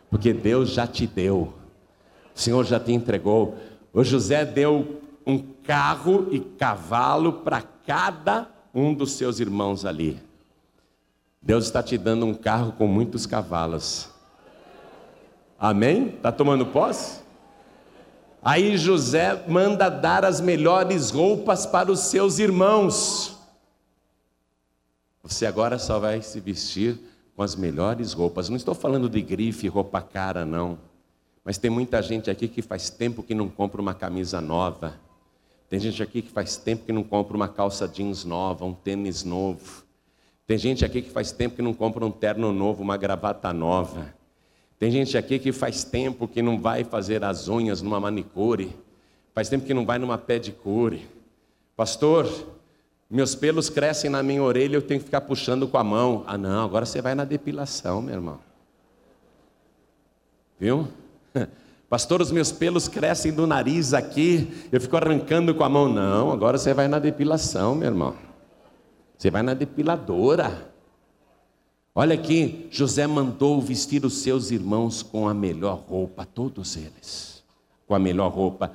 porque 0.08 0.32
Deus 0.32 0.70
já 0.70 0.86
te 0.86 1.06
deu, 1.06 1.52
o 2.34 2.40
Senhor 2.40 2.64
já 2.64 2.80
te 2.80 2.92
entregou. 2.92 3.56
O 3.92 4.02
José 4.02 4.46
deu 4.46 5.02
um 5.26 5.38
carro 5.38 6.28
e 6.30 6.40
cavalo 6.40 7.34
para 7.34 7.62
cada 7.86 8.48
um 8.74 8.94
dos 8.94 9.12
seus 9.12 9.40
irmãos 9.40 9.84
ali. 9.84 10.18
Deus 11.42 11.66
está 11.66 11.82
te 11.82 11.98
dando 11.98 12.24
um 12.24 12.32
carro 12.32 12.72
com 12.72 12.86
muitos 12.86 13.26
cavalos. 13.26 14.08
Amém? 15.58 16.08
Está 16.08 16.32
tomando 16.32 16.64
posse? 16.64 17.27
Aí 18.48 18.78
José 18.78 19.44
manda 19.46 19.90
dar 19.90 20.24
as 20.24 20.40
melhores 20.40 21.10
roupas 21.10 21.66
para 21.66 21.92
os 21.92 22.00
seus 22.00 22.38
irmãos. 22.38 23.36
Você 25.22 25.44
agora 25.44 25.78
só 25.78 25.98
vai 25.98 26.22
se 26.22 26.40
vestir 26.40 26.98
com 27.36 27.42
as 27.42 27.54
melhores 27.54 28.14
roupas. 28.14 28.48
Não 28.48 28.56
estou 28.56 28.74
falando 28.74 29.06
de 29.06 29.20
grife, 29.20 29.68
roupa 29.68 30.00
cara, 30.00 30.46
não. 30.46 30.78
Mas 31.44 31.58
tem 31.58 31.70
muita 31.70 32.00
gente 32.00 32.30
aqui 32.30 32.48
que 32.48 32.62
faz 32.62 32.88
tempo 32.88 33.22
que 33.22 33.34
não 33.34 33.50
compra 33.50 33.82
uma 33.82 33.92
camisa 33.92 34.40
nova. 34.40 34.94
Tem 35.68 35.78
gente 35.78 36.02
aqui 36.02 36.22
que 36.22 36.30
faz 36.30 36.56
tempo 36.56 36.86
que 36.86 36.92
não 36.92 37.04
compra 37.04 37.36
uma 37.36 37.48
calça 37.48 37.86
jeans 37.86 38.24
nova, 38.24 38.64
um 38.64 38.72
tênis 38.72 39.24
novo. 39.24 39.84
Tem 40.46 40.56
gente 40.56 40.86
aqui 40.86 41.02
que 41.02 41.10
faz 41.10 41.32
tempo 41.32 41.56
que 41.56 41.60
não 41.60 41.74
compra 41.74 42.02
um 42.02 42.10
terno 42.10 42.50
novo, 42.50 42.82
uma 42.82 42.96
gravata 42.96 43.52
nova. 43.52 44.16
Tem 44.78 44.90
gente 44.90 45.18
aqui 45.18 45.38
que 45.38 45.50
faz 45.50 45.82
tempo 45.82 46.28
que 46.28 46.40
não 46.40 46.60
vai 46.60 46.84
fazer 46.84 47.24
as 47.24 47.48
unhas 47.48 47.82
numa 47.82 47.98
manicure, 47.98 48.74
faz 49.34 49.48
tempo 49.48 49.66
que 49.66 49.74
não 49.74 49.84
vai 49.84 49.98
numa 49.98 50.16
pedicure. 50.16 51.06
Pastor, 51.76 52.28
meus 53.10 53.34
pelos 53.34 53.68
crescem 53.68 54.08
na 54.08 54.22
minha 54.22 54.42
orelha, 54.42 54.76
eu 54.76 54.82
tenho 54.82 55.00
que 55.00 55.06
ficar 55.06 55.22
puxando 55.22 55.66
com 55.66 55.78
a 55.78 55.84
mão. 55.84 56.24
Ah, 56.26 56.38
não, 56.38 56.64
agora 56.64 56.86
você 56.86 57.02
vai 57.02 57.14
na 57.14 57.24
depilação, 57.24 58.00
meu 58.00 58.14
irmão. 58.14 58.38
Viu? 60.60 60.86
Pastor, 61.88 62.20
os 62.20 62.30
meus 62.30 62.52
pelos 62.52 62.86
crescem 62.86 63.32
do 63.32 63.46
nariz 63.46 63.94
aqui, 63.94 64.68
eu 64.70 64.80
fico 64.80 64.96
arrancando 64.96 65.54
com 65.54 65.64
a 65.64 65.68
mão. 65.68 65.88
Não, 65.88 66.30
agora 66.30 66.58
você 66.58 66.74
vai 66.74 66.86
na 66.86 66.98
depilação, 66.98 67.74
meu 67.74 67.88
irmão. 67.88 68.14
Você 69.16 69.30
vai 69.30 69.42
na 69.42 69.54
depiladora. 69.54 70.67
Olha 72.00 72.14
aqui, 72.14 72.68
José 72.70 73.08
mandou 73.08 73.60
vestir 73.60 74.04
os 74.04 74.18
seus 74.18 74.52
irmãos 74.52 75.02
com 75.02 75.28
a 75.28 75.34
melhor 75.34 75.80
roupa, 75.88 76.24
todos 76.24 76.76
eles, 76.76 77.42
com 77.88 77.92
a 77.92 77.98
melhor 77.98 78.30
roupa. 78.30 78.70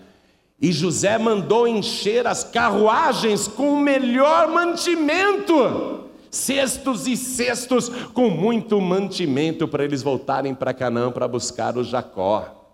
E 0.61 0.73
José 0.73 1.17
mandou 1.17 1.65
encher 1.65 2.27
as 2.27 2.43
carruagens 2.43 3.47
com 3.47 3.75
o 3.75 3.79
melhor 3.79 4.49
mantimento, 4.49 6.03
cestos 6.29 7.07
e 7.07 7.15
cestos 7.15 7.87
com 8.13 8.29
muito 8.29 8.81
mantimento 8.81 9.69
para 9.69 9.85
eles 9.85 10.03
voltarem 10.03 10.53
para 10.53 10.73
Canaã 10.73 11.09
para 11.09 11.25
buscar 11.25 11.77
o 11.77 11.83
Jacó. 11.85 12.73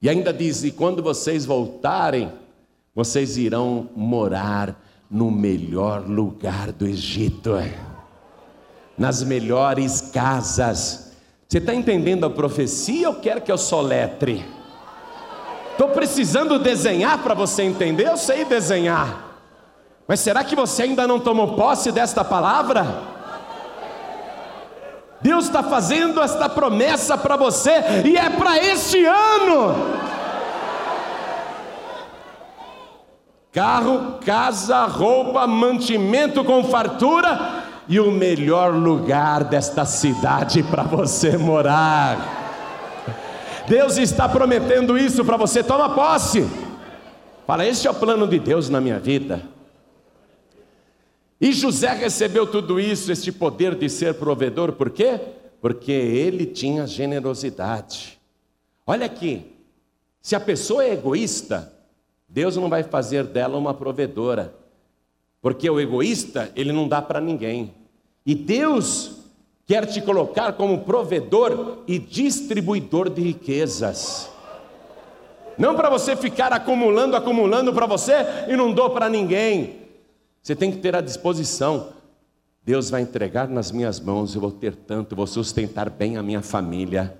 E 0.00 0.08
ainda 0.08 0.32
diz: 0.32 0.62
e 0.62 0.70
quando 0.70 1.02
vocês 1.02 1.44
voltarem, 1.44 2.30
vocês 2.94 3.36
irão 3.36 3.90
morar 3.96 4.80
no 5.10 5.28
melhor 5.28 6.08
lugar 6.08 6.70
do 6.70 6.86
Egito 6.86 7.56
nas 9.00 9.22
melhores 9.22 10.10
casas. 10.12 11.12
Você 11.48 11.56
está 11.56 11.74
entendendo 11.74 12.26
a 12.26 12.30
profecia 12.30 13.08
ou 13.08 13.14
quer 13.14 13.40
que 13.40 13.50
eu 13.50 13.56
soletre? 13.56 14.44
Estou 15.72 15.88
precisando 15.88 16.58
desenhar 16.58 17.16
para 17.22 17.32
você 17.32 17.62
entender, 17.62 18.06
eu 18.06 18.18
sei 18.18 18.44
desenhar. 18.44 19.38
Mas 20.06 20.20
será 20.20 20.44
que 20.44 20.54
você 20.54 20.82
ainda 20.82 21.06
não 21.06 21.18
tomou 21.18 21.54
posse 21.54 21.90
desta 21.90 22.22
palavra? 22.22 23.02
Deus 25.22 25.46
está 25.46 25.62
fazendo 25.62 26.20
esta 26.20 26.46
promessa 26.46 27.16
para 27.16 27.36
você 27.36 27.70
e 28.04 28.18
é 28.18 28.28
para 28.28 28.58
este 28.58 29.02
ano. 29.06 29.76
Carro, 33.50 34.18
casa, 34.26 34.84
roupa, 34.84 35.46
mantimento 35.46 36.44
com 36.44 36.62
fartura 36.64 37.69
e 37.90 37.98
o 37.98 38.08
melhor 38.12 38.72
lugar 38.72 39.42
desta 39.42 39.84
cidade 39.84 40.62
para 40.62 40.84
você 40.84 41.36
morar. 41.36 42.38
Deus 43.66 43.96
está 43.96 44.28
prometendo 44.28 44.96
isso 44.96 45.24
para 45.24 45.36
você, 45.36 45.60
toma 45.60 45.92
posse. 45.92 46.48
Fala, 47.44 47.66
este 47.66 47.88
é 47.88 47.90
o 47.90 47.94
plano 47.94 48.28
de 48.28 48.38
Deus 48.38 48.68
na 48.68 48.80
minha 48.80 49.00
vida. 49.00 49.42
E 51.40 51.52
José 51.52 51.92
recebeu 51.92 52.46
tudo 52.46 52.78
isso, 52.78 53.10
este 53.10 53.32
poder 53.32 53.74
de 53.74 53.88
ser 53.88 54.14
provedor, 54.14 54.74
por 54.74 54.90
quê? 54.90 55.18
Porque 55.60 55.90
ele 55.90 56.46
tinha 56.46 56.86
generosidade. 56.86 58.20
Olha 58.86 59.06
aqui, 59.06 59.52
se 60.22 60.36
a 60.36 60.40
pessoa 60.40 60.84
é 60.84 60.92
egoísta, 60.92 61.72
Deus 62.28 62.56
não 62.56 62.68
vai 62.68 62.84
fazer 62.84 63.24
dela 63.24 63.58
uma 63.58 63.74
provedora, 63.74 64.54
porque 65.42 65.68
o 65.68 65.80
egoísta, 65.80 66.52
ele 66.54 66.70
não 66.72 66.86
dá 66.86 67.02
para 67.02 67.20
ninguém. 67.20 67.79
E 68.30 68.34
Deus 68.36 69.10
quer 69.66 69.86
te 69.86 70.00
colocar 70.00 70.52
como 70.52 70.84
provedor 70.84 71.78
e 71.84 71.98
distribuidor 71.98 73.10
de 73.10 73.20
riquezas. 73.20 74.30
Não 75.58 75.74
para 75.74 75.90
você 75.90 76.14
ficar 76.14 76.52
acumulando, 76.52 77.16
acumulando 77.16 77.72
para 77.72 77.86
você 77.86 78.14
e 78.48 78.56
não 78.56 78.72
dou 78.72 78.90
para 78.90 79.08
ninguém. 79.08 79.80
Você 80.40 80.54
tem 80.54 80.70
que 80.70 80.78
ter 80.78 80.94
a 80.94 81.00
disposição. 81.00 81.88
Deus 82.64 82.88
vai 82.88 83.02
entregar 83.02 83.48
nas 83.48 83.72
minhas 83.72 83.98
mãos, 83.98 84.32
eu 84.32 84.40
vou 84.40 84.52
ter 84.52 84.76
tanto, 84.76 85.16
vou 85.16 85.26
sustentar 85.26 85.90
bem 85.90 86.16
a 86.16 86.22
minha 86.22 86.40
família. 86.40 87.18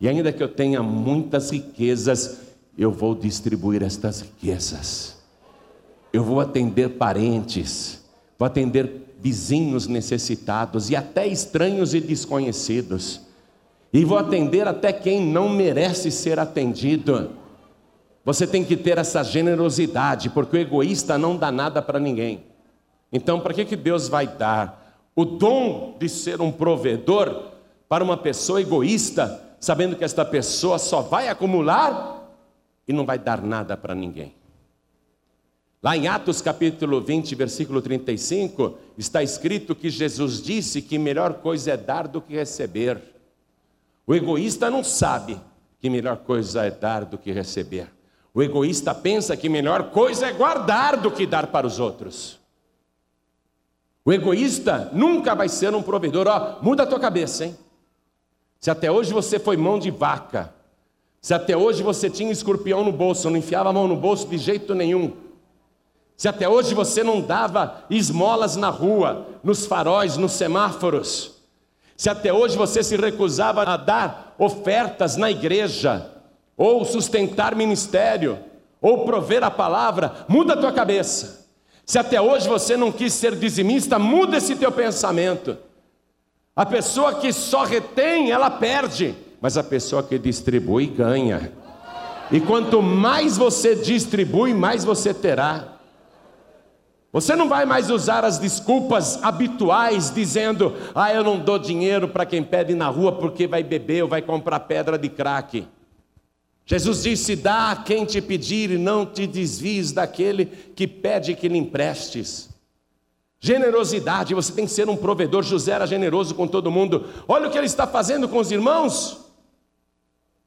E 0.00 0.08
ainda 0.08 0.32
que 0.32 0.42
eu 0.42 0.48
tenha 0.48 0.82
muitas 0.82 1.50
riquezas, 1.50 2.38
eu 2.78 2.90
vou 2.90 3.14
distribuir 3.14 3.82
estas 3.82 4.22
riquezas. 4.22 5.18
Eu 6.10 6.24
vou 6.24 6.40
atender 6.40 6.96
parentes, 6.96 8.02
vou 8.38 8.46
atender 8.46 9.07
vizinhos 9.18 9.86
necessitados 9.86 10.90
e 10.90 10.96
até 10.96 11.26
estranhos 11.26 11.94
e 11.94 12.00
desconhecidos. 12.00 13.20
E 13.92 14.04
vou 14.04 14.18
atender 14.18 14.68
até 14.68 14.92
quem 14.92 15.20
não 15.20 15.48
merece 15.48 16.10
ser 16.10 16.38
atendido. 16.38 17.30
Você 18.24 18.46
tem 18.46 18.64
que 18.64 18.76
ter 18.76 18.98
essa 18.98 19.22
generosidade, 19.22 20.28
porque 20.30 20.56
o 20.56 20.60
egoísta 20.60 21.16
não 21.16 21.36
dá 21.36 21.50
nada 21.50 21.80
para 21.80 21.98
ninguém. 21.98 22.44
Então, 23.12 23.40
para 23.40 23.54
que, 23.54 23.64
que 23.64 23.76
Deus 23.76 24.08
vai 24.08 24.26
dar 24.26 25.02
o 25.16 25.24
dom 25.24 25.96
de 25.98 26.08
ser 26.08 26.40
um 26.40 26.52
provedor 26.52 27.44
para 27.88 28.04
uma 28.04 28.16
pessoa 28.16 28.60
egoísta, 28.60 29.42
sabendo 29.58 29.96
que 29.96 30.04
esta 30.04 30.24
pessoa 30.24 30.78
só 30.78 31.00
vai 31.00 31.28
acumular 31.28 32.30
e 32.86 32.92
não 32.92 33.06
vai 33.06 33.18
dar 33.18 33.42
nada 33.42 33.76
para 33.76 33.94
ninguém? 33.94 34.37
Lá 35.80 35.96
em 35.96 36.08
Atos 36.08 36.42
capítulo 36.42 37.00
20, 37.00 37.34
versículo 37.36 37.80
35, 37.80 38.76
está 38.96 39.22
escrito 39.22 39.76
que 39.76 39.88
Jesus 39.88 40.42
disse 40.42 40.82
que 40.82 40.98
melhor 40.98 41.34
coisa 41.34 41.70
é 41.70 41.76
dar 41.76 42.08
do 42.08 42.20
que 42.20 42.34
receber. 42.34 43.00
O 44.04 44.12
egoísta 44.12 44.68
não 44.68 44.82
sabe 44.82 45.40
que 45.80 45.88
melhor 45.88 46.16
coisa 46.16 46.64
é 46.64 46.70
dar 46.70 47.04
do 47.04 47.16
que 47.16 47.30
receber. 47.30 47.88
O 48.34 48.42
egoísta 48.42 48.92
pensa 48.92 49.36
que 49.36 49.48
melhor 49.48 49.90
coisa 49.90 50.26
é 50.26 50.32
guardar 50.32 50.96
do 50.96 51.12
que 51.12 51.24
dar 51.24 51.46
para 51.46 51.66
os 51.66 51.78
outros. 51.78 52.40
O 54.04 54.12
egoísta 54.12 54.90
nunca 54.92 55.32
vai 55.34 55.48
ser 55.48 55.72
um 55.76 55.82
provedor. 55.82 56.26
Ó, 56.26 56.58
muda 56.60 56.82
a 56.82 56.86
tua 56.86 56.98
cabeça, 56.98 57.44
hein? 57.44 57.56
Se 58.58 58.68
até 58.68 58.90
hoje 58.90 59.12
você 59.12 59.38
foi 59.38 59.56
mão 59.56 59.78
de 59.78 59.92
vaca, 59.92 60.52
se 61.20 61.32
até 61.32 61.56
hoje 61.56 61.84
você 61.84 62.10
tinha 62.10 62.32
escorpião 62.32 62.82
no 62.82 62.90
bolso, 62.90 63.30
não 63.30 63.36
enfiava 63.36 63.68
a 63.68 63.72
mão 63.72 63.86
no 63.86 63.96
bolso 63.96 64.26
de 64.26 64.38
jeito 64.38 64.74
nenhum, 64.74 65.27
se 66.18 66.26
até 66.26 66.48
hoje 66.48 66.74
você 66.74 67.04
não 67.04 67.20
dava 67.20 67.84
esmolas 67.88 68.56
na 68.56 68.70
rua, 68.70 69.28
nos 69.40 69.66
faróis, 69.66 70.16
nos 70.16 70.32
semáforos, 70.32 71.36
se 71.96 72.10
até 72.10 72.32
hoje 72.32 72.56
você 72.56 72.82
se 72.82 72.96
recusava 72.96 73.62
a 73.62 73.76
dar 73.76 74.34
ofertas 74.36 75.16
na 75.16 75.30
igreja, 75.30 76.10
ou 76.56 76.84
sustentar 76.84 77.54
ministério, 77.54 78.36
ou 78.82 79.04
prover 79.04 79.44
a 79.44 79.50
palavra, 79.50 80.26
muda 80.26 80.54
a 80.54 80.56
tua 80.56 80.72
cabeça. 80.72 81.46
Se 81.86 82.00
até 82.00 82.20
hoje 82.20 82.48
você 82.48 82.76
não 82.76 82.90
quis 82.90 83.12
ser 83.12 83.36
dizimista, 83.36 83.96
muda 83.96 84.38
esse 84.38 84.56
teu 84.56 84.72
pensamento. 84.72 85.56
A 86.54 86.66
pessoa 86.66 87.14
que 87.14 87.32
só 87.32 87.62
retém, 87.62 88.32
ela 88.32 88.50
perde, 88.50 89.14
mas 89.40 89.56
a 89.56 89.62
pessoa 89.62 90.02
que 90.02 90.18
distribui 90.18 90.86
ganha. 90.86 91.52
E 92.32 92.40
quanto 92.40 92.82
mais 92.82 93.36
você 93.38 93.76
distribui, 93.76 94.52
mais 94.52 94.84
você 94.84 95.14
terá. 95.14 95.77
Você 97.10 97.34
não 97.34 97.48
vai 97.48 97.64
mais 97.64 97.90
usar 97.90 98.24
as 98.24 98.38
desculpas 98.38 99.22
habituais 99.22 100.10
dizendo: 100.10 100.74
"Ah, 100.94 101.12
eu 101.12 101.24
não 101.24 101.38
dou 101.38 101.58
dinheiro 101.58 102.08
para 102.08 102.26
quem 102.26 102.42
pede 102.42 102.74
na 102.74 102.88
rua 102.88 103.12
porque 103.12 103.46
vai 103.46 103.62
beber 103.62 104.02
ou 104.02 104.08
vai 104.08 104.20
comprar 104.20 104.60
pedra 104.60 104.98
de 104.98 105.08
crack". 105.08 105.66
Jesus 106.66 107.02
disse: 107.04 107.34
"Dá 107.34 107.70
a 107.70 107.76
quem 107.76 108.04
te 108.04 108.20
pedir 108.20 108.70
e 108.70 108.76
não 108.76 109.06
te 109.06 109.26
desvies 109.26 109.90
daquele 109.90 110.44
que 110.44 110.86
pede 110.86 111.34
que 111.34 111.48
lhe 111.48 111.56
emprestes". 111.56 112.50
Generosidade, 113.40 114.34
você 114.34 114.52
tem 114.52 114.66
que 114.66 114.72
ser 114.72 114.88
um 114.88 114.96
provedor. 114.96 115.42
José 115.42 115.72
era 115.72 115.86
generoso 115.86 116.34
com 116.34 116.46
todo 116.46 116.70
mundo. 116.70 117.06
Olha 117.26 117.48
o 117.48 117.50
que 117.50 117.56
ele 117.56 117.66
está 117.66 117.86
fazendo 117.86 118.28
com 118.28 118.38
os 118.38 118.50
irmãos. 118.50 119.24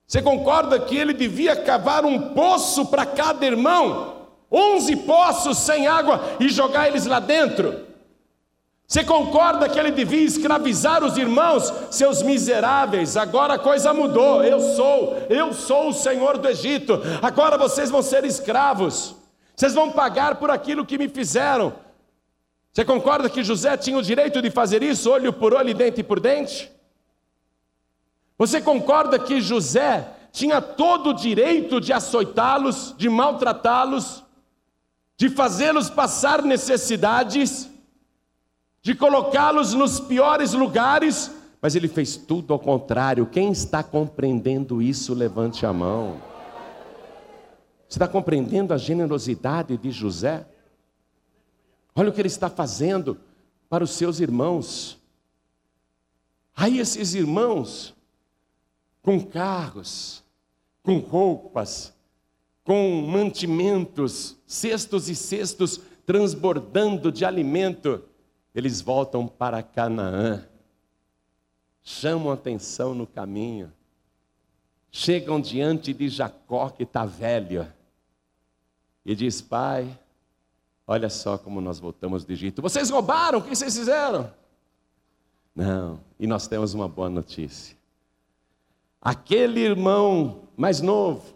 Você 0.06 0.22
concorda 0.22 0.78
que 0.78 0.98
ele 0.98 1.14
devia 1.14 1.56
cavar 1.56 2.04
um 2.04 2.34
poço 2.34 2.86
para 2.88 3.06
cada 3.06 3.46
irmão? 3.46 4.21
Onze 4.52 4.96
poços 4.96 5.58
sem 5.58 5.88
água 5.88 6.22
e 6.40 6.50
jogar 6.50 6.88
eles 6.88 7.06
lá 7.06 7.20
dentro. 7.20 7.92
Você 8.92 9.06
concorda 9.06 9.70
que 9.70 9.80
ele 9.80 9.92
devia 9.92 10.26
escravizar 10.26 11.02
os 11.02 11.16
irmãos, 11.16 11.72
seus 11.90 12.22
miseráveis? 12.22 13.16
Agora 13.16 13.54
a 13.54 13.60
coisa 13.60 13.94
mudou. 13.94 14.44
Eu 14.44 14.60
sou, 14.60 15.16
eu 15.30 15.54
sou 15.54 15.90
o 15.90 15.94
Senhor 15.94 16.38
do 16.38 16.50
Egito. 16.50 17.00
Agora 17.22 17.58
vocês 17.58 17.90
vão 17.90 18.02
ser 18.02 18.26
escravos. 18.26 19.16
Vocês 19.56 19.74
vão 19.74 19.92
pagar 19.92 20.36
por 20.36 20.52
aquilo 20.52 20.86
que 20.86 20.98
me 20.98 21.08
fizeram. 21.08 21.74
Você 22.74 22.84
concorda 22.84 23.30
que 23.30 23.44
José 23.44 23.78
tinha 23.78 23.98
o 23.98 24.04
direito 24.04 24.42
de 24.42 24.50
fazer 24.50 24.84
isso, 24.84 25.10
olho 25.10 25.32
por 25.32 25.54
olho 25.54 25.70
e 25.70 25.74
dente 25.74 26.04
por 26.04 26.20
dente? 26.20 26.70
Você 28.38 28.60
concorda 28.60 29.18
que 29.18 29.40
José 29.40 30.06
tinha 30.34 30.62
todo 30.62 31.12
o 31.12 31.14
direito 31.14 31.80
de 31.80 31.94
açoitá-los, 31.94 32.94
de 32.98 33.08
maltratá-los, 33.08 34.24
de 35.22 35.30
fazê-los 35.30 35.88
passar 35.88 36.42
necessidades, 36.42 37.70
de 38.82 38.96
colocá-los 38.96 39.76
nos 39.76 40.00
piores 40.00 40.54
lugares, 40.54 41.30
mas 41.62 41.76
ele 41.76 41.88
fez 41.88 42.18
tudo 42.18 42.54
ao 42.54 42.58
contrário. 42.58 43.28
Quem 43.28 43.52
está 43.52 43.84
compreendendo 43.84 44.82
isso, 44.82 45.14
levante 45.14 45.64
a 45.64 45.72
mão. 45.72 46.20
Você 47.88 48.00
está 48.00 48.08
compreendendo 48.08 48.74
a 48.74 48.80
generosidade 48.80 49.78
de 49.78 49.92
José? 49.92 50.48
Olha 51.94 52.10
o 52.10 52.12
que 52.12 52.20
ele 52.20 52.28
está 52.28 52.50
fazendo 52.50 53.20
para 53.70 53.84
os 53.84 53.92
seus 53.92 54.20
irmãos. 54.20 54.98
Aí 56.56 56.80
esses 56.80 57.14
irmãos, 57.14 57.94
com 59.04 59.24
carros, 59.24 60.24
com 60.82 60.98
roupas, 60.98 61.94
com 62.64 63.02
mantimentos, 63.02 64.38
cestos 64.46 65.10
e 65.10 65.16
cestos 65.16 65.82
transbordando 66.06 67.12
de 67.12 67.26
alimento, 67.26 68.04
eles 68.54 68.82
voltam 68.82 69.28
para 69.28 69.64
Canaã, 69.64 70.48
chamam 71.82 72.32
atenção 72.32 72.94
no 72.94 73.08
caminho, 73.08 73.72
chegam 74.92 75.40
diante 75.40 75.94
de 75.94 76.10
Jacó 76.10 76.70
que 76.70 76.84
está 76.84 77.06
velho, 77.06 77.72
e 79.06 79.16
diz: 79.16 79.42
Pai, 79.42 79.98
olha 80.86 81.10
só 81.10 81.38
como 81.38 81.62
nós 81.62 81.80
voltamos 81.80 82.24
do 82.24 82.32
Egito. 82.32 82.62
Vocês 82.62 82.90
roubaram, 82.90 83.40
o 83.40 83.42
que 83.42 83.50
vocês 83.50 83.76
fizeram? 83.76 84.32
Não, 85.56 86.00
e 86.20 86.28
nós 86.28 86.48
temos 86.48 86.74
uma 86.74 86.88
boa 86.88 87.10
notícia. 87.10 87.76
Aquele 89.02 89.62
irmão 89.62 90.44
mais 90.56 90.80
novo, 90.80 91.36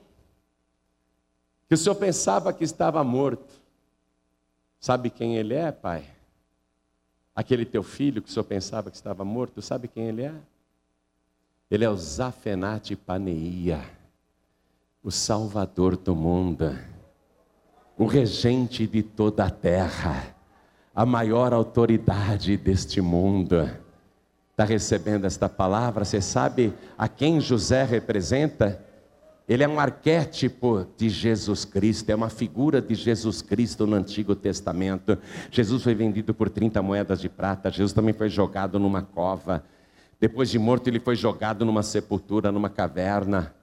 que 1.68 1.74
o 1.74 1.78
senhor 1.78 1.95
pensava 1.95 2.53
que 2.53 2.63
estava 2.63 3.03
morto. 3.03 3.53
Sabe 4.80 5.09
quem 5.09 5.36
ele 5.36 5.53
é, 5.53 5.72
pai? 5.72 6.05
Aquele 7.36 7.66
teu 7.66 7.84
filho 7.84 8.22
que 8.22 8.30
o 8.30 8.32
senhor 8.32 8.45
pensava 8.45 8.89
que 8.91 8.95
estava 8.95 9.26
morto, 9.26 9.61
sabe 9.61 9.88
quem 9.88 10.07
ele 10.07 10.24
é? 10.24 10.34
Ele 11.70 11.84
é 11.84 11.89
o 11.89 11.97
Zafenate 11.97 12.95
Paneia, 12.95 13.84
o 15.03 15.09
Salvador 15.09 15.97
do 15.97 16.16
mundo, 16.16 16.78
o 17.97 18.05
regente 18.05 18.86
de 18.86 19.01
toda 19.01 19.45
a 19.45 19.49
terra, 19.49 20.36
a 20.93 21.05
maior 21.05 21.51
autoridade 21.51 22.55
deste 22.55 23.01
mundo. 23.01 23.70
Está 24.51 24.63
recebendo 24.63 25.26
esta 25.26 25.49
palavra? 25.49 26.05
Você 26.05 26.22
sabe 26.22 26.74
a 26.97 27.09
quem 27.09 27.41
José 27.41 27.84
representa? 27.84 28.84
Ele 29.47 29.63
é 29.63 29.67
um 29.67 29.79
arquétipo 29.79 30.87
de 30.97 31.07
Jesus 31.07 31.65
Cristo, 31.65 32.09
é 32.09 32.15
uma 32.15 32.29
figura 32.29 32.81
de 32.81 32.95
Jesus 32.95 33.43
Cristo 33.43 33.85
no 33.85 33.95
Antigo 33.95 34.35
Testamento. 34.35 35.17
Jesus 35.51 35.83
foi 35.83 35.93
vendido 35.93 36.33
por 36.33 36.49
30 36.49 36.81
moedas 36.81 37.21
de 37.21 37.29
prata, 37.29 37.69
Jesus 37.69 37.93
também 37.93 38.13
foi 38.13 38.27
jogado 38.27 38.79
numa 38.79 39.03
cova. 39.03 39.63
Depois 40.19 40.49
de 40.49 40.57
morto, 40.57 40.87
ele 40.87 40.99
foi 40.99 41.15
jogado 41.15 41.63
numa 41.63 41.83
sepultura, 41.83 42.51
numa 42.51 42.69
caverna. 42.69 43.53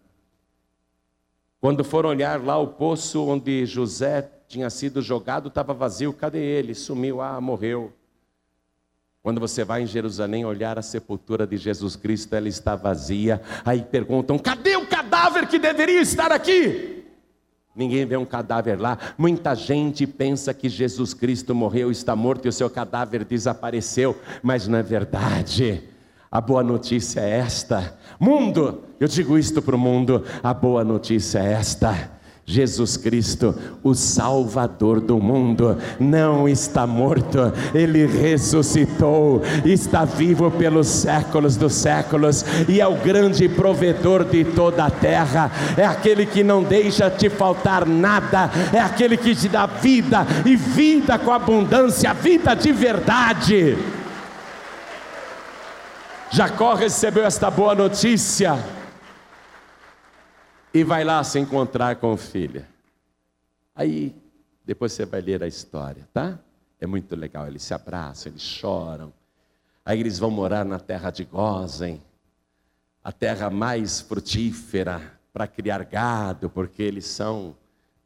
Quando 1.61 1.83
foram 1.83 2.11
olhar 2.11 2.41
lá 2.43 2.59
o 2.59 2.69
poço 2.69 3.25
onde 3.27 3.67
José 3.67 4.31
tinha 4.47 4.69
sido 4.69 5.01
jogado, 5.01 5.49
estava 5.49 5.73
vazio. 5.73 6.13
Cadê 6.13 6.39
ele? 6.39 6.75
Sumiu, 6.75 7.21
ah, 7.21 7.41
morreu. 7.41 7.93
Quando 9.23 9.41
você 9.41 9.63
vai 9.63 9.83
em 9.83 9.87
Jerusalém 9.87 10.45
olhar 10.45 10.81
a 10.81 10.83
sepultura 10.83 11.47
de 11.47 11.57
Jesus 11.57 11.95
Cristo, 11.95 12.35
ela 12.35 12.49
está 12.49 12.75
vazia. 12.75 13.41
Aí 13.65 13.83
perguntam: 13.83 14.37
cadê 14.37 14.75
o 14.75 14.87
cadáver 14.87 15.47
que 15.47 15.61
deveria 15.61 16.01
estar 16.01 16.33
aqui? 16.33 17.05
Ninguém 17.75 18.05
vê 18.05 18.17
um 18.17 18.25
cadáver 18.25 18.81
lá. 18.81 18.99
Muita 19.17 19.55
gente 19.55 20.09
pensa 20.09 20.53
que 20.53 20.69
Jesus 20.69 21.15
Cristo 21.15 21.55
morreu, 21.55 21.91
está 21.91 22.17
morto 22.17 22.47
e 22.47 22.49
o 22.49 22.53
seu 22.53 22.69
cadáver 22.69 23.25
desapareceu, 23.25 24.21
mas 24.43 24.67
não 24.67 24.79
é 24.79 24.83
verdade. 24.83 25.85
A 26.29 26.41
boa 26.41 26.65
notícia 26.65 27.21
é 27.21 27.39
esta: 27.39 27.97
mundo, 28.19 28.83
eu 28.99 29.07
digo 29.07 29.39
isto 29.39 29.63
para 29.63 29.77
o 29.77 29.79
mundo, 29.79 30.25
a 30.43 30.53
boa 30.53 30.83
notícia 30.83 31.39
é 31.39 31.53
esta 31.53 32.22
Jesus 32.45 32.97
Cristo, 32.97 33.55
o 33.85 33.95
Salvador 33.95 35.01
do 35.01 35.19
mundo, 35.19 35.79
não 36.01 36.49
está 36.49 36.87
morto, 36.87 37.39
ele 37.73 38.05
ressuscitou, 38.05 39.43
está 39.65 40.05
vivo 40.05 40.51
pelos 40.51 40.89
séculos 40.89 41.57
dos 41.57 41.73
séculos 41.73 42.45
e 42.69 42.81
é 42.81 42.87
o 42.87 42.97
grande 42.97 43.49
provedor 43.49 44.25
de 44.25 44.45
toda 44.45 44.85
a 44.85 44.91
terra, 44.91 45.53
é 45.77 45.85
aquele 45.85 46.27
que 46.27 46.43
não 46.43 46.65
deixa 46.65 47.09
te 47.09 47.31
faltar 47.31 47.87
nada, 47.87 48.51
é 48.73 48.81
aquele 48.81 49.17
que 49.17 49.37
te 49.37 49.49
dá 49.49 49.67
vida 49.67 50.27
e 50.45 50.57
vida 50.57 51.17
com 51.19 51.31
abundância, 51.31 52.13
vida 52.13 52.55
de 52.55 52.73
verdade. 52.73 53.79
Jacó 56.29 56.75
recebeu 56.75 57.25
esta 57.25 57.51
boa 57.51 57.75
notícia 57.75 58.82
e 60.75 60.83
vai 60.83 61.05
lá 61.05 61.23
se 61.23 61.39
encontrar 61.39 61.97
com 61.97 62.13
o 62.13 62.17
filho. 62.17 62.65
Aí, 63.75 64.15
depois 64.65 64.93
você 64.93 65.05
vai 65.05 65.21
ler 65.21 65.43
a 65.43 65.47
história, 65.47 66.09
tá? 66.13 66.39
É 66.81 66.87
muito 66.87 67.15
legal. 67.15 67.47
Eles 67.47 67.63
se 67.63 67.75
abraçam, 67.75 68.33
eles 68.33 68.43
choram. 68.43 69.13
Aí 69.85 70.01
eles 70.01 70.19
vão 70.19 70.31
morar 70.31 70.65
na 70.65 70.79
terra 70.79 71.11
de 71.11 71.25
Gozen, 71.25 72.01
a 73.03 73.11
terra 73.11 73.51
mais 73.51 74.01
frutífera 74.01 75.19
para 75.33 75.47
criar 75.47 75.85
gado, 75.85 76.49
porque 76.49 76.83
eles 76.83 77.07
são 77.07 77.57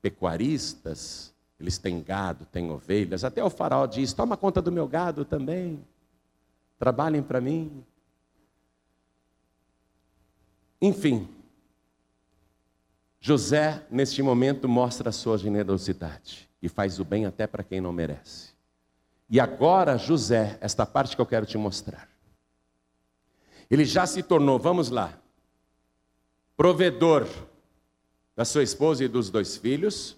pecuaristas, 0.00 1.34
eles 1.60 1.76
têm 1.76 2.02
gado, 2.02 2.46
têm 2.46 2.70
ovelhas. 2.70 3.24
Até 3.24 3.44
o 3.44 3.50
faraó 3.50 3.86
diz: 3.86 4.12
toma 4.14 4.36
conta 4.36 4.62
do 4.62 4.72
meu 4.72 4.88
gado 4.88 5.24
também, 5.24 5.84
trabalhem 6.78 7.22
para 7.22 7.40
mim. 7.40 7.84
Enfim, 10.80 11.28
José, 13.26 13.84
neste 13.90 14.22
momento, 14.22 14.68
mostra 14.68 15.08
a 15.08 15.12
sua 15.12 15.36
generosidade 15.36 16.48
e 16.62 16.68
faz 16.68 17.00
o 17.00 17.04
bem 17.04 17.26
até 17.26 17.44
para 17.44 17.64
quem 17.64 17.80
não 17.80 17.92
merece. 17.92 18.50
E 19.28 19.40
agora, 19.40 19.98
José, 19.98 20.56
esta 20.60 20.86
parte 20.86 21.16
que 21.16 21.20
eu 21.20 21.26
quero 21.26 21.44
te 21.44 21.58
mostrar. 21.58 22.08
Ele 23.68 23.84
já 23.84 24.06
se 24.06 24.22
tornou, 24.22 24.60
vamos 24.60 24.90
lá, 24.90 25.20
provedor 26.56 27.26
da 28.36 28.44
sua 28.44 28.62
esposa 28.62 29.02
e 29.02 29.08
dos 29.08 29.28
dois 29.28 29.56
filhos, 29.56 30.16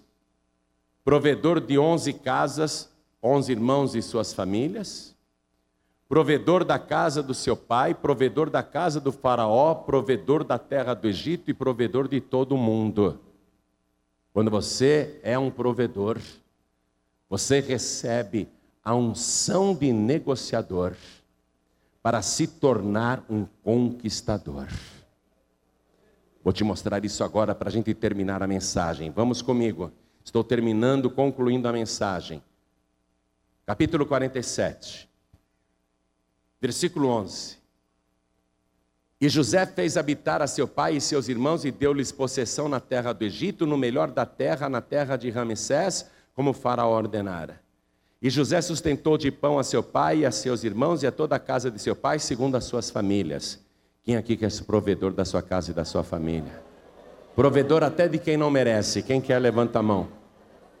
provedor 1.03 1.59
de 1.59 1.79
onze 1.79 2.13
casas, 2.13 2.91
onze 3.23 3.51
irmãos 3.51 3.95
e 3.95 4.03
suas 4.03 4.33
famílias, 4.33 5.15
provedor 6.09 6.65
da 6.65 6.79
casa 6.79 7.21
do 7.21 7.35
seu 7.35 7.55
pai, 7.55 7.93
provedor 7.93 8.49
da 8.49 8.63
casa 8.63 8.99
do 8.99 9.11
Faraó, 9.11 9.75
provedor 9.75 10.43
da 10.43 10.57
terra 10.57 10.95
do 10.95 11.07
Egito 11.07 11.51
e 11.51 11.53
provedor 11.53 12.07
de 12.07 12.19
todo 12.19 12.53
o 12.53 12.57
mundo. 12.57 13.19
Quando 14.33 14.49
você 14.49 15.19
é 15.21 15.37
um 15.37 15.51
provedor, 15.51 16.19
você 17.29 17.59
recebe 17.59 18.49
a 18.83 18.95
unção 18.95 19.75
de 19.75 19.93
negociador 19.93 20.95
para 22.01 22.23
se 22.23 22.47
tornar 22.47 23.23
um 23.29 23.45
conquistador. 23.63 24.67
Vou 26.43 26.51
te 26.51 26.63
mostrar 26.63 27.05
isso 27.05 27.23
agora 27.23 27.53
para 27.53 27.69
a 27.69 27.71
gente 27.71 27.93
terminar 27.93 28.41
a 28.41 28.47
mensagem. 28.47 29.11
Vamos 29.11 29.43
comigo. 29.43 29.91
Estou 30.25 30.43
terminando, 30.43 31.11
concluindo 31.11 31.67
a 31.67 31.71
mensagem. 31.71 32.41
Capítulo 33.63 34.07
47 34.07 35.08
versículo 36.59 37.07
11. 37.07 37.57
E 39.21 39.27
José 39.27 39.65
fez 39.65 39.97
habitar 39.97 40.41
a 40.41 40.47
seu 40.47 40.67
pai 40.67 40.95
e 40.95 41.01
seus 41.01 41.27
irmãos 41.27 41.65
e 41.65 41.71
deu-lhes 41.71 42.11
possessão 42.11 42.69
na 42.69 42.79
terra 42.79 43.11
do 43.11 43.25
Egito, 43.25 43.65
no 43.65 43.77
melhor 43.77 44.09
da 44.11 44.25
terra, 44.25 44.69
na 44.69 44.81
terra 44.81 45.17
de 45.17 45.29
Ramsés, 45.29 46.09
como 46.33 46.53
faraó 46.53 46.95
ordenara. 46.95 47.59
E 48.21 48.29
José 48.29 48.61
sustentou 48.61 49.17
de 49.17 49.31
pão 49.31 49.59
a 49.59 49.63
seu 49.63 49.83
pai 49.83 50.19
e 50.19 50.25
a 50.25 50.31
seus 50.31 50.63
irmãos 50.63 51.03
e 51.03 51.07
a 51.07 51.11
toda 51.11 51.35
a 51.35 51.39
casa 51.39 51.69
de 51.69 51.79
seu 51.79 51.95
pai, 51.95 52.19
segundo 52.19 52.55
as 52.55 52.63
suas 52.65 52.89
famílias. 52.89 53.59
Quem 54.03 54.15
aqui 54.15 54.37
quer 54.37 54.51
ser 54.51 54.63
provedor 54.63 55.11
da 55.11 55.25
sua 55.25 55.41
casa 55.41 55.71
e 55.71 55.73
da 55.73 55.85
sua 55.85 56.03
família? 56.03 56.61
Provedor 57.35 57.83
até 57.83 58.07
de 58.07 58.17
quem 58.17 58.35
não 58.35 58.49
merece. 58.49 59.03
Quem 59.03 59.21
quer, 59.21 59.39
levanta 59.39 59.79
a 59.79 59.83
mão. 59.83 60.07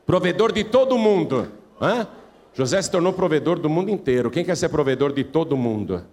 Provedor 0.05 0.51
de 0.51 0.63
todo 0.63 0.97
mundo. 0.97 1.49
Hã? 1.81 2.07
José 2.53 2.81
se 2.81 2.91
tornou 2.91 3.13
provedor 3.13 3.59
do 3.59 3.69
mundo 3.69 3.89
inteiro. 3.89 4.31
Quem 4.31 4.43
quer 4.43 4.55
ser 4.57 4.69
provedor 4.69 5.13
de 5.13 5.23
todo 5.23 5.55
mundo? 5.55 6.05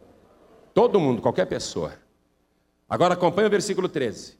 Todo 0.74 1.00
mundo, 1.00 1.22
qualquer 1.22 1.46
pessoa. 1.46 1.94
Agora 2.88 3.14
acompanha 3.14 3.48
o 3.48 3.50
versículo 3.50 3.88
13. 3.88 4.36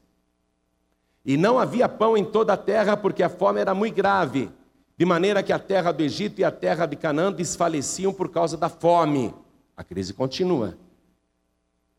E 1.25 1.35
não 1.35 1.59
havia 1.59 1.89
pão 1.89 2.15
em 2.15 2.23
toda 2.23 2.53
a 2.53 2.57
terra, 2.57 2.95
porque 2.95 3.21
a 3.21 3.29
fome 3.29 3.59
era 3.59 3.73
muito 3.73 3.95
grave, 3.95 4.49
de 4.97 5.05
maneira 5.05 5.43
que 5.43 5.51
a 5.51 5.59
terra 5.59 5.91
do 5.91 6.01
Egito 6.01 6.39
e 6.39 6.43
a 6.43 6.51
terra 6.51 6.85
de 6.85 6.95
Canaã 6.95 7.31
desfaleciam 7.31 8.13
por 8.13 8.29
causa 8.29 8.55
da 8.55 8.69
fome. 8.69 9.33
A 9.75 9.83
crise 9.83 10.13
continua. 10.13 10.77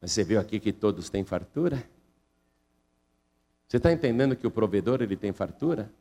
Mas 0.00 0.12
você 0.12 0.24
viu 0.24 0.40
aqui 0.40 0.58
que 0.58 0.72
todos 0.72 1.10
têm 1.10 1.24
fartura? 1.24 1.84
Você 3.66 3.76
está 3.76 3.92
entendendo 3.92 4.34
que 4.34 4.46
o 4.46 4.50
provedor 4.50 5.02
ele 5.02 5.16
tem 5.16 5.32
fartura? 5.32 5.92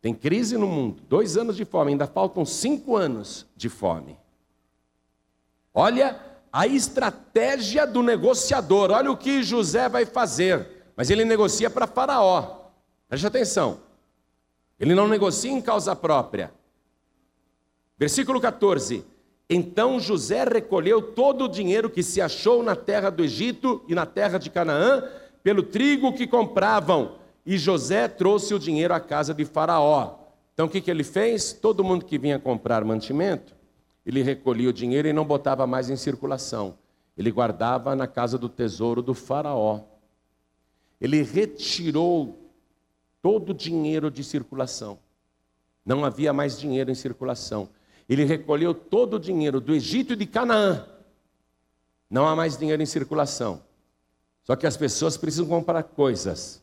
Tem 0.00 0.14
crise 0.14 0.56
no 0.56 0.66
mundo, 0.66 1.02
dois 1.08 1.36
anos 1.36 1.56
de 1.56 1.64
fome, 1.64 1.92
ainda 1.92 2.06
faltam 2.06 2.44
cinco 2.44 2.96
anos 2.96 3.46
de 3.54 3.68
fome. 3.68 4.18
Olha 5.74 6.18
a 6.52 6.66
estratégia 6.66 7.86
do 7.86 8.02
negociador, 8.02 8.90
olha 8.90 9.10
o 9.10 9.16
que 9.16 9.42
José 9.42 9.88
vai 9.88 10.06
fazer. 10.06 10.80
Mas 10.96 11.10
ele 11.10 11.24
negocia 11.24 11.70
para 11.70 11.86
Faraó. 11.86 12.70
Preste 13.08 13.26
atenção. 13.26 13.80
Ele 14.78 14.94
não 14.94 15.06
negocia 15.06 15.50
em 15.50 15.60
causa 15.60 15.94
própria. 15.94 16.52
Versículo 17.98 18.40
14. 18.40 19.04
Então 19.48 20.00
José 20.00 20.44
recolheu 20.44 21.02
todo 21.02 21.44
o 21.44 21.48
dinheiro 21.48 21.90
que 21.90 22.02
se 22.02 22.20
achou 22.20 22.62
na 22.62 22.74
terra 22.74 23.10
do 23.10 23.22
Egito 23.22 23.84
e 23.86 23.94
na 23.94 24.06
terra 24.06 24.38
de 24.38 24.48
Canaã, 24.48 25.02
pelo 25.42 25.62
trigo 25.62 26.14
que 26.14 26.26
compravam 26.26 27.19
e 27.44 27.56
José 27.56 28.08
trouxe 28.08 28.54
o 28.54 28.58
dinheiro 28.58 28.94
à 28.94 29.00
casa 29.00 29.32
de 29.32 29.44
Faraó. 29.44 30.18
Então 30.54 30.66
o 30.66 30.68
que, 30.68 30.80
que 30.80 30.90
ele 30.90 31.04
fez? 31.04 31.52
Todo 31.52 31.84
mundo 31.84 32.04
que 32.04 32.18
vinha 32.18 32.38
comprar 32.38 32.84
mantimento, 32.84 33.54
ele 34.04 34.22
recolhia 34.22 34.68
o 34.68 34.72
dinheiro 34.72 35.08
e 35.08 35.12
não 35.12 35.24
botava 35.24 35.66
mais 35.66 35.88
em 35.88 35.96
circulação. 35.96 36.76
Ele 37.16 37.30
guardava 37.30 37.94
na 37.96 38.06
casa 38.06 38.38
do 38.38 38.48
tesouro 38.48 39.02
do 39.02 39.14
Faraó. 39.14 39.80
Ele 41.00 41.22
retirou 41.22 42.38
todo 43.22 43.50
o 43.50 43.54
dinheiro 43.54 44.10
de 44.10 44.22
circulação. 44.22 44.98
Não 45.84 46.04
havia 46.04 46.32
mais 46.32 46.58
dinheiro 46.58 46.90
em 46.90 46.94
circulação. 46.94 47.68
Ele 48.08 48.24
recolheu 48.24 48.74
todo 48.74 49.14
o 49.14 49.20
dinheiro 49.20 49.60
do 49.60 49.74
Egito 49.74 50.12
e 50.12 50.16
de 50.16 50.26
Canaã. 50.26 50.86
Não 52.08 52.26
há 52.26 52.34
mais 52.34 52.56
dinheiro 52.56 52.82
em 52.82 52.86
circulação. 52.86 53.62
Só 54.42 54.56
que 54.56 54.66
as 54.66 54.76
pessoas 54.76 55.16
precisam 55.16 55.46
comprar 55.46 55.82
coisas 55.82 56.62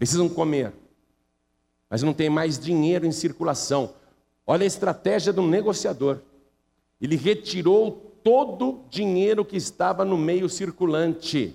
precisam 0.00 0.30
comer, 0.30 0.72
mas 1.90 2.02
não 2.02 2.14
tem 2.14 2.30
mais 2.30 2.58
dinheiro 2.58 3.04
em 3.04 3.12
circulação. 3.12 3.92
Olha 4.46 4.64
a 4.64 4.66
estratégia 4.66 5.30
do 5.30 5.42
negociador. 5.42 6.20
Ele 6.98 7.16
retirou 7.16 8.16
todo 8.24 8.70
o 8.70 8.84
dinheiro 8.88 9.44
que 9.44 9.58
estava 9.58 10.02
no 10.02 10.16
meio 10.16 10.48
circulante. 10.48 11.54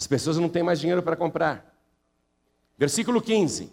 As 0.00 0.06
pessoas 0.06 0.38
não 0.38 0.48
têm 0.48 0.62
mais 0.62 0.80
dinheiro 0.80 1.02
para 1.02 1.14
comprar. 1.14 1.78
Versículo 2.78 3.20
15. 3.20 3.70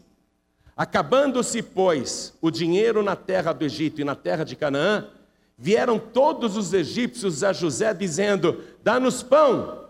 Acabando-se, 0.75 1.63
pois, 1.63 2.33
o 2.41 2.51
dinheiro 2.51 3.01
na 3.01 3.15
terra 3.15 3.53
do 3.53 3.63
Egito 3.63 4.01
e 4.01 4.03
na 4.03 4.15
terra 4.15 4.43
de 4.43 4.57
Canaã, 4.57 5.07
vieram 5.57 5.97
todos 5.97 6.57
os 6.57 6.73
egípcios 6.73 7.45
a 7.45 7.53
José 7.53 7.93
dizendo: 7.93 8.61
Dá-nos 8.83 9.23
pão 9.23 9.84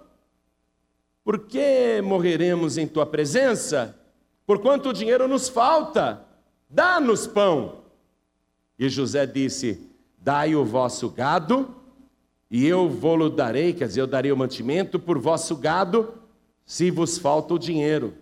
por 1.25 1.39
que 1.39 2.01
morreremos 2.03 2.77
em 2.77 2.85
tua 2.87 3.03
presença? 3.03 3.99
Por 4.45 4.61
quanto 4.61 4.93
dinheiro 4.93 5.27
nos 5.27 5.49
falta? 5.49 6.23
Dá-nos 6.69 7.25
pão. 7.25 7.81
E 8.77 8.87
José 8.87 9.25
disse: 9.25 9.89
Dai 10.19 10.55
o 10.55 10.63
vosso 10.63 11.09
gado, 11.09 11.75
e 12.49 12.63
eu 12.63 12.87
vou-lo 12.87 13.27
darei, 13.27 13.73
quer 13.73 13.87
dizer, 13.87 14.01
eu 14.01 14.07
darei 14.07 14.31
o 14.31 14.37
mantimento 14.37 14.99
por 14.99 15.17
vosso 15.17 15.55
gado, 15.55 16.13
se 16.63 16.91
vos 16.91 17.17
falta 17.17 17.55
o 17.55 17.59
dinheiro. 17.59 18.13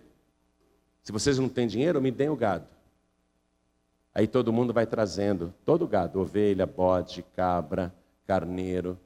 Se 1.02 1.12
vocês 1.12 1.38
não 1.38 1.50
têm 1.50 1.66
dinheiro, 1.66 2.00
me 2.00 2.10
deem 2.10 2.30
o 2.30 2.36
gado. 2.36 2.66
Aí 4.14 4.26
todo 4.26 4.50
mundo 4.50 4.72
vai 4.72 4.86
trazendo 4.86 5.52
todo 5.62 5.84
o 5.84 5.88
gado: 5.88 6.20
ovelha, 6.20 6.64
bode, 6.64 7.22
cabra, 7.36 7.94
carneiro, 8.26 8.98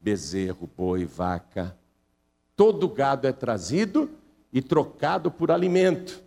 bezerro, 0.00 0.70
boi, 0.74 1.04
vaca 1.04 1.76
todo 2.56 2.88
gado 2.88 3.26
é 3.26 3.32
trazido 3.32 4.10
e 4.52 4.60
trocado 4.60 5.30
por 5.30 5.50
alimento, 5.50 6.22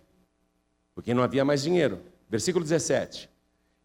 porque 0.94 1.14
não 1.14 1.24
havia 1.24 1.46
mais 1.46 1.62
dinheiro. 1.62 2.00
Versículo 2.30 2.64
17. 2.64 3.30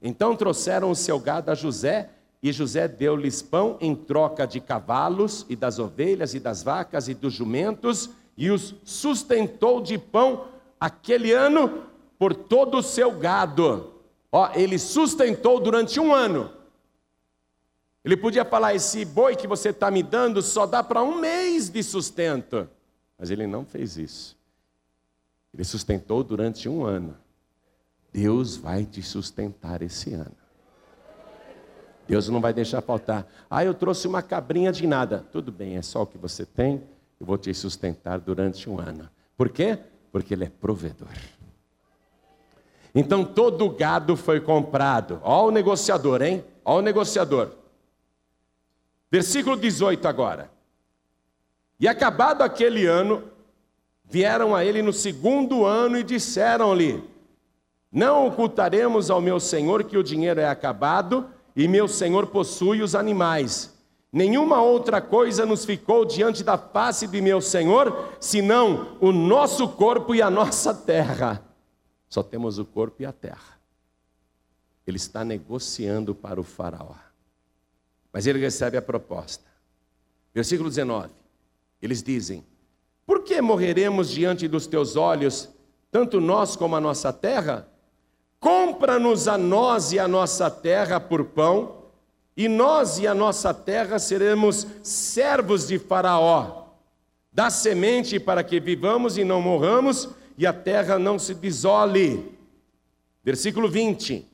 Então 0.01 0.35
trouxeram 0.35 0.91
o 0.91 0.97
seu 0.97 1.19
gado 1.19 1.51
a 1.51 1.55
José, 1.55 2.11
e 2.43 2.51
José 2.53 2.89
deu-lhes 2.89 3.43
pão 3.43 3.77
em 3.81 3.95
troca 3.95 4.47
de 4.47 4.61
cavalos, 4.61 5.45
e 5.49 5.55
das 5.55 5.79
ovelhas, 5.79 6.35
e 6.35 6.41
das 6.41 6.63
vacas, 6.63 7.07
e 7.07 7.15
dos 7.15 7.35
jumentos, 7.35 8.11
e 8.37 8.51
os 8.51 8.75
sustentou 8.83 9.83
de 9.83 9.99
pão 9.99 10.47
aquele 10.79 11.33
ano 11.33 11.85
por 12.19 12.35
todo 12.35 12.79
o 12.79 12.83
seu 12.83 13.13
gado. 13.13 13.93
Ó, 14.33 14.51
ele 14.55 14.79
sustentou 14.79 15.61
durante 15.61 16.01
um 16.01 16.15
ano. 16.15 16.51
Ele 18.05 18.17
podia 18.17 18.45
falar: 18.45 18.75
esse 18.75 19.05
boi 19.05 19.37
que 19.37 19.47
você 19.47 19.71
está 19.71 19.91
me 19.91 20.03
dando 20.03 20.43
só 20.43 20.67
dá 20.67 20.83
para 20.83 21.03
um 21.03 21.19
mês 21.21 21.69
de 21.69 21.83
sustento. 21.83 22.69
Mas 23.19 23.31
ele 23.31 23.47
não 23.47 23.65
fez 23.65 23.97
isso. 23.97 24.37
Ele 25.53 25.65
sustentou 25.65 26.25
durante 26.25 26.69
um 26.69 26.85
ano. 26.85 27.17
Deus 28.13 28.57
vai 28.57 28.85
te 28.85 29.03
sustentar 29.03 29.83
esse 29.83 30.15
ano. 30.15 30.37
Deus 32.09 32.29
não 32.29 32.41
vai 32.41 32.53
deixar 32.53 32.81
faltar. 32.81 33.27
Ah, 33.49 33.65
eu 33.65 33.75
trouxe 33.75 34.09
uma 34.09 34.23
cabrinha 34.23 34.73
de 34.73 34.87
nada. 34.87 35.25
Tudo 35.31 35.53
bem, 35.53 35.77
é 35.77 35.83
só 35.83 36.03
o 36.03 36.07
que 36.07 36.19
você 36.19 36.45
tem. 36.45 36.83
Eu 37.21 37.27
vou 37.27 37.39
te 37.39 37.53
sustentar 37.55 38.19
durante 38.19 38.69
um 38.69 38.81
ano. 38.81 39.09
Por 39.37 39.49
quê? 39.49 39.79
Porque 40.11 40.35
Ele 40.35 40.45
é 40.45 40.49
provedor. 40.49 41.09
Então 42.95 43.25
todo 43.25 43.65
o 43.65 43.71
gado 43.71 44.17
foi 44.17 44.41
comprado. 44.41 45.21
Ó 45.23 45.47
o 45.47 45.51
negociador, 45.51 46.23
hein? 46.23 46.45
Ó 46.65 46.79
o 46.79 46.83
negociador. 46.83 47.60
Versículo 49.11 49.57
18 49.57 50.07
agora. 50.07 50.51
E 51.79 51.89
acabado 51.89 52.43
aquele 52.43 52.87
ano, 52.87 53.25
vieram 54.05 54.55
a 54.55 54.65
ele 54.65 54.83
no 54.83 54.93
segundo 54.93 55.65
ano 55.65 55.97
e 55.97 56.03
disseram-lhe: 56.03 57.03
Não 57.91 58.27
ocultaremos 58.27 59.11
ao 59.11 59.21
meu 59.21 59.41
senhor 59.41 59.85
que 59.85 59.97
o 59.97 60.03
dinheiro 60.03 60.41
é 60.41 60.49
acabado 60.49 61.29
e 61.57 61.67
meu 61.67 61.89
senhor 61.89 62.27
possui 62.27 62.83
os 62.83 62.95
animais. 62.95 63.77
Nenhuma 64.13 64.61
outra 64.61 65.01
coisa 65.01 65.47
nos 65.47 65.65
ficou 65.65 66.05
diante 66.05 66.43
da 66.43 66.59
face 66.59 67.07
de 67.07 67.21
meu 67.21 67.41
senhor, 67.41 68.13
senão 68.19 68.97
o 69.01 69.13
nosso 69.13 69.69
corpo 69.69 70.15
e 70.15 70.21
a 70.21 70.29
nossa 70.29 70.75
terra. 70.75 71.43
Só 72.09 72.23
temos 72.23 72.59
o 72.59 72.65
corpo 72.65 73.03
e 73.03 73.07
a 73.07 73.13
terra. 73.13 73.61
Ele 74.85 74.97
está 74.97 75.25
negociando 75.25 76.13
para 76.13 76.41
o 76.41 76.45
Faraó. 76.45 77.10
Mas 78.13 78.27
ele 78.27 78.39
recebe 78.39 78.77
a 78.77 78.83
proposta. 78.83 79.45
Versículo 80.35 80.69
19. 80.69 81.11
Eles 81.81 82.03
dizem: 82.03 82.45
Por 83.07 83.23
que 83.25 83.41
morreremos 83.41 84.11
diante 84.11 84.47
dos 84.49 84.67
teus 84.67 84.97
olhos, 84.97 85.49
tanto 85.91 86.21
nós 86.21 86.57
como 86.57 86.77
a 86.77 86.81
nossa 86.81 87.13
terra? 87.13 87.69
Compra-nos 88.39 89.29
a 89.29 89.37
nós 89.37 89.93
e 89.93 89.99
a 89.99 90.09
nossa 90.09 90.51
terra 90.51 90.99
por 90.99 91.25
pão, 91.27 91.85
e 92.37 92.49
nós 92.49 92.99
e 92.99 93.07
a 93.07 93.15
nossa 93.15 93.53
terra 93.53 93.99
seremos 93.99 94.67
servos 94.83 95.69
de 95.69 95.79
Faraó. 95.79 96.69
Dá 97.33 97.51
semente 97.51 98.19
para 98.19 98.43
que 98.43 98.59
vivamos 98.59 99.19
e 99.19 99.25
não 99.25 99.43
morramos, 99.43 100.09
e 100.39 100.47
a 100.47 100.53
terra 100.53 100.99
não 100.99 101.19
se 101.19 101.35
desole. 101.35 102.35
Versículo 103.23 103.69
20. 103.69 104.30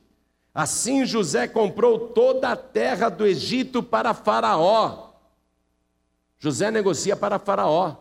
Assim 0.57 1.05
José 1.05 1.47
comprou 1.47 1.99
toda 1.99 2.49
a 2.49 2.55
terra 2.55 3.09
do 3.09 3.27
Egito 3.27 3.83
para 3.83 4.11
Faraó. 4.15 5.11
José 6.39 6.71
negocia 6.71 7.15
para 7.15 7.37
Faraó, 7.37 7.95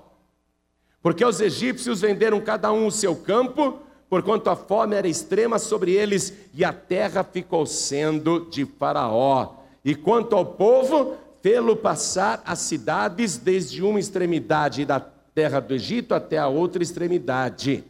porque 1.03 1.23
os 1.23 1.39
egípcios 1.39 2.01
venderam 2.01 2.41
cada 2.41 2.73
um 2.73 2.87
o 2.87 2.91
seu 2.91 3.15
campo, 3.15 3.79
porquanto 4.09 4.49
a 4.49 4.57
fome 4.57 4.97
era 4.97 5.07
extrema 5.07 5.59
sobre 5.59 5.93
eles, 5.93 6.33
e 6.55 6.65
a 6.65 6.73
terra 6.73 7.23
ficou 7.23 7.67
sendo 7.67 8.49
de 8.49 8.65
Faraó. 8.65 9.57
E 9.85 9.95
quanto 9.95 10.35
ao 10.35 10.47
povo, 10.47 11.15
fê-lo 11.43 11.77
passar 11.77 12.43
as 12.47 12.61
cidades 12.61 13.37
desde 13.37 13.83
uma 13.83 14.01
extremidade 14.01 14.87
da 14.87 14.99
terra 14.99 15.61
do 15.61 15.75
Egito 15.75 16.15
até 16.15 16.39
a 16.39 16.49
outra 16.49 16.83
extremidade. 16.83 17.85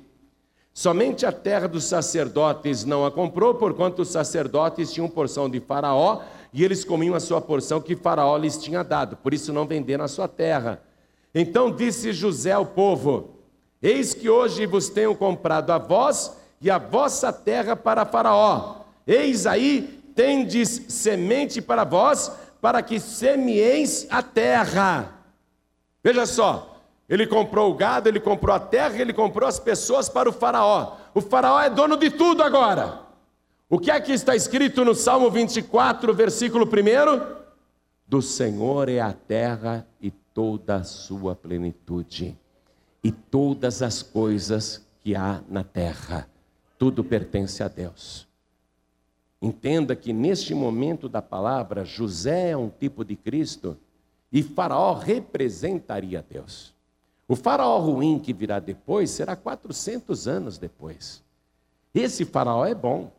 Somente 0.76 1.24
a 1.24 1.32
terra 1.32 1.66
dos 1.66 1.84
sacerdotes 1.84 2.84
não 2.84 3.06
a 3.06 3.10
comprou, 3.10 3.54
porquanto 3.54 4.02
os 4.02 4.08
sacerdotes 4.08 4.92
tinham 4.92 5.08
porção 5.08 5.48
de 5.48 5.58
Faraó 5.58 6.20
e 6.52 6.62
eles 6.62 6.84
comiam 6.84 7.14
a 7.14 7.18
sua 7.18 7.40
porção 7.40 7.80
que 7.80 7.96
Faraó 7.96 8.36
lhes 8.36 8.58
tinha 8.58 8.84
dado, 8.84 9.16
por 9.16 9.32
isso 9.32 9.54
não 9.54 9.66
venderam 9.66 10.04
a 10.04 10.08
sua 10.08 10.28
terra. 10.28 10.82
Então 11.34 11.70
disse 11.70 12.12
José 12.12 12.52
ao 12.52 12.66
povo: 12.66 13.38
Eis 13.80 14.12
que 14.12 14.28
hoje 14.28 14.66
vos 14.66 14.90
tenho 14.90 15.16
comprado 15.16 15.70
a 15.70 15.78
vós 15.78 16.36
e 16.60 16.70
a 16.70 16.76
vossa 16.76 17.32
terra 17.32 17.74
para 17.74 18.04
Faraó. 18.04 18.82
Eis 19.06 19.46
aí 19.46 19.98
tendes 20.14 20.68
semente 20.88 21.62
para 21.62 21.84
vós, 21.84 22.30
para 22.60 22.82
que 22.82 23.00
semieis 23.00 24.06
a 24.10 24.22
terra. 24.22 25.22
Veja 26.04 26.26
só, 26.26 26.75
ele 27.08 27.26
comprou 27.26 27.70
o 27.70 27.74
gado, 27.74 28.08
ele 28.08 28.18
comprou 28.18 28.54
a 28.54 28.58
terra, 28.58 29.00
ele 29.00 29.12
comprou 29.12 29.48
as 29.48 29.60
pessoas 29.60 30.08
para 30.08 30.28
o 30.28 30.32
Faraó. 30.32 30.96
O 31.14 31.20
Faraó 31.20 31.60
é 31.60 31.70
dono 31.70 31.96
de 31.96 32.10
tudo 32.10 32.42
agora. 32.42 33.00
O 33.68 33.78
que 33.78 33.90
é 33.90 34.00
que 34.00 34.12
está 34.12 34.34
escrito 34.34 34.84
no 34.84 34.94
Salmo 34.94 35.30
24, 35.30 36.12
versículo 36.14 36.66
1? 36.66 37.36
Do 38.06 38.22
Senhor 38.22 38.88
é 38.88 39.00
a 39.00 39.12
terra 39.12 39.86
e 40.00 40.10
toda 40.10 40.76
a 40.76 40.84
sua 40.84 41.34
plenitude, 41.34 42.36
e 43.02 43.10
todas 43.10 43.82
as 43.82 44.02
coisas 44.02 44.86
que 45.02 45.16
há 45.16 45.40
na 45.48 45.64
terra, 45.64 46.28
tudo 46.78 47.02
pertence 47.02 47.62
a 47.62 47.68
Deus. 47.68 48.28
Entenda 49.40 49.96
que 49.96 50.12
neste 50.12 50.54
momento 50.54 51.08
da 51.08 51.22
palavra, 51.22 51.84
José 51.84 52.50
é 52.50 52.56
um 52.56 52.68
tipo 52.68 53.04
de 53.04 53.16
Cristo 53.16 53.76
e 54.32 54.42
Faraó 54.42 54.94
representaria 54.94 56.24
Deus. 56.28 56.75
O 57.28 57.34
faraó 57.34 57.78
ruim 57.78 58.18
que 58.18 58.32
virá 58.32 58.58
depois 58.60 59.10
será 59.10 59.34
400 59.34 60.28
anos 60.28 60.58
depois. 60.58 61.22
Esse 61.94 62.24
faraó 62.24 62.64
é 62.64 62.74
bom. 62.74 63.10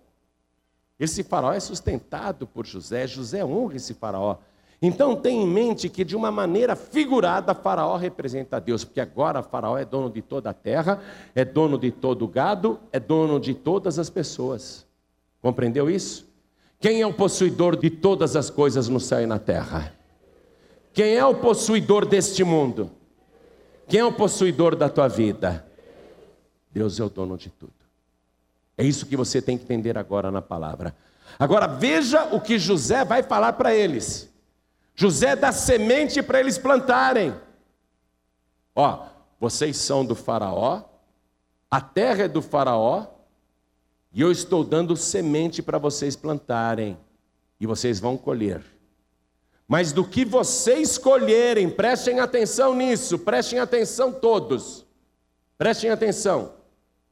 Esse 0.99 1.24
faraó 1.24 1.51
é 1.51 1.60
sustentado 1.60 2.47
por 2.47 2.66
José. 2.66 3.05
José 3.05 3.43
honra 3.43 3.76
esse 3.76 3.93
faraó. 3.93 4.38
Então 4.82 5.16
tenha 5.16 5.41
em 5.41 5.47
mente 5.47 5.89
que 5.89 6.05
de 6.05 6.16
uma 6.16 6.32
maneira 6.32 6.76
figurada 6.76 7.53
faraó 7.55 7.97
representa 7.97 8.62
Deus, 8.62 8.84
porque 8.84 9.01
agora 9.01 9.41
faraó 9.41 9.78
é 9.78 9.84
dono 9.84 10.10
de 10.10 10.22
toda 10.22 10.51
a 10.51 10.53
terra, 10.53 11.01
é 11.34 11.43
dono 11.43 11.78
de 11.80 11.91
todo 11.91 12.26
o 12.26 12.28
gado, 12.28 12.80
é 12.91 12.99
dono 12.99 13.39
de 13.39 13.55
todas 13.55 13.97
as 13.97 14.10
pessoas. 14.10 14.86
Compreendeu 15.41 15.89
isso? 15.89 16.28
Quem 16.80 17.01
é 17.01 17.08
o 17.08 17.14
possuidor 17.14 17.76
de 17.76 17.89
todas 17.89 18.36
as 18.36 18.51
coisas 18.51 18.88
no 18.88 18.99
céu 18.99 19.22
e 19.22 19.26
na 19.26 19.39
terra? 19.39 19.93
Quem 20.93 21.16
é 21.16 21.26
o 21.26 21.36
possuidor 21.36 22.05
deste 22.05 22.43
mundo? 22.43 22.91
Quem 23.88 24.02
é 24.02 24.06
o 24.06 24.12
possuidor 24.12 24.76
da 24.76 24.90
tua 24.90 25.08
vida? 25.08 25.66
Deus 26.72 27.00
é 27.00 27.04
o 27.04 27.10
dono 27.10 27.38
de 27.38 27.50
tudo. 27.50 27.74
É 28.78 28.84
isso 28.84 29.06
que 29.06 29.18
você 29.18 29.42
tem 29.42 29.58
que 29.58 29.64
entender 29.64 29.98
agora 29.98 30.30
na 30.30 30.42
palavra. 30.42 30.96
Agora 31.40 31.68
veja 31.68 32.26
o 32.34 32.40
que 32.40 32.60
José 32.60 33.04
vai 33.04 33.24
falar 33.24 33.54
para 33.54 33.74
eles. 33.74 34.30
José 34.96 35.36
dá 35.36 35.52
semente 35.52 36.22
para 36.22 36.40
eles 36.40 36.58
plantarem. 36.58 37.34
Ó, 38.76 39.08
vocês 39.40 39.78
são 39.78 40.06
do 40.06 40.16
Faraó, 40.16 40.84
a 41.70 41.82
terra 41.82 42.24
é 42.24 42.28
do 42.28 42.42
Faraó, 42.42 43.08
e 44.12 44.22
eu 44.22 44.32
estou 44.32 44.64
dando 44.64 44.96
semente 44.96 45.62
para 45.62 45.78
vocês 45.78 46.16
plantarem, 46.16 46.98
e 47.60 47.66
vocês 47.66 48.00
vão 48.00 48.18
colher. 48.18 48.64
Mas 49.68 49.91
do 49.91 50.07
que 50.07 50.24
vocês 50.24 50.91
escolherem, 50.91 51.70
prestem 51.70 52.20
atenção 52.20 52.74
nisso, 52.74 53.20
prestem 53.20 53.59
atenção 53.59 54.13
todos. 54.13 54.86
Prestem 55.57 55.89
atenção. 55.89 56.53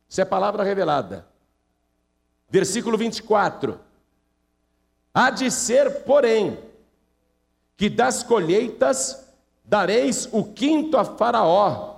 Isso 0.08 0.22
é 0.22 0.26
palavra 0.26 0.64
revelada. 0.64 1.28
Versículo 2.49 2.97
24. 2.97 3.80
Há 5.14 5.30
de 5.32 5.51
ser, 5.51 6.03
porém, 6.03 6.58
que 7.76 7.89
das 7.89 8.24
colheitas 8.24 9.26
dareis 9.64 10.30
o 10.32 10.43
quinto 10.43 10.95
a 10.97 11.03
Faraó, 11.03 11.95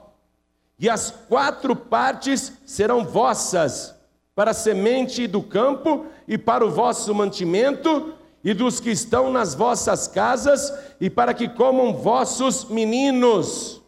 e 0.80 0.90
as 0.90 1.12
quatro 1.12 1.76
partes 1.76 2.54
serão 2.66 3.04
vossas, 3.04 3.96
para 4.36 4.52
a 4.52 4.54
semente 4.54 5.28
do 5.28 5.42
campo 5.42 6.06
e 6.28 6.38
para 6.38 6.66
o 6.66 6.70
vosso 6.70 7.14
mantimento, 7.14 8.14
e 8.48 8.54
dos 8.54 8.80
que 8.80 8.90
estão 8.90 9.30
nas 9.30 9.54
vossas 9.54 10.08
casas, 10.08 10.72
e 11.02 11.10
para 11.10 11.34
que 11.34 11.50
comam 11.50 11.94
vossos 11.94 12.64
meninos. 12.64 13.82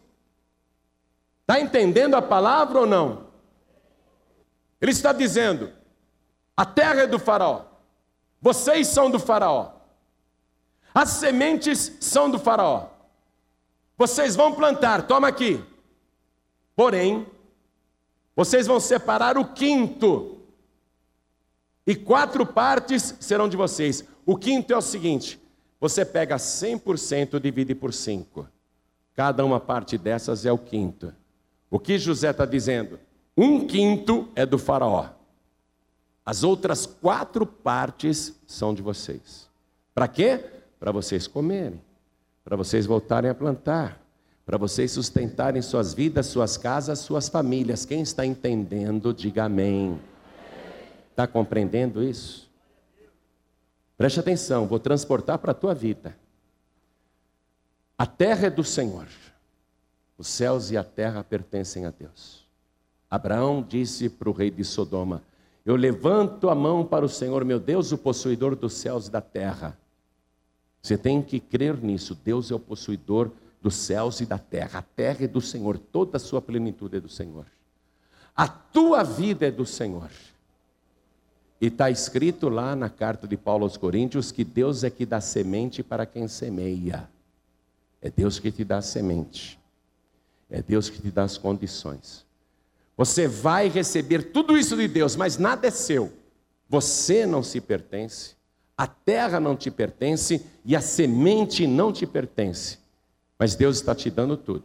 Está 1.40 1.58
entendendo 1.58 2.14
a 2.14 2.20
palavra 2.20 2.80
ou 2.80 2.86
não? 2.86 3.28
Ele 4.78 4.90
está 4.90 5.14
dizendo: 5.14 5.72
a 6.54 6.66
terra 6.66 7.04
é 7.04 7.06
do 7.06 7.18
Faraó, 7.18 7.62
vocês 8.38 8.88
são 8.88 9.10
do 9.10 9.18
Faraó, 9.18 9.76
as 10.92 11.08
sementes 11.08 11.96
são 11.98 12.30
do 12.30 12.38
Faraó, 12.38 12.88
vocês 13.96 14.36
vão 14.36 14.54
plantar, 14.54 15.06
toma 15.06 15.26
aqui. 15.26 15.64
Porém, 16.76 17.26
vocês 18.36 18.66
vão 18.66 18.78
separar 18.78 19.38
o 19.38 19.54
quinto, 19.54 20.38
e 21.86 21.96
quatro 21.96 22.44
partes 22.44 23.16
serão 23.20 23.48
de 23.48 23.56
vocês. 23.56 24.04
O 24.30 24.36
quinto 24.36 24.72
é 24.72 24.76
o 24.76 24.80
seguinte: 24.80 25.40
você 25.80 26.04
pega 26.04 26.36
100% 26.36 27.34
e 27.34 27.40
divide 27.40 27.74
por 27.74 27.92
5. 27.92 28.46
Cada 29.12 29.44
uma 29.44 29.58
parte 29.58 29.98
dessas 29.98 30.46
é 30.46 30.52
o 30.52 30.56
quinto. 30.56 31.12
O 31.68 31.80
que 31.80 31.98
José 31.98 32.30
está 32.30 32.46
dizendo? 32.46 33.00
Um 33.36 33.66
quinto 33.66 34.28
é 34.36 34.46
do 34.46 34.56
Faraó. 34.56 35.08
As 36.24 36.44
outras 36.44 36.86
quatro 36.86 37.44
partes 37.44 38.38
são 38.46 38.72
de 38.72 38.80
vocês. 38.80 39.48
Para 39.92 40.06
quê? 40.06 40.44
Para 40.78 40.92
vocês 40.92 41.26
comerem, 41.26 41.82
para 42.44 42.56
vocês 42.56 42.86
voltarem 42.86 43.32
a 43.32 43.34
plantar, 43.34 44.00
para 44.46 44.56
vocês 44.56 44.92
sustentarem 44.92 45.60
suas 45.60 45.92
vidas, 45.92 46.26
suas 46.26 46.56
casas, 46.56 47.00
suas 47.00 47.28
famílias. 47.28 47.84
Quem 47.84 48.00
está 48.00 48.24
entendendo, 48.24 49.12
diga 49.12 49.46
amém. 49.46 50.00
Está 51.10 51.26
compreendendo 51.26 52.00
isso? 52.00 52.49
Preste 54.00 54.18
atenção, 54.18 54.66
vou 54.66 54.78
transportar 54.78 55.36
para 55.36 55.50
a 55.50 55.54
tua 55.54 55.74
vida. 55.74 56.16
A 57.98 58.06
terra 58.06 58.46
é 58.46 58.50
do 58.50 58.64
Senhor. 58.64 59.06
Os 60.16 60.26
céus 60.26 60.70
e 60.70 60.76
a 60.78 60.82
terra 60.82 61.22
pertencem 61.22 61.84
a 61.84 61.90
Deus. 61.90 62.46
Abraão 63.10 63.62
disse 63.62 64.08
para 64.08 64.30
o 64.30 64.32
rei 64.32 64.50
de 64.50 64.64
Sodoma: 64.64 65.22
Eu 65.66 65.76
levanto 65.76 66.48
a 66.48 66.54
mão 66.54 66.82
para 66.82 67.04
o 67.04 67.10
Senhor 67.10 67.44
meu 67.44 67.60
Deus, 67.60 67.92
o 67.92 67.98
possuidor 67.98 68.56
dos 68.56 68.72
céus 68.72 69.08
e 69.08 69.10
da 69.10 69.20
terra. 69.20 69.78
Você 70.80 70.96
tem 70.96 71.20
que 71.20 71.38
crer 71.38 71.76
nisso. 71.76 72.14
Deus 72.14 72.50
é 72.50 72.54
o 72.54 72.58
possuidor 72.58 73.30
dos 73.60 73.74
céus 73.74 74.18
e 74.22 74.24
da 74.24 74.38
terra. 74.38 74.78
A 74.78 74.82
terra 74.82 75.24
é 75.24 75.28
do 75.28 75.42
Senhor, 75.42 75.76
toda 75.76 76.16
a 76.16 76.20
sua 76.20 76.40
plenitude 76.40 76.96
é 76.96 77.00
do 77.00 77.10
Senhor. 77.10 77.44
A 78.34 78.48
tua 78.48 79.02
vida 79.02 79.46
é 79.46 79.50
do 79.50 79.66
Senhor. 79.66 80.08
E 81.60 81.66
está 81.66 81.90
escrito 81.90 82.48
lá 82.48 82.74
na 82.74 82.88
carta 82.88 83.28
de 83.28 83.36
Paulo 83.36 83.64
aos 83.64 83.76
Coríntios 83.76 84.32
que 84.32 84.44
Deus 84.44 84.82
é 84.82 84.90
que 84.90 85.04
dá 85.04 85.20
semente 85.20 85.82
para 85.82 86.06
quem 86.06 86.26
semeia. 86.26 87.08
É 88.00 88.10
Deus 88.10 88.38
que 88.38 88.50
te 88.50 88.64
dá 88.64 88.78
a 88.78 88.82
semente. 88.82 89.60
É 90.48 90.62
Deus 90.62 90.88
que 90.88 91.00
te 91.02 91.10
dá 91.10 91.24
as 91.24 91.36
condições. 91.36 92.24
Você 92.96 93.28
vai 93.28 93.68
receber 93.68 94.32
tudo 94.32 94.56
isso 94.56 94.76
de 94.76 94.88
Deus, 94.88 95.16
mas 95.16 95.38
nada 95.38 95.66
é 95.66 95.70
seu. 95.70 96.12
Você 96.68 97.26
não 97.26 97.42
se 97.42 97.60
pertence, 97.60 98.36
a 98.76 98.86
terra 98.86 99.38
não 99.38 99.54
te 99.54 99.70
pertence 99.70 100.44
e 100.64 100.74
a 100.74 100.80
semente 100.80 101.66
não 101.66 101.92
te 101.92 102.06
pertence. 102.06 102.78
Mas 103.38 103.54
Deus 103.54 103.76
está 103.76 103.94
te 103.94 104.10
dando 104.10 104.36
tudo. 104.36 104.64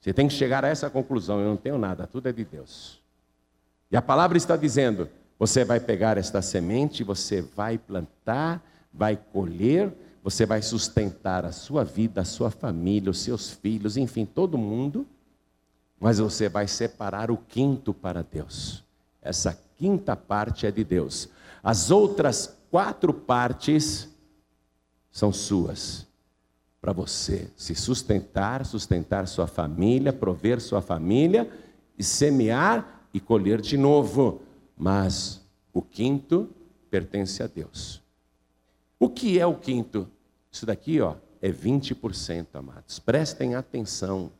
Você 0.00 0.12
tem 0.12 0.28
que 0.28 0.34
chegar 0.34 0.64
a 0.64 0.68
essa 0.68 0.90
conclusão: 0.90 1.40
eu 1.40 1.48
não 1.48 1.56
tenho 1.56 1.78
nada, 1.78 2.06
tudo 2.06 2.28
é 2.28 2.32
de 2.32 2.44
Deus. 2.44 3.00
E 3.90 3.96
a 3.96 4.02
palavra 4.02 4.36
está 4.36 4.56
dizendo: 4.56 5.08
você 5.42 5.64
vai 5.64 5.80
pegar 5.80 6.18
esta 6.18 6.40
semente, 6.40 7.02
você 7.02 7.42
vai 7.42 7.76
plantar, 7.76 8.64
vai 8.94 9.16
colher, 9.16 9.92
você 10.22 10.46
vai 10.46 10.62
sustentar 10.62 11.44
a 11.44 11.50
sua 11.50 11.82
vida, 11.82 12.20
a 12.20 12.24
sua 12.24 12.48
família, 12.48 13.10
os 13.10 13.18
seus 13.18 13.50
filhos, 13.50 13.96
enfim, 13.96 14.24
todo 14.24 14.56
mundo, 14.56 15.04
mas 15.98 16.20
você 16.20 16.48
vai 16.48 16.68
separar 16.68 17.28
o 17.28 17.36
quinto 17.36 17.92
para 17.92 18.22
Deus. 18.22 18.84
Essa 19.20 19.58
quinta 19.76 20.14
parte 20.14 20.64
é 20.64 20.70
de 20.70 20.84
Deus. 20.84 21.28
As 21.60 21.90
outras 21.90 22.56
quatro 22.70 23.12
partes 23.12 24.08
são 25.10 25.32
suas. 25.32 26.06
Para 26.80 26.92
você 26.92 27.50
se 27.56 27.74
sustentar, 27.74 28.64
sustentar 28.64 29.26
sua 29.26 29.48
família, 29.48 30.12
prover 30.12 30.60
sua 30.60 30.80
família 30.80 31.50
e 31.98 32.04
semear 32.04 33.08
e 33.12 33.18
colher 33.18 33.60
de 33.60 33.76
novo 33.76 34.40
mas 34.76 35.40
o 35.72 35.80
quinto 35.80 36.48
pertence 36.90 37.42
a 37.42 37.46
Deus. 37.46 38.02
O 38.98 39.08
que 39.08 39.38
é 39.38 39.46
o 39.46 39.54
quinto? 39.54 40.08
Isso 40.50 40.66
daqui, 40.66 41.00
ó, 41.00 41.16
é 41.40 41.50
20%, 41.50 42.46
amados. 42.54 42.98
Prestem 42.98 43.54
atenção. 43.54 44.30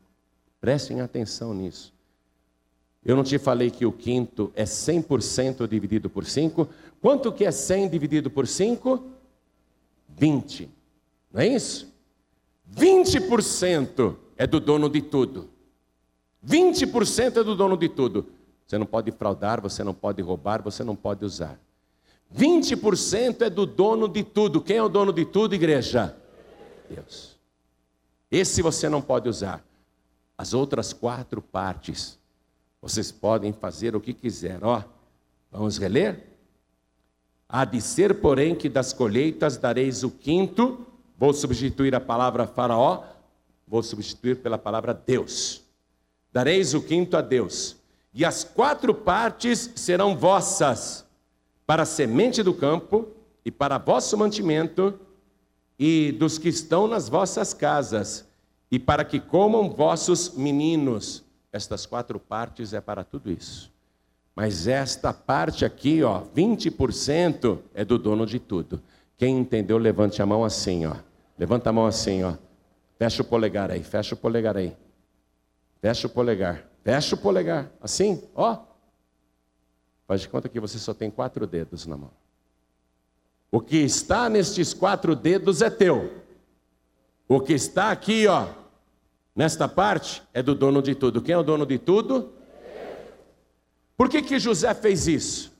Prestem 0.61 1.01
atenção 1.01 1.53
nisso. 1.53 1.93
Eu 3.05 3.16
não 3.16 3.24
te 3.24 3.37
falei 3.39 3.70
que 3.70 3.85
o 3.85 3.91
quinto 3.91 4.53
é 4.55 4.62
100% 4.62 5.66
dividido 5.66 6.09
por 6.09 6.24
5. 6.24 6.68
Quanto 7.01 7.33
que 7.33 7.45
é 7.45 7.51
100 7.51 7.89
dividido 7.89 8.30
por 8.30 8.47
5? 8.47 9.05
20. 10.09 10.70
Não 11.33 11.41
é 11.41 11.49
isso? 11.49 11.93
20% 12.76 14.16
é 14.37 14.47
do 14.47 14.61
dono 14.61 14.89
de 14.89 15.03
tudo. 15.03 15.51
20% 16.47 17.39
é 17.39 17.45
do 17.45 17.57
dono 17.57 17.76
de 17.76 17.89
tudo. 17.89 18.26
Você 18.73 18.79
não 18.79 18.87
pode 18.87 19.12
fraudar, 19.12 19.61
você 19.61 19.85
não 19.85 19.93
pode 19.93 20.23
roubar, 20.23 20.62
você 20.62 20.83
não 20.83 20.97
pode 20.97 21.27
usar. 21.27 21.61
20% 22.35 23.43
é 23.43 23.51
do 23.51 23.66
dono 23.66 24.09
de 24.09 24.25
tudo. 24.25 24.62
Quem 24.62 24.79
é 24.79 24.83
o 24.83 24.89
dono 24.89 25.12
de 25.12 25.27
tudo, 25.27 25.55
igreja? 25.55 26.16
Deus. 26.89 27.37
Esse 28.31 28.62
você 28.62 28.89
não 28.89 29.03
pode 29.03 29.29
usar. 29.29 29.62
As 30.39 30.55
outras 30.55 30.95
quatro 30.95 31.43
partes, 31.43 32.18
vocês 32.81 33.12
podem 33.12 33.53
fazer 33.53 33.95
o 33.95 34.01
que 34.01 34.14
quiser. 34.14 34.64
Ó, 34.64 34.83
vamos 35.51 35.77
reler? 35.77 36.29
Há 37.47 37.66
de 37.66 37.79
ser, 37.79 38.23
porém, 38.23 38.55
que 38.55 38.70
das 38.70 38.95
colheitas 38.95 39.59
dareis 39.59 40.03
o 40.03 40.11
quinto. 40.11 40.87
Vou 41.18 41.35
substituir 41.35 41.95
a 41.95 42.01
palavra 42.01 42.47
faraó, 42.47 43.05
vou 43.68 43.83
substituir 43.83 44.37
pela 44.37 44.57
palavra 44.57 44.95
Deus. 44.95 45.62
Dareis 46.33 46.73
o 46.73 46.81
quinto 46.81 47.18
a 47.18 47.20
Deus 47.20 47.82
e 48.14 48.24
as 48.24 48.44
quatro 48.44 48.94
partes 48.94 49.70
serão 49.74 50.16
vossas, 50.16 51.06
para 51.66 51.84
a 51.84 51.86
semente 51.86 52.42
do 52.42 52.52
campo 52.52 53.08
e 53.44 53.50
para 53.50 53.78
vosso 53.78 54.16
mantimento 54.18 54.98
e 55.78 56.12
dos 56.12 56.38
que 56.38 56.48
estão 56.48 56.86
nas 56.86 57.08
vossas 57.08 57.54
casas, 57.54 58.28
e 58.70 58.78
para 58.78 59.04
que 59.04 59.18
comam 59.18 59.70
vossos 59.70 60.34
meninos. 60.34 61.24
Estas 61.52 61.86
quatro 61.86 62.18
partes 62.18 62.72
é 62.72 62.80
para 62.80 63.04
tudo 63.04 63.30
isso. 63.30 63.70
Mas 64.34 64.66
esta 64.66 65.12
parte 65.12 65.64
aqui, 65.64 66.02
ó, 66.02 66.22
20% 66.34 67.58
é 67.74 67.84
do 67.84 67.98
dono 67.98 68.24
de 68.24 68.38
tudo. 68.38 68.82
Quem 69.16 69.38
entendeu, 69.38 69.76
levante 69.76 70.22
a 70.22 70.26
mão 70.26 70.44
assim, 70.44 70.86
ó. 70.86 70.96
Levanta 71.38 71.70
a 71.70 71.72
mão 71.72 71.86
assim, 71.86 72.22
ó. 72.22 72.34
Fecha 72.98 73.22
o 73.22 73.24
polegar 73.24 73.70
aí, 73.70 73.82
fecha 73.82 74.14
o 74.14 74.18
polegar 74.18 74.56
aí. 74.56 74.74
Fecha 75.80 76.06
o 76.06 76.10
polegar. 76.10 76.72
Fecha 76.83 77.14
o 77.14 77.18
polegar, 77.18 77.70
assim, 77.80 78.22
ó. 78.35 78.59
Faz 80.07 80.20
de 80.20 80.28
conta 80.28 80.49
que 80.49 80.59
você 80.59 80.78
só 80.78 80.93
tem 80.93 81.11
quatro 81.11 81.47
dedos 81.47 81.87
na 81.87 81.97
mão. 81.97 82.11
O 83.51 83.61
que 83.61 83.76
está 83.76 84.28
nestes 84.28 84.74
quatro 84.74 85.14
dedos 85.14 85.62
é 85.62 85.70
teu. 85.70 86.22
O 87.28 87.41
que 87.41 87.53
está 87.53 87.91
aqui, 87.91 88.26
ó, 88.26 88.49
nesta 89.35 89.68
parte, 89.68 90.22
é 90.35 90.43
do 90.43 90.55
dono 90.55 90.83
de 90.83 90.95
tudo. 90.95 91.22
Quem 91.22 91.35
é 91.35 91.39
o 91.39 91.43
dono 91.43 91.64
de 91.64 91.78
tudo? 91.78 92.33
Por 93.97 94.09
que, 94.09 94.22
que 94.22 94.39
José 94.39 94.74
fez 94.74 95.07
isso? 95.07 95.53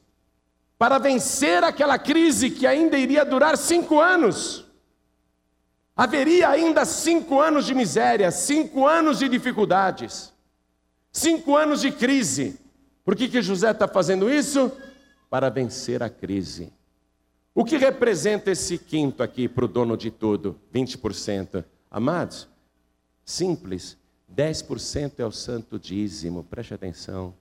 Para 0.77 0.99
vencer 0.99 1.63
aquela 1.63 1.99
crise 1.99 2.51
que 2.51 2.67
ainda 2.67 2.99
iria 2.99 3.25
durar 3.25 3.57
cinco 3.57 4.01
anos. 4.01 4.67
Haveria 5.95 6.49
ainda 6.49 6.85
cinco 6.85 7.41
anos 7.41 7.67
de 7.67 7.75
miséria, 7.75 8.31
cinco 8.31 8.87
anos 8.87 9.19
de 9.19 9.29
dificuldades. 9.29 10.32
Cinco 11.13 11.55
anos 11.55 11.83
de 11.83 11.93
crise. 11.93 12.59
Por 13.05 13.15
que, 13.15 13.29
que 13.29 13.43
José 13.43 13.71
está 13.71 13.87
fazendo 13.87 14.31
isso? 14.31 14.73
Para 15.29 15.51
vencer 15.51 16.03
a 16.03 16.09
crise. 16.09 16.73
O 17.55 17.65
que 17.65 17.77
representa 17.77 18.51
esse 18.51 18.79
quinto 18.79 19.23
aqui 19.23 19.47
para 19.47 19.67
o 19.67 19.69
dono 19.69 19.95
de 19.95 20.11
tudo? 20.11 20.59
20%. 20.75 21.63
Amados, 21.91 22.49
simples. 23.27 23.99
10% 24.35 25.19
é 25.19 25.27
o 25.27 25.31
santo 25.31 25.79
dízimo, 25.79 26.43
preste 26.45 26.73
atenção. 26.73 27.35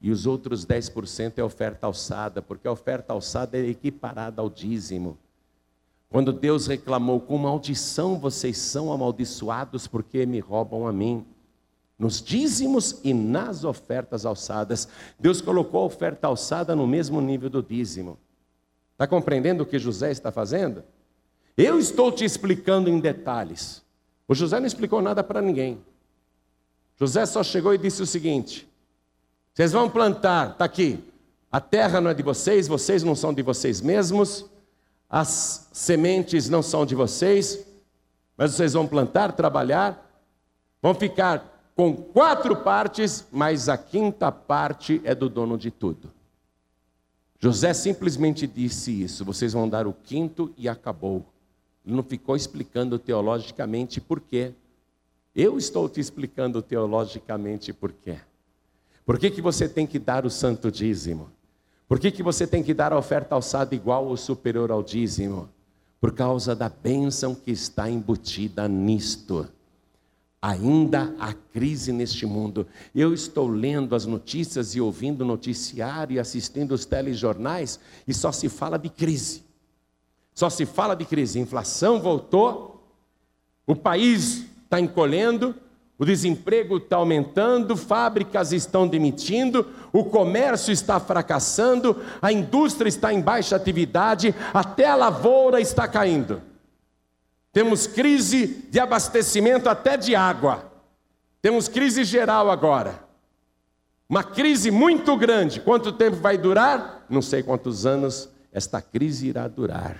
E 0.00 0.12
os 0.12 0.26
outros 0.26 0.64
10% 0.64 1.38
é 1.38 1.42
oferta 1.42 1.86
alçada, 1.86 2.40
porque 2.40 2.68
a 2.68 2.72
oferta 2.72 3.12
alçada 3.12 3.58
é 3.58 3.66
equiparada 3.66 4.40
ao 4.40 4.48
dízimo. 4.48 5.18
Quando 6.08 6.32
Deus 6.32 6.68
reclamou, 6.68 7.20
com 7.20 7.36
maldição 7.38 8.20
vocês 8.20 8.56
são 8.56 8.92
amaldiçoados 8.92 9.88
porque 9.88 10.24
me 10.24 10.38
roubam 10.38 10.86
a 10.86 10.92
mim 10.92 11.26
nos 11.98 12.22
dízimos 12.22 13.00
e 13.04 13.14
nas 13.14 13.64
ofertas 13.64 14.26
alçadas. 14.26 14.88
Deus 15.18 15.40
colocou 15.40 15.82
a 15.82 15.86
oferta 15.86 16.26
alçada 16.26 16.74
no 16.74 16.86
mesmo 16.86 17.20
nível 17.20 17.48
do 17.48 17.62
dízimo. 17.62 18.18
Está 18.92 19.06
compreendendo 19.06 19.62
o 19.62 19.66
que 19.66 19.78
José 19.78 20.10
está 20.10 20.30
fazendo? 20.30 20.84
Eu 21.56 21.78
estou 21.78 22.10
te 22.10 22.24
explicando 22.24 22.90
em 22.90 22.98
detalhes. 22.98 23.82
O 24.26 24.34
José 24.34 24.58
não 24.58 24.66
explicou 24.66 25.00
nada 25.00 25.22
para 25.22 25.40
ninguém. 25.40 25.80
José 26.98 27.26
só 27.26 27.42
chegou 27.42 27.74
e 27.74 27.78
disse 27.78 28.02
o 28.02 28.06
seguinte: 28.06 28.68
vocês 29.52 29.72
vão 29.72 29.88
plantar, 29.88 30.52
está 30.52 30.64
aqui. 30.64 31.02
A 31.50 31.60
terra 31.60 32.00
não 32.00 32.10
é 32.10 32.14
de 32.14 32.22
vocês, 32.22 32.66
vocês 32.66 33.04
não 33.04 33.14
são 33.14 33.32
de 33.32 33.42
vocês 33.42 33.80
mesmos, 33.80 34.44
as 35.08 35.68
sementes 35.72 36.48
não 36.48 36.62
são 36.62 36.84
de 36.84 36.96
vocês, 36.96 37.64
mas 38.36 38.52
vocês 38.52 38.72
vão 38.72 38.86
plantar, 38.86 39.32
trabalhar, 39.32 40.10
vão 40.82 40.92
ficar 40.92 41.53
com 41.74 41.94
quatro 41.94 42.56
partes, 42.56 43.26
mas 43.32 43.68
a 43.68 43.76
quinta 43.76 44.30
parte 44.30 45.00
é 45.04 45.14
do 45.14 45.28
dono 45.28 45.58
de 45.58 45.70
tudo. 45.70 46.10
José 47.38 47.74
simplesmente 47.74 48.46
disse 48.46 49.02
isso: 49.02 49.24
vocês 49.24 49.52
vão 49.52 49.68
dar 49.68 49.86
o 49.86 49.92
quinto 49.92 50.52
e 50.56 50.68
acabou. 50.68 51.24
Ele 51.84 51.96
não 51.96 52.02
ficou 52.02 52.36
explicando 52.36 52.98
teologicamente 52.98 54.00
por 54.00 54.20
quê. 54.20 54.52
Eu 55.34 55.58
estou 55.58 55.88
te 55.88 56.00
explicando 56.00 56.62
teologicamente 56.62 57.72
por 57.72 57.92
quê. 57.92 58.18
Por 59.04 59.18
que, 59.18 59.30
que 59.30 59.42
você 59.42 59.68
tem 59.68 59.86
que 59.86 59.98
dar 59.98 60.24
o 60.24 60.30
santo 60.30 60.70
dízimo? 60.70 61.28
Por 61.86 61.98
que, 61.98 62.10
que 62.10 62.22
você 62.22 62.46
tem 62.46 62.62
que 62.62 62.72
dar 62.72 62.92
a 62.92 62.98
oferta 62.98 63.34
alçada 63.34 63.74
igual 63.74 64.06
ou 64.06 64.16
superior 64.16 64.70
ao 64.70 64.82
dízimo? 64.82 65.50
Por 66.00 66.12
causa 66.12 66.54
da 66.54 66.68
bênção 66.68 67.34
que 67.34 67.50
está 67.50 67.90
embutida 67.90 68.66
nisto. 68.66 69.46
Ainda 70.46 71.14
há 71.18 71.32
crise 71.32 71.90
neste 71.90 72.26
mundo. 72.26 72.66
Eu 72.94 73.14
estou 73.14 73.48
lendo 73.48 73.94
as 73.94 74.04
notícias 74.04 74.74
e 74.74 74.80
ouvindo 74.80 75.22
o 75.22 75.26
noticiário 75.26 76.16
e 76.16 76.18
assistindo 76.18 76.72
os 76.72 76.84
telejornais 76.84 77.80
e 78.06 78.12
só 78.12 78.30
se 78.30 78.50
fala 78.50 78.78
de 78.78 78.90
crise. 78.90 79.42
Só 80.34 80.50
se 80.50 80.66
fala 80.66 80.94
de 80.94 81.06
crise. 81.06 81.40
Inflação 81.40 81.98
voltou, 81.98 82.86
o 83.66 83.74
país 83.74 84.44
está 84.64 84.78
encolhendo, 84.78 85.54
o 85.98 86.04
desemprego 86.04 86.76
está 86.76 86.96
aumentando, 86.96 87.74
fábricas 87.74 88.52
estão 88.52 88.86
demitindo, 88.86 89.66
o 89.94 90.04
comércio 90.04 90.72
está 90.72 91.00
fracassando, 91.00 91.96
a 92.20 92.30
indústria 92.30 92.90
está 92.90 93.14
em 93.14 93.22
baixa 93.22 93.56
atividade, 93.56 94.34
até 94.52 94.84
a 94.88 94.94
lavoura 94.94 95.58
está 95.58 95.88
caindo. 95.88 96.42
Temos 97.54 97.86
crise 97.86 98.66
de 98.68 98.78
abastecimento 98.78 99.68
até 99.70 99.96
de 99.96 100.14
água. 100.14 100.70
Temos 101.40 101.68
crise 101.68 102.04
geral 102.04 102.50
agora. 102.50 103.02
Uma 104.06 104.22
crise 104.22 104.70
muito 104.70 105.16
grande. 105.16 105.60
Quanto 105.60 105.92
tempo 105.92 106.16
vai 106.16 106.36
durar? 106.36 107.06
Não 107.08 107.22
sei 107.22 107.42
quantos 107.42 107.86
anos 107.86 108.28
esta 108.52 108.82
crise 108.82 109.28
irá 109.28 109.48
durar. 109.48 109.96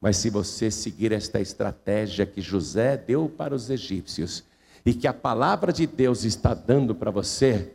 Mas 0.00 0.16
se 0.16 0.30
você 0.30 0.70
seguir 0.70 1.12
esta 1.12 1.40
estratégia 1.40 2.26
que 2.26 2.40
José 2.40 2.96
deu 2.96 3.28
para 3.28 3.54
os 3.54 3.70
egípcios, 3.70 4.42
e 4.84 4.92
que 4.92 5.06
a 5.06 5.12
palavra 5.12 5.72
de 5.72 5.86
Deus 5.86 6.24
está 6.24 6.54
dando 6.54 6.94
para 6.94 7.10
você, 7.10 7.70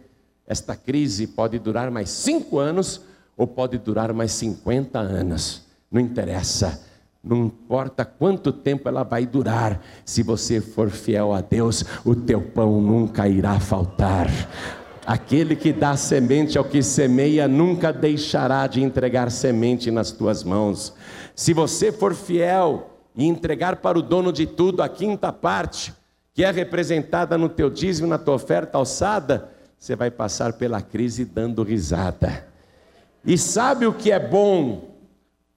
esta 0.45 0.75
crise 0.75 1.27
pode 1.27 1.57
durar 1.59 1.89
mais 1.89 2.09
cinco 2.09 2.59
anos 2.59 3.01
ou 3.35 3.45
pode 3.45 3.77
durar 3.77 4.11
mais 4.13 4.31
50 4.31 4.99
anos, 4.99 5.61
não 5.91 6.01
interessa. 6.01 6.83
Não 7.27 7.45
importa 7.45 8.05
quanto 8.05 8.51
tempo 8.51 8.87
ela 8.87 9.03
vai 9.03 9.25
durar, 9.25 9.81
se 10.05 10.23
você 10.23 10.61
for 10.61 10.89
fiel 10.89 11.33
a 11.33 11.41
Deus, 11.41 11.83
o 12.05 12.15
teu 12.15 12.41
pão 12.41 12.81
nunca 12.81 13.27
irá 13.27 13.59
faltar. 13.59 14.27
Aquele 15.05 15.55
que 15.55 15.71
dá 15.71 15.95
semente 15.95 16.57
ao 16.57 16.65
que 16.65 16.81
semeia 16.83 17.47
nunca 17.47 17.93
deixará 17.93 18.67
de 18.67 18.81
entregar 18.81 19.31
semente 19.31 19.89
nas 19.89 20.11
tuas 20.11 20.43
mãos. 20.43 20.93
Se 21.35 21.53
você 21.53 21.91
for 21.91 22.13
fiel 22.13 22.89
e 23.15 23.25
entregar 23.25 23.77
para 23.77 23.97
o 23.97 24.01
dono 24.01 24.33
de 24.33 24.45
tudo 24.45 24.81
a 24.81 24.89
quinta 24.89 25.31
parte, 25.31 25.93
que 26.33 26.43
é 26.43 26.51
representada 26.51 27.37
no 27.37 27.49
teu 27.49 27.69
dízimo, 27.69 28.07
na 28.07 28.17
tua 28.17 28.35
oferta 28.35 28.77
alçada, 28.77 29.49
você 29.79 29.95
vai 29.95 30.11
passar 30.11 30.53
pela 30.53 30.81
crise 30.81 31.23
dando 31.23 31.63
risada. 31.63 32.45
E 33.25 33.37
sabe 33.37 33.85
o 33.85 33.93
que 33.93 34.11
é 34.11 34.19
bom 34.19 34.96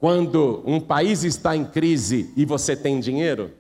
quando 0.01 0.63
um 0.65 0.81
país 0.81 1.25
está 1.25 1.55
em 1.55 1.65
crise 1.65 2.33
e 2.35 2.47
você 2.47 2.75
tem 2.75 2.99
dinheiro? 2.99 3.53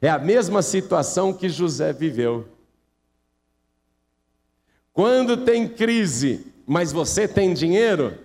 É 0.00 0.08
a 0.08 0.18
mesma 0.18 0.62
situação 0.62 1.34
que 1.34 1.50
José 1.50 1.92
viveu. 1.92 2.48
Quando 4.90 5.36
tem 5.36 5.68
crise, 5.68 6.50
mas 6.66 6.92
você 6.92 7.28
tem 7.28 7.52
dinheiro, 7.52 8.16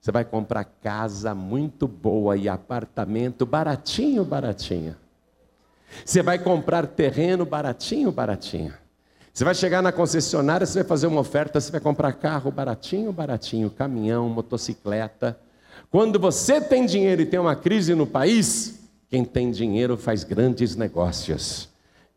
você 0.00 0.10
vai 0.10 0.24
comprar 0.24 0.64
casa 0.64 1.34
muito 1.34 1.86
boa 1.86 2.38
e 2.38 2.48
apartamento 2.48 3.44
baratinho, 3.44 4.24
baratinho. 4.24 4.96
Você 6.04 6.22
vai 6.22 6.38
comprar 6.38 6.86
terreno 6.86 7.44
baratinho, 7.44 8.10
baratinho. 8.10 8.72
Você 9.32 9.44
vai 9.44 9.54
chegar 9.54 9.82
na 9.82 9.92
concessionária, 9.92 10.66
você 10.66 10.80
vai 10.80 10.88
fazer 10.88 11.06
uma 11.06 11.20
oferta, 11.20 11.60
você 11.60 11.70
vai 11.70 11.80
comprar 11.80 12.14
carro 12.14 12.50
baratinho, 12.50 13.12
baratinho, 13.12 13.68
caminhão, 13.68 14.26
motocicleta. 14.30 15.38
Quando 15.90 16.20
você 16.20 16.60
tem 16.60 16.86
dinheiro 16.86 17.22
e 17.22 17.26
tem 17.26 17.40
uma 17.40 17.56
crise 17.56 17.96
no 17.96 18.06
país, 18.06 18.78
quem 19.08 19.24
tem 19.24 19.50
dinheiro 19.50 19.96
faz 19.96 20.22
grandes 20.22 20.76
negócios. 20.76 21.68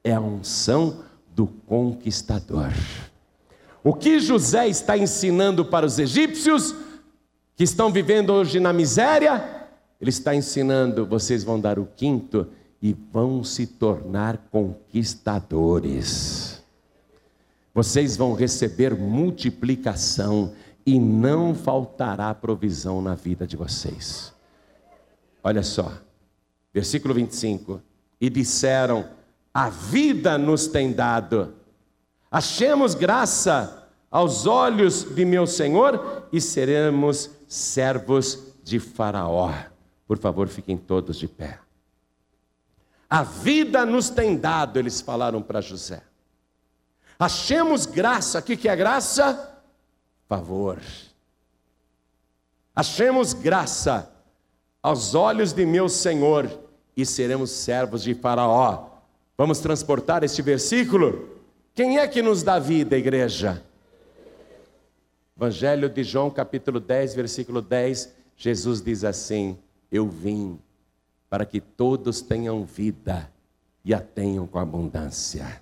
É 0.04 0.14
a 0.14 0.22
unção 0.22 1.04
do 1.34 1.48
conquistador. 1.48 2.72
O 3.84 3.96
que 3.96 4.20
José 4.20 4.68
está 4.68 4.96
ensinando 4.96 5.66
para 5.66 5.88
os 5.88 5.98
egípcios 5.98 6.76
que 7.56 7.64
estão 7.64 7.92
vivendo 7.92 8.32
hoje 8.32 8.60
na 8.60 8.72
miséria? 8.72 9.66
Ele 10.00 10.12
está 10.12 10.36
ensinando: 10.36 11.08
vocês 11.08 11.44
vão 11.44 11.60
dar 11.60 11.80
o 11.80 11.88
quinto 11.96 12.46
e 12.80 12.96
vão 13.12 13.44
se 13.44 13.66
tornar 13.66 14.38
conquistadores. 14.52 16.62
Vocês 17.74 18.16
vão 18.16 18.36
receber 18.36 18.94
multiplicação 18.94 20.54
e 20.86 21.00
não 21.00 21.56
faltará 21.56 22.34
provisão 22.34 23.02
na 23.02 23.16
vida 23.16 23.48
de 23.48 23.56
vocês. 23.56 24.34
Olha 25.44 25.64
só, 25.64 25.92
versículo 26.74 27.14
25: 27.14 27.82
E 28.20 28.30
disseram: 28.30 29.10
A 29.54 29.70
vida 29.70 30.38
nos 30.38 30.68
tem 30.68 30.92
dado, 30.92 31.54
achemos 32.32 32.96
graça 32.96 33.90
aos 34.10 34.46
olhos 34.46 35.04
de 35.16 35.26
meu 35.26 35.48
Senhor 35.48 36.28
e 36.32 36.40
seremos 36.40 37.30
servos 37.48 38.54
de 38.64 38.80
Faraó. 38.80 39.52
Por 40.08 40.18
favor, 40.18 40.48
fiquem 40.48 40.78
todos 40.78 41.18
de 41.18 41.28
pé. 41.28 41.60
A 43.10 43.24
vida 43.24 43.86
nos 43.86 44.10
tem 44.10 44.38
dado, 44.38 44.80
eles 44.80 45.00
falaram 45.00 45.42
para 45.42 45.62
José. 45.62 46.02
Achemos 47.20 47.86
graça, 47.86 48.40
o 48.40 48.42
que 48.42 48.68
é 48.68 48.76
graça? 48.76 49.53
Favor. 50.34 50.82
Achemos 52.76 53.34
graça 53.34 54.12
aos 54.82 55.14
olhos 55.14 55.54
de 55.54 55.64
meu 55.64 55.88
Senhor 55.88 56.50
e 56.98 57.06
seremos 57.06 57.52
servos 57.52 58.02
de 58.02 58.16
Faraó. 58.16 58.88
Vamos 59.38 59.60
transportar 59.60 60.24
este 60.24 60.42
versículo? 60.42 61.40
Quem 61.76 62.00
é 62.00 62.08
que 62.08 62.24
nos 62.24 62.42
dá 62.42 62.58
vida, 62.58 62.98
igreja? 62.98 63.64
Evangelho 65.38 65.88
de 65.88 66.04
João, 66.04 66.32
capítulo 66.32 66.80
10, 66.80 67.14
versículo 67.14 67.62
10, 67.62 68.12
Jesus 68.36 68.82
diz 68.82 69.04
assim: 69.04 69.56
Eu 69.92 70.10
vim 70.10 70.58
para 71.30 71.46
que 71.46 71.62
todos 71.62 72.22
tenham 72.22 72.66
vida 72.66 73.32
e 73.86 73.94
a 73.94 74.00
tenham 74.00 74.48
com 74.48 74.58
abundância. 74.58 75.62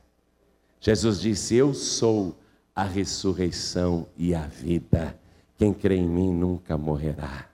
Jesus 0.79 1.19
disse: 1.19 1.55
Eu 1.55 1.73
sou 1.73 2.37
a 2.75 2.83
ressurreição 2.83 4.07
e 4.17 4.33
a 4.33 4.41
vida. 4.41 5.17
Quem 5.57 5.73
crê 5.73 5.95
em 5.95 6.07
mim 6.07 6.33
nunca 6.33 6.77
morrerá. 6.77 7.45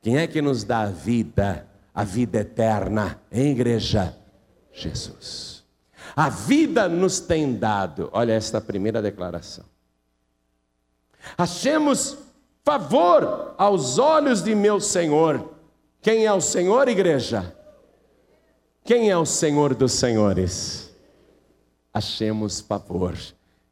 Quem 0.00 0.18
é 0.18 0.26
que 0.26 0.40
nos 0.40 0.64
dá 0.64 0.82
a 0.82 0.90
vida, 0.90 1.66
a 1.94 2.04
vida 2.04 2.38
eterna, 2.38 3.20
em 3.30 3.50
igreja? 3.52 4.16
Jesus. 4.72 5.64
A 6.16 6.28
vida 6.28 6.88
nos 6.88 7.20
tem 7.20 7.54
dado, 7.54 8.08
olha 8.12 8.32
esta 8.32 8.60
primeira 8.60 9.02
declaração. 9.02 9.64
Achemos 11.36 12.16
favor 12.64 13.54
aos 13.58 13.98
olhos 13.98 14.42
de 14.42 14.54
meu 14.54 14.80
Senhor 14.80 15.58
quem 16.00 16.24
é 16.24 16.32
o 16.32 16.40
Senhor, 16.40 16.88
igreja? 16.88 17.54
Quem 18.84 19.10
é 19.10 19.16
o 19.16 19.26
Senhor 19.26 19.74
dos 19.74 19.92
senhores? 19.92 20.90
Achemos 21.92 22.60
favor 22.60 23.16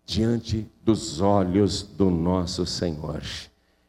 diante 0.07 0.71
dos 0.85 1.21
olhos 1.21 1.83
do 1.83 2.09
nosso 2.09 2.65
Senhor. 2.65 3.23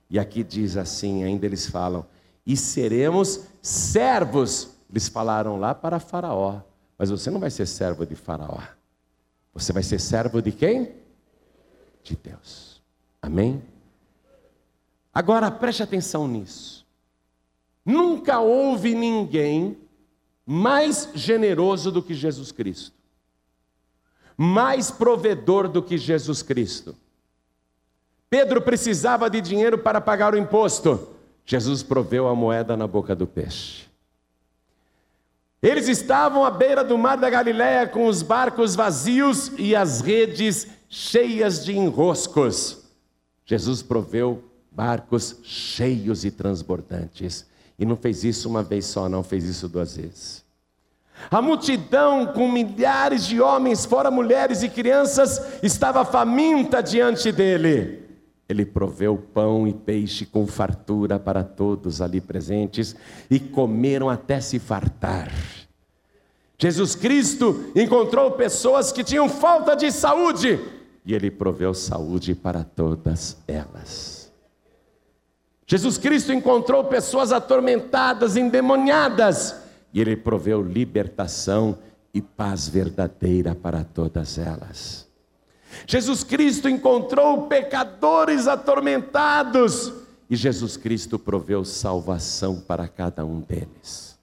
E 0.10 0.18
aqui 0.18 0.44
diz 0.44 0.76
assim, 0.76 1.24
ainda 1.24 1.46
eles 1.46 1.68
falam, 1.68 2.06
e 2.46 2.58
seremos 2.58 3.42
servos. 3.62 4.70
Eles 4.90 5.08
falaram 5.08 5.60
lá 5.60 5.76
para 5.76 6.00
Faraó, 6.00 6.62
mas 6.98 7.12
você 7.12 7.30
não 7.30 7.40
vai 7.40 7.52
ser 7.52 7.68
servo 7.68 8.06
de 8.06 8.16
Faraó. 8.16 8.62
Você 9.54 9.72
vai 9.72 9.84
ser 9.84 10.00
servo 10.00 10.42
de 10.42 10.52
quem? 10.52 10.94
De 12.04 12.16
Deus. 12.16 12.82
Amém? 13.22 13.62
Agora 15.14 15.52
preste 15.52 15.84
atenção 15.84 16.28
nisso. 16.28 16.86
Nunca 17.86 18.40
houve 18.40 18.96
ninguém 18.96 19.78
mais 20.46 21.10
generoso 21.14 21.92
do 21.92 22.02
que 22.02 22.14
Jesus 22.14 22.52
Cristo, 22.52 22.97
mais 24.38 24.92
provedor 24.92 25.68
do 25.68 25.82
que 25.82 25.98
Jesus 25.98 26.44
Cristo. 26.44 26.96
Pedro 28.30 28.62
precisava 28.62 29.30
de 29.30 29.42
dinheiro 29.42 29.78
para 29.80 30.00
pagar 30.00 30.34
o 30.34 30.38
imposto. 30.38 31.10
Jesus 31.46 31.82
proveu 31.82 32.28
a 32.28 32.36
moeda 32.36 32.78
na 32.78 32.86
boca 32.86 33.16
do 33.16 33.26
peixe. 33.26 33.88
Eles 35.62 35.88
estavam 35.88 36.46
à 36.46 36.52
beira 36.52 36.84
do 36.84 36.98
mar 36.98 37.18
da 37.18 37.30
Galiléia 37.30 37.88
com 37.88 38.06
os 38.06 38.22
barcos 38.22 38.76
vazios 38.76 39.52
e 39.58 39.76
as 39.76 40.02
redes 40.02 40.68
cheias 40.88 41.66
de 41.66 41.76
enroscos. 41.76 42.84
Jesus 43.46 43.82
proveu 43.82 44.44
barcos 44.72 45.38
cheios 45.42 46.24
e 46.24 46.30
transbordantes. 46.30 47.48
E 47.80 47.86
não 47.86 47.96
fez 47.96 48.24
isso 48.24 48.48
uma 48.48 48.62
vez 48.62 48.86
só, 48.86 49.10
não, 49.10 49.24
fez 49.24 49.46
isso 49.46 49.68
duas 49.68 49.96
vezes. 49.96 50.44
A 51.30 51.42
multidão, 51.42 52.28
com 52.28 52.50
milhares 52.52 53.26
de 53.26 53.42
homens, 53.42 53.86
fora 53.86 54.10
mulheres 54.10 54.64
e 54.64 54.70
crianças, 54.70 55.42
estava 55.62 56.06
faminta 56.06 56.82
diante 56.82 57.32
dele. 57.32 58.04
Ele 58.48 58.66
proveu 58.66 59.18
pão 59.18 59.68
e 59.68 59.74
peixe 59.74 60.26
com 60.26 60.48
fartura 60.48 61.20
para 61.20 61.44
todos 61.44 62.02
ali 62.02 62.22
presentes 62.22 62.96
e 63.30 63.40
comeram 63.40 64.10
até 64.10 64.40
se 64.40 64.58
fartar. 64.58 65.30
Jesus 66.58 66.96
Cristo 66.96 67.72
encontrou 67.76 68.32
pessoas 68.32 68.92
que 68.92 69.04
tinham 69.04 69.28
falta 69.28 69.76
de 69.76 69.92
saúde 69.92 70.60
e 71.06 71.14
ele 71.14 71.30
proveu 71.30 71.74
saúde 71.74 72.34
para 72.34 72.64
todas 72.64 73.38
elas. 73.48 74.32
Jesus 75.66 75.98
Cristo 75.98 76.32
encontrou 76.32 76.86
pessoas 76.86 77.34
atormentadas, 77.34 78.38
endemoniadas, 78.38 79.56
e 79.94 80.02
ele 80.02 80.16
proveu 80.16 80.62
libertação 80.62 81.78
e 82.14 82.22
paz 82.22 82.68
verdadeira 82.68 83.54
para 83.56 83.84
todas 83.84 84.38
elas. 84.38 85.08
Jesus 85.86 86.24
Cristo 86.24 86.68
encontrou 86.70 87.48
pecadores 87.48 88.48
atormentados 88.48 89.94
e 90.30 90.36
Jesus 90.36 90.78
Cristo 90.78 91.18
proveu 91.18 91.64
salvação 91.64 92.60
para 92.60 92.88
cada 92.88 93.26
um 93.26 93.40
deles. 93.40 94.18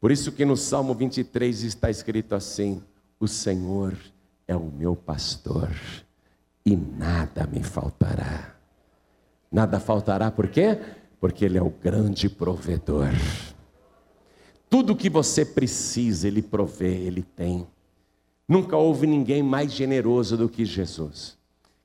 Por 0.00 0.10
isso 0.10 0.32
que 0.32 0.44
no 0.44 0.56
Salmo 0.56 0.94
23 0.94 1.62
está 1.62 1.90
escrito 1.90 2.34
assim: 2.34 2.82
O 3.18 3.26
Senhor 3.26 3.94
é 4.46 4.54
o 4.54 4.70
meu 4.70 4.94
pastor 4.94 5.70
e 6.64 6.76
nada 6.76 7.46
me 7.46 7.62
faltará. 7.62 8.54
Nada 9.50 9.78
faltará 9.80 10.30
por 10.30 10.48
quê? 10.48 10.78
Porque 11.20 11.44
Ele 11.44 11.58
é 11.58 11.62
o 11.62 11.70
grande 11.70 12.28
provedor. 12.28 13.10
Tudo 14.74 14.96
que 14.96 15.08
você 15.08 15.44
precisa, 15.44 16.26
Ele 16.26 16.42
provê, 16.42 16.96
Ele 16.96 17.22
tem. 17.22 17.64
Nunca 18.48 18.76
houve 18.76 19.06
ninguém 19.06 19.40
mais 19.40 19.72
generoso 19.72 20.36
do 20.36 20.48
que 20.48 20.64
Jesus, 20.64 21.38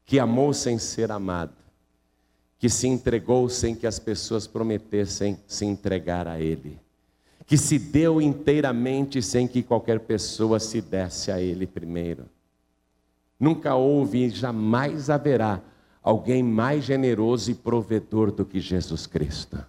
que 0.04 0.18
amou 0.18 0.56
sem 0.56 0.80
ser 0.80 1.12
amado, 1.12 1.54
que 2.58 2.68
se 2.68 2.88
entregou 2.88 3.48
sem 3.48 3.76
que 3.76 3.86
as 3.86 4.00
pessoas 4.00 4.48
prometessem 4.48 5.38
se 5.46 5.66
entregar 5.66 6.28
a 6.28 6.42
Ele, 6.42 6.80
que 7.46 7.58
se 7.58 7.78
deu 7.78 8.20
inteiramente 8.20 9.22
sem 9.22 9.48
que 9.48 9.62
qualquer 9.62 10.00
pessoa 10.00 10.60
se 10.60 10.82
desse 10.82 11.32
a 11.32 11.40
Ele 11.40 11.68
primeiro. 11.68 12.26
Nunca 13.40 13.76
houve 13.76 14.26
e 14.26 14.30
jamais 14.32 15.12
haverá 15.12 15.62
alguém 16.02 16.42
mais 16.42 16.86
generoso 16.86 17.52
e 17.52 17.54
provedor 17.54 18.32
do 18.32 18.44
que 18.44 18.60
Jesus 18.60 19.06
Cristo. 19.06 19.64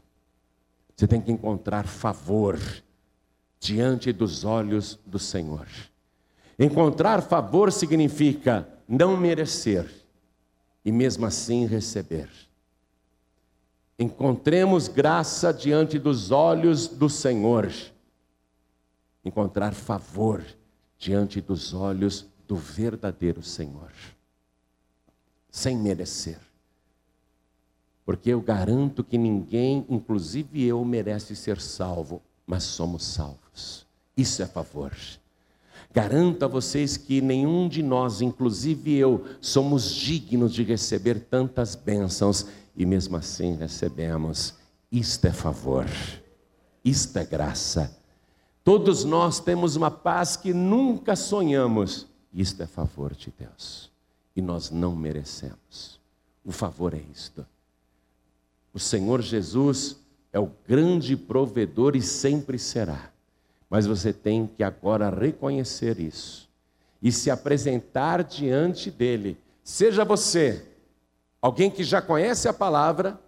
Você 0.97 1.06
tem 1.06 1.20
que 1.20 1.30
encontrar 1.30 1.86
favor 1.86 2.59
diante 3.60 4.10
dos 4.12 4.44
olhos 4.44 4.98
do 5.06 5.18
Senhor. 5.18 5.68
Encontrar 6.58 7.22
favor 7.22 7.70
significa 7.70 8.66
não 8.88 9.16
merecer 9.16 9.88
e 10.84 10.90
mesmo 10.90 11.26
assim 11.26 11.66
receber. 11.66 12.28
Encontremos 13.98 14.88
graça 14.88 15.52
diante 15.52 15.98
dos 15.98 16.30
olhos 16.30 16.88
do 16.88 17.08
Senhor. 17.10 17.70
Encontrar 19.22 19.74
favor 19.74 20.42
diante 20.98 21.40
dos 21.40 21.74
olhos 21.74 22.26
do 22.48 22.56
verdadeiro 22.56 23.42
Senhor. 23.42 23.92
Sem 25.50 25.76
merecer. 25.76 26.38
Porque 28.06 28.30
eu 28.30 28.40
garanto 28.40 29.04
que 29.04 29.18
ninguém, 29.18 29.84
inclusive 29.88 30.64
eu, 30.64 30.82
merece 30.84 31.36
ser 31.36 31.60
salvo, 31.60 32.22
mas 32.46 32.64
somos 32.64 33.04
salvos. 33.04 33.86
Isso 34.16 34.42
é 34.42 34.46
favor. 34.46 34.92
Garanto 35.92 36.44
a 36.44 36.48
vocês 36.48 36.96
que 36.96 37.20
nenhum 37.20 37.68
de 37.68 37.82
nós, 37.82 38.20
inclusive 38.20 38.94
eu, 38.94 39.24
somos 39.40 39.92
dignos 39.92 40.54
de 40.54 40.62
receber 40.62 41.20
tantas 41.20 41.74
bênçãos 41.74 42.46
e 42.76 42.86
mesmo 42.86 43.16
assim 43.16 43.56
recebemos. 43.56 44.54
Isto 44.90 45.26
é 45.26 45.32
favor, 45.32 45.86
isto 46.84 47.18
é 47.18 47.24
graça. 47.24 47.96
Todos 48.62 49.04
nós 49.04 49.40
temos 49.40 49.74
uma 49.74 49.90
paz 49.90 50.36
que 50.36 50.52
nunca 50.52 51.16
sonhamos. 51.16 52.06
Isto 52.32 52.62
é 52.62 52.66
favor 52.66 53.14
de 53.14 53.32
Deus 53.36 53.90
e 54.36 54.40
nós 54.40 54.70
não 54.70 54.94
merecemos. 54.94 55.98
O 56.44 56.52
favor 56.52 56.94
é 56.94 57.02
isto. 57.12 57.44
O 58.72 58.78
Senhor 58.78 59.20
Jesus 59.20 59.96
é 60.32 60.39
o 60.39 60.51
grande 60.66 61.16
provedor 61.16 61.97
e 61.97 62.02
sempre 62.02 62.59
será. 62.59 63.11
Mas 63.69 63.86
você 63.86 64.12
tem 64.12 64.47
que 64.47 64.62
agora 64.62 65.11
reconhecer 65.11 65.98
isso 65.98 66.48
e 67.02 67.11
se 67.11 67.31
apresentar 67.31 68.23
diante 68.23 68.90
dele. 68.90 69.39
Seja 69.62 70.05
você 70.05 70.66
alguém 71.40 71.70
que 71.70 71.82
já 71.82 72.02
conhece 72.02 72.48
a 72.48 72.52
palavra, 72.52 73.19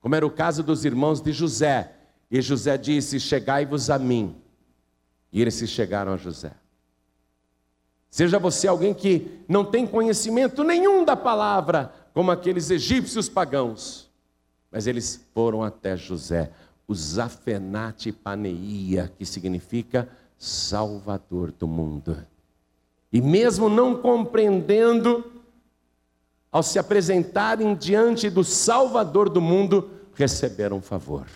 como 0.00 0.14
era 0.14 0.26
o 0.26 0.30
caso 0.30 0.62
dos 0.62 0.84
irmãos 0.84 1.20
de 1.20 1.32
José. 1.32 1.92
E 2.30 2.40
José 2.40 2.76
disse: 2.76 3.18
Chegai-vos 3.18 3.90
a 3.90 3.98
mim. 3.98 4.36
E 5.32 5.40
eles 5.40 5.54
se 5.54 5.66
chegaram 5.66 6.12
a 6.12 6.16
José. 6.16 6.52
Seja 8.10 8.38
você 8.38 8.66
alguém 8.66 8.94
que 8.94 9.42
não 9.46 9.64
tem 9.64 9.86
conhecimento 9.86 10.64
nenhum 10.64 11.04
da 11.04 11.16
palavra, 11.16 11.92
como 12.14 12.30
aqueles 12.30 12.70
egípcios 12.70 13.28
pagãos, 13.28 14.07
mas 14.70 14.86
eles 14.86 15.24
foram 15.34 15.62
até 15.62 15.96
José 15.96 16.50
o 16.88 16.94
Zafenate 16.94 18.10
Paneia, 18.10 19.12
que 19.18 19.26
significa 19.26 20.08
Salvador 20.38 21.52
do 21.52 21.68
mundo. 21.68 22.16
E 23.12 23.20
mesmo 23.20 23.68
não 23.68 24.00
compreendendo, 24.00 25.32
ao 26.50 26.62
se 26.62 26.78
apresentarem 26.78 27.74
diante 27.74 28.30
do 28.30 28.42
Salvador 28.42 29.28
do 29.28 29.40
mundo, 29.40 29.90
receberam 30.14 30.80
favor. 30.80 31.26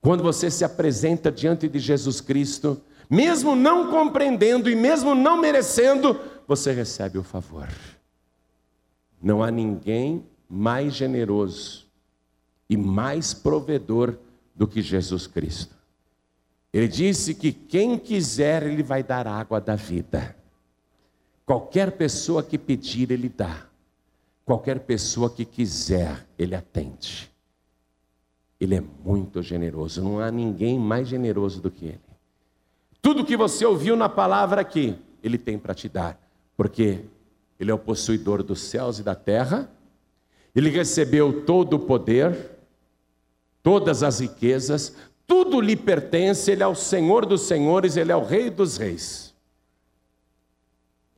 Quando 0.00 0.24
você 0.24 0.50
se 0.50 0.64
apresenta 0.64 1.30
diante 1.30 1.68
de 1.68 1.78
Jesus 1.78 2.20
Cristo, 2.20 2.80
mesmo 3.08 3.54
não 3.54 3.92
compreendendo 3.92 4.68
e 4.68 4.74
mesmo 4.74 5.14
não 5.14 5.40
merecendo, 5.40 6.18
você 6.48 6.72
recebe 6.72 7.16
o 7.16 7.22
favor. 7.22 7.68
Não 9.22 9.40
há 9.40 9.52
ninguém 9.52 10.26
mais 10.48 10.94
generoso 10.94 11.81
e 12.68 12.76
mais 12.76 13.34
provedor 13.34 14.16
do 14.54 14.66
que 14.66 14.80
Jesus 14.80 15.26
Cristo. 15.26 15.74
Ele 16.72 16.88
disse 16.88 17.34
que 17.34 17.52
quem 17.52 17.98
quiser, 17.98 18.62
Ele 18.62 18.82
vai 18.82 19.02
dar 19.02 19.26
água 19.26 19.60
da 19.60 19.76
vida. 19.76 20.34
Qualquer 21.44 21.92
pessoa 21.92 22.42
que 22.42 22.56
pedir, 22.56 23.10
Ele 23.10 23.28
dá. 23.28 23.66
Qualquer 24.44 24.80
pessoa 24.80 25.28
que 25.28 25.44
quiser, 25.44 26.26
Ele 26.38 26.54
atende. 26.54 27.30
Ele 28.58 28.76
é 28.76 28.80
muito 29.04 29.42
generoso, 29.42 30.02
não 30.02 30.20
há 30.20 30.30
ninguém 30.30 30.78
mais 30.78 31.08
generoso 31.08 31.60
do 31.60 31.70
que 31.70 31.86
Ele. 31.86 32.00
Tudo 33.02 33.24
que 33.24 33.36
você 33.36 33.66
ouviu 33.66 33.96
na 33.96 34.08
palavra 34.08 34.60
aqui, 34.60 34.96
Ele 35.22 35.36
tem 35.36 35.58
para 35.58 35.74
te 35.74 35.88
dar, 35.88 36.16
porque 36.56 37.00
Ele 37.58 37.70
é 37.70 37.74
o 37.74 37.78
possuidor 37.78 38.42
dos 38.42 38.60
céus 38.60 39.00
e 39.00 39.02
da 39.02 39.16
terra, 39.16 39.68
Ele 40.54 40.70
recebeu 40.70 41.44
todo 41.44 41.74
o 41.74 41.80
poder, 41.80 42.51
todas 43.62 44.02
as 44.02 44.20
riquezas, 44.20 44.94
tudo 45.26 45.60
lhe 45.60 45.76
pertence, 45.76 46.50
ele 46.50 46.62
é 46.62 46.66
o 46.66 46.74
Senhor 46.74 47.24
dos 47.24 47.42
senhores, 47.42 47.96
ele 47.96 48.12
é 48.12 48.16
o 48.16 48.24
Rei 48.24 48.50
dos 48.50 48.76
reis. 48.76 49.32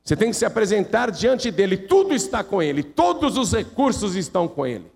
Você 0.05 0.15
tem 0.15 0.31
que 0.31 0.37
se 0.37 0.45
apresentar 0.45 1.11
diante 1.11 1.51
dele, 1.51 1.79
tudo 1.79 2.15
está 2.15 2.45
com 2.45 2.63
ele, 2.63 2.83
todos 2.83 3.39
os 3.39 3.53
recursos 3.53 4.15
estão 4.15 4.47
com 4.47 4.67
ele. 4.67 4.93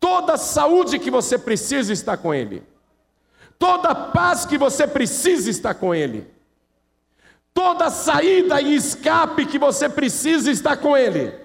Toda 0.00 0.34
a 0.34 0.38
saúde 0.38 0.98
que 0.98 1.10
você 1.10 1.38
precisa 1.38 1.92
está 1.92 2.16
com 2.16 2.32
ele. 2.32 2.62
Toda 3.58 3.90
a 3.90 3.94
paz 3.94 4.44
que 4.44 4.56
você 4.56 4.86
precisa 4.86 5.50
está 5.50 5.74
com 5.74 5.94
ele. 5.94 6.26
Toda 7.52 7.90
saída 7.90 8.60
e 8.60 8.74
escape 8.74 9.46
que 9.46 9.58
você 9.58 9.88
precisa 9.88 10.50
está 10.50 10.76
com 10.76 10.96
ele. 10.96 11.43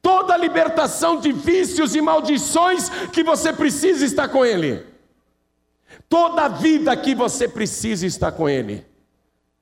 Toda 0.00 0.34
a 0.34 0.36
libertação 0.36 1.20
de 1.20 1.32
vícios 1.32 1.94
e 1.94 2.00
maldições 2.00 2.88
que 3.12 3.22
você 3.22 3.52
precisa 3.52 4.04
estar 4.04 4.28
com 4.28 4.44
Ele. 4.44 4.84
Toda 6.08 6.48
vida 6.48 6.96
que 6.96 7.14
você 7.14 7.48
precisa 7.48 8.06
estar 8.06 8.32
com 8.32 8.48
Ele. 8.48 8.86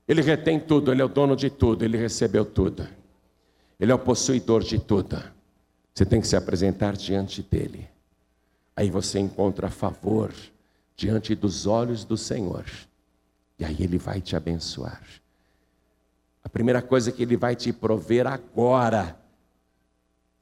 Ele 0.07 0.23
retém 0.23 0.61
tudo, 0.61 0.93
Ele 0.93 1.03
é 1.03 1.05
o 1.05 1.09
dono 1.09 1.35
de 1.35 1.51
tudo, 1.51 1.85
Ele 1.85 1.97
recebeu 1.97 2.45
tudo. 2.45 2.87
Ele 3.79 3.91
é 3.91 3.95
o 3.95 3.99
possuidor 3.99 4.63
de 4.63 4.79
tudo. 4.79 5.23
Você 5.93 6.05
tem 6.05 6.21
que 6.21 6.29
se 6.29 6.37
apresentar 6.37 6.97
diante 6.97 7.43
dEle. 7.43 7.89
Aí 8.77 8.91
você 8.91 9.19
encontra 9.19 9.71
favor 9.71 10.33
diante 10.95 11.35
dos 11.35 11.67
olhos 11.67 12.05
do 12.05 12.17
Senhor. 12.17 12.65
E 13.59 13.65
aí 13.65 13.77
Ele 13.81 13.99
vai 13.99 14.21
te 14.21 14.37
abençoar. 14.37 15.03
A 16.45 16.49
primeira 16.49 16.81
coisa 16.81 17.11
que 17.11 17.23
Ele 17.23 17.37
vai 17.37 17.57
te 17.57 17.73
prover 17.73 18.27
agora 18.27 19.19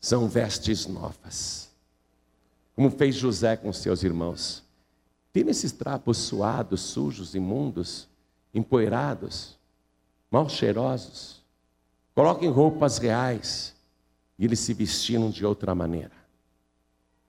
são 0.04 0.28
vestes 0.28 0.86
novas. 0.86 1.70
Como 2.76 2.90
fez 2.90 3.14
José 3.14 3.56
com 3.56 3.72
seus 3.72 4.02
irmãos. 4.02 4.62
Tira 5.32 5.50
esses 5.50 5.72
trapos 5.72 6.18
suados, 6.18 6.82
sujos, 6.82 7.34
imundos, 7.34 8.06
empoeirados, 8.52 9.58
mal 10.30 10.46
cheirosos. 10.46 11.42
Coloquem 12.14 12.50
roupas 12.50 12.98
reais 12.98 13.74
e 14.38 14.44
eles 14.44 14.58
se 14.58 14.74
vestiram 14.74 15.30
de 15.30 15.46
outra 15.46 15.74
maneira. 15.74 16.12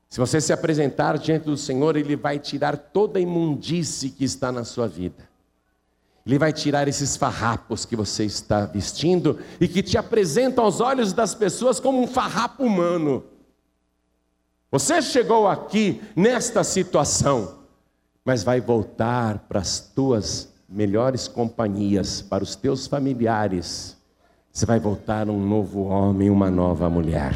Se 0.10 0.20
você 0.20 0.42
se 0.42 0.52
apresentar 0.52 1.18
diante 1.18 1.46
do 1.46 1.56
Senhor, 1.56 1.96
Ele 1.96 2.18
vai 2.18 2.40
tirar 2.40 2.76
toda 2.76 3.20
a 3.20 3.22
imundície 3.22 4.10
que 4.10 4.26
está 4.26 4.52
na 4.52 4.66
sua 4.66 4.86
vida. 4.86 5.30
Ele 6.26 6.40
vai 6.40 6.52
tirar 6.52 6.88
esses 6.88 7.16
farrapos 7.16 7.86
que 7.86 7.96
você 7.96 8.26
está 8.26 8.66
vestindo 8.66 9.40
e 9.60 9.68
que 9.68 9.84
te 9.84 9.98
apresentam 9.98 10.64
aos 10.64 10.82
olhos 10.82 11.14
das 11.14 11.36
pessoas 11.36 11.80
como 11.80 12.02
um 12.02 12.08
farrapo 12.08 12.64
humano. 12.64 13.24
Você 14.72 15.02
chegou 15.02 15.48
aqui 15.48 16.02
nesta 16.16 16.64
situação 16.64 17.66
mas 18.26 18.44
vai 18.44 18.60
voltar 18.60 19.46
para 19.48 19.60
as 19.60 19.80
tuas 19.80 20.52
melhores 20.68 21.28
companhias, 21.28 22.24
para 22.24 22.44
os 22.44 22.56
teus 22.56 22.88
familiares. 22.88 23.96
Você 24.52 24.66
vai 24.66 24.80
voltar 24.80 25.30
um 25.30 25.40
novo 25.40 25.84
homem, 25.84 26.32
uma 26.32 26.50
nova 26.50 26.90
mulher. 26.90 27.36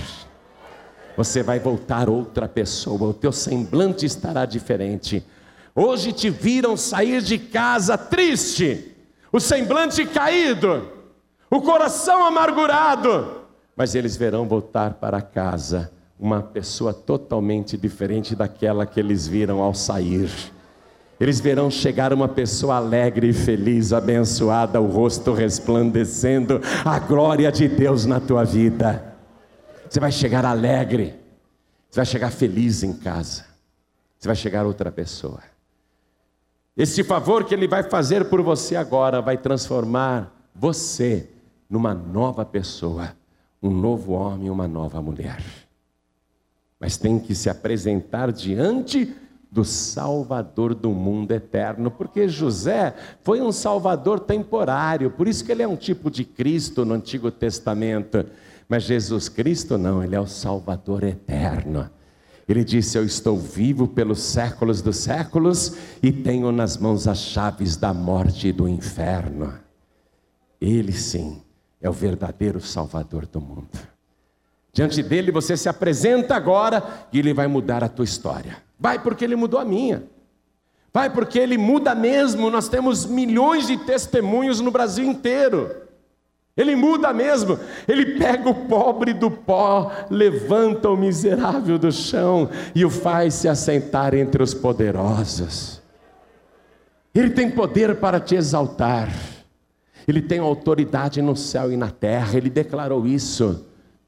Você 1.16 1.44
vai 1.44 1.60
voltar 1.60 2.10
outra 2.10 2.48
pessoa, 2.48 3.10
o 3.10 3.14
teu 3.14 3.32
semblante 3.32 4.06
estará 4.06 4.45
diferente. 4.45 5.24
Hoje 5.81 6.11
te 6.11 6.30
viram 6.30 6.76
sair 6.76 7.22
de 7.22 7.39
casa 7.39 7.97
triste, 7.97 8.97
o 9.31 9.39
semblante 9.39 10.06
caído, 10.06 10.89
o 11.49 11.61
coração 11.61 12.26
amargurado, 12.26 13.45
mas 13.77 13.95
eles 13.95 14.18
verão 14.18 14.45
voltar 14.45 14.95
para 14.95 15.22
casa 15.22 15.89
uma 16.19 16.41
pessoa 16.41 16.93
totalmente 16.93 17.77
diferente 17.77 18.35
daquela 18.35 18.85
que 18.85 18.99
eles 18.99 19.26
viram 19.26 19.61
ao 19.61 19.73
sair. 19.73 20.30
Eles 21.18 21.39
verão 21.39 21.72
chegar 21.72 22.11
uma 22.11 22.27
pessoa 22.27 22.76
alegre 22.76 23.30
e 23.30 23.34
feliz, 23.34 23.93
abençoada, 23.93 24.81
o 24.81 24.88
rosto 24.88 25.31
resplandecendo, 25.31 26.60
a 26.84 26.99
glória 26.99 27.49
de 27.53 27.69
Deus 27.69 28.06
na 28.06 28.19
tua 28.19 28.43
vida. 28.43 29.15
Você 29.89 30.01
vai 30.01 30.11
chegar 30.11 30.43
alegre, 30.43 31.15
você 31.89 32.01
vai 32.01 32.06
chegar 32.06 32.31
feliz 32.31 32.84
em 32.84 32.91
casa, 32.91 33.45
você 34.18 34.27
vai 34.27 34.35
chegar 34.35 34.65
outra 34.65 34.91
pessoa. 34.91 35.39
Esse 36.80 37.03
favor 37.03 37.43
que 37.43 37.53
Ele 37.53 37.68
vai 37.68 37.84
fazer 37.84 38.30
por 38.30 38.41
você 38.41 38.77
agora 38.77 39.22
vai 39.22 39.38
transformar 39.38 40.49
você 40.56 41.30
numa 41.69 41.93
nova 41.93 42.45
pessoa, 42.45 43.11
um 43.61 43.69
novo 43.69 44.14
homem, 44.14 44.49
uma 44.49 44.65
nova 44.65 45.01
mulher. 45.01 45.43
Mas 46.80 46.95
tem 46.95 47.19
que 47.19 47.35
se 47.35 47.49
apresentar 47.49 48.31
diante 48.31 49.14
do 49.51 49.65
Salvador 49.65 50.73
do 50.73 50.91
mundo 50.91 51.34
eterno, 51.34 51.91
porque 51.91 52.30
José 52.30 52.95
foi 53.23 53.41
um 53.41 53.51
Salvador 53.51 54.22
temporário, 54.22 55.11
por 55.11 55.27
isso 55.27 55.43
que 55.43 55.51
ele 55.51 55.64
é 55.64 55.68
um 55.68 55.76
tipo 55.76 56.10
de 56.10 56.23
Cristo 56.23 56.85
no 56.85 56.93
Antigo 56.93 57.30
Testamento. 57.30 58.26
Mas 58.69 58.84
Jesus 58.84 59.27
Cristo 59.27 59.77
não, 59.77 60.01
ele 60.01 60.15
é 60.15 60.22
o 60.22 60.27
Salvador 60.27 61.03
eterno. 61.03 61.89
Ele 62.49 62.63
disse: 62.63 62.97
Eu 62.97 63.05
estou 63.05 63.38
vivo 63.38 63.88
pelos 63.88 64.19
séculos 64.23 64.81
dos 64.81 64.97
séculos 64.97 65.77
e 66.01 66.11
tenho 66.11 66.51
nas 66.51 66.77
mãos 66.77 67.07
as 67.07 67.19
chaves 67.19 67.77
da 67.77 67.93
morte 67.93 68.47
e 68.47 68.51
do 68.51 68.67
inferno. 68.67 69.53
Ele 70.59 70.91
sim 70.91 71.43
é 71.80 71.88
o 71.88 71.93
verdadeiro 71.93 72.59
Salvador 72.59 73.27
do 73.27 73.39
mundo. 73.39 73.69
Diante 74.73 75.03
dele 75.03 75.31
você 75.31 75.55
se 75.55 75.69
apresenta 75.69 76.35
agora 76.35 77.07
e 77.13 77.19
ele 77.19 77.35
vai 77.35 77.47
mudar 77.47 77.84
a 77.84 77.89
tua 77.89 78.05
história. 78.05 78.57
Vai 78.80 78.97
porque 78.97 79.23
ele 79.23 79.35
mudou 79.35 79.59
a 79.59 79.65
minha. 79.65 80.03
Vai 80.91 81.11
porque 81.11 81.38
ele 81.38 81.57
muda 81.57 81.93
mesmo. 81.93 82.49
Nós 82.49 82.67
temos 82.67 83.05
milhões 83.05 83.67
de 83.67 83.77
testemunhos 83.77 84.59
no 84.59 84.71
Brasil 84.71 85.05
inteiro. 85.05 85.89
Ele 86.60 86.76
muda 86.76 87.14
mesmo. 87.14 87.57
Ele 87.88 88.18
pega 88.19 88.49
o 88.49 88.53
pobre 88.53 89.14
do 89.14 89.31
pó, 89.31 89.90
levanta 90.11 90.90
o 90.90 90.98
miserável 90.98 91.80
do 91.80 91.90
chão 91.90 92.49
e 92.76 92.84
o 92.84 92.90
faz 92.90 93.36
se 93.36 93.48
assentar 93.48 94.14
entre 94.14 94.44
os 94.44 94.53
poderosos. 94.53 95.81
Ele 97.15 97.30
tem 97.30 97.49
poder 97.49 97.95
para 97.95 98.19
te 98.19 98.36
exaltar. 98.36 99.10
Ele 100.06 100.22
tem 100.22 100.40
autoridade 100.40 101.22
no 101.22 101.34
céu 101.34 101.72
e 101.72 101.77
na 101.77 101.91
terra. 101.91 102.38
Ele 102.38 102.49
declarou 102.49 103.07
isso. 103.07 103.65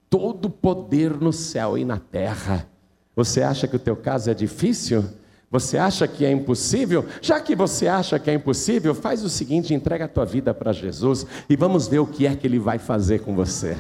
Todo 0.10 0.50
poder 0.50 1.22
no 1.22 1.32
céu 1.32 1.78
e 1.78 1.86
na 1.86 2.00
terra. 2.00 2.68
Você 3.16 3.42
acha 3.42 3.66
que 3.66 3.78
o 3.78 3.80
teu 3.80 3.96
caso 3.96 4.30
é 4.30 4.34
difícil? 4.34 5.06
Você 5.52 5.78
acha 5.78 6.08
que 6.08 6.24
é 6.24 6.32
impossível? 6.32 7.06
Já 7.22 7.42
que 7.42 7.54
você 7.58 7.86
acha 7.86 8.18
que 8.18 8.32
é 8.32 8.34
impossível, 8.34 8.96
faz 8.96 9.22
o 9.22 9.30
seguinte: 9.30 9.74
entrega 9.74 10.06
a 10.06 10.08
tua 10.08 10.26
vida 10.26 10.54
para 10.54 10.72
Jesus 10.72 11.28
e 11.50 11.58
vamos 11.58 11.90
ver 11.90 12.00
o 12.00 12.08
que 12.08 12.26
é 12.26 12.34
que 12.34 12.48
Ele 12.48 12.58
vai 12.58 12.80
fazer 12.80 13.20
com 13.20 13.36
você. 13.36 13.78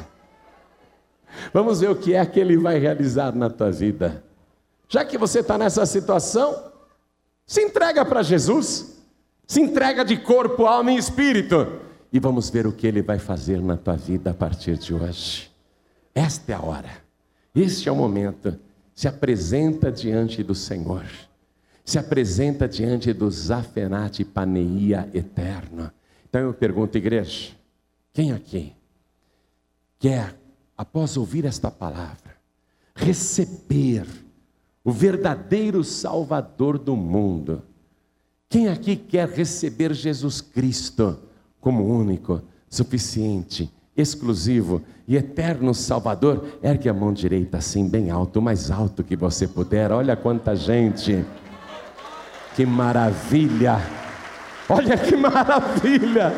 Vamos 1.54 1.80
ver 1.80 1.90
o 1.90 1.96
que 1.96 2.14
é 2.14 2.26
que 2.26 2.42
Ele 2.42 2.58
vai 2.58 2.78
realizar 2.78 3.34
na 3.34 3.50
tua 3.50 3.72
vida. 3.72 4.22
Já 4.90 5.06
que 5.06 5.18
você 5.18 5.40
está 5.40 5.58
nessa 5.58 5.86
situação, 5.86 6.62
se 7.48 7.62
entrega 7.62 8.04
para 8.04 8.22
Jesus, 8.22 9.02
se 9.48 9.62
entrega 9.62 10.04
de 10.04 10.18
corpo, 10.18 10.66
alma 10.66 10.92
e 10.92 10.98
espírito, 10.98 11.80
e 12.12 12.20
vamos 12.20 12.50
ver 12.50 12.68
o 12.68 12.74
que 12.74 12.86
Ele 12.86 13.02
vai 13.02 13.18
fazer 13.18 13.62
na 13.62 13.78
tua 13.78 13.96
vida 13.96 14.32
a 14.32 14.34
partir 14.34 14.78
de 14.78 14.94
hoje. 14.94 15.50
Esta 16.14 16.52
é 16.52 16.56
a 16.56 16.62
hora, 16.62 16.92
este 17.56 17.88
é 17.88 17.92
o 17.94 17.96
momento. 17.96 18.60
Se 18.94 19.08
apresenta 19.08 19.90
diante 19.90 20.44
do 20.44 20.54
Senhor 20.54 21.06
se 21.84 21.98
apresenta 21.98 22.68
diante 22.68 23.12
do 23.14 23.30
Zafenate 23.30 24.24
Paneia 24.24 25.10
eterno. 25.14 25.92
Então 26.30 26.42
eu 26.42 26.54
pergunto, 26.54 26.98
igreja, 26.98 27.52
quem 28.14 28.32
aqui 28.32 28.74
quer, 30.00 30.36
após 30.78 31.18
ouvir 31.18 31.46
esta 31.46 31.70
palavra, 31.70 32.38
receber 32.96 34.06
o 34.84 34.92
verdadeiro 34.92 35.84
Salvador 35.84 36.78
do 36.78 36.96
mundo? 36.96 37.64
Quem 38.50 38.68
aqui 38.68 38.96
quer 38.96 39.30
receber 39.30 39.94
Jesus 39.94 40.42
Cristo 40.42 41.20
como 41.60 41.86
único, 41.86 42.42
suficiente, 42.70 43.72
exclusivo 43.96 44.82
e 45.08 45.16
eterno 45.16 45.74
Salvador? 45.74 46.60
Ergue 46.62 46.90
a 46.90 46.94
mão 46.94 47.14
direita 47.14 47.58
assim, 47.58 47.88
bem 47.88 48.10
alto, 48.10 48.40
o 48.40 48.42
mais 48.42 48.70
alto 48.72 49.04
que 49.04 49.16
você 49.16 49.48
puder. 49.48 49.92
Olha 49.92 50.16
quanta 50.16 50.56
gente. 50.56 51.26
Que 52.56 52.66
maravilha! 52.66 53.82
Olha 54.68 54.98
que 54.98 55.16
maravilha! 55.16 56.34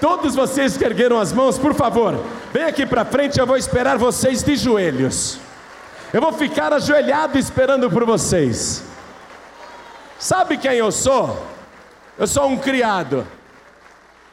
Todos 0.00 0.34
vocês 0.34 0.76
que 0.76 0.84
ergueram 0.84 1.20
as 1.20 1.32
mãos, 1.32 1.58
por 1.58 1.74
favor, 1.74 2.18
vem 2.52 2.64
aqui 2.64 2.86
para 2.86 3.04
frente, 3.04 3.38
eu 3.38 3.46
vou 3.46 3.56
esperar 3.56 3.98
vocês 3.98 4.42
de 4.42 4.56
joelhos. 4.56 5.38
Eu 6.12 6.20
vou 6.20 6.32
ficar 6.32 6.72
ajoelhado 6.72 7.38
esperando 7.38 7.90
por 7.90 8.04
vocês. 8.04 8.82
Sabe 10.18 10.56
quem 10.56 10.72
eu 10.72 10.90
sou? 10.90 11.46
Eu 12.18 12.26
sou 12.26 12.46
um 12.48 12.56
criado. 12.56 13.26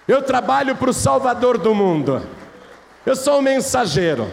Eu 0.07 0.21
trabalho 0.21 0.75
para 0.75 0.89
o 0.89 0.93
Salvador 0.93 1.57
do 1.57 1.75
mundo. 1.75 2.21
Eu 3.05 3.15
sou 3.15 3.39
um 3.39 3.41
mensageiro. 3.41 4.29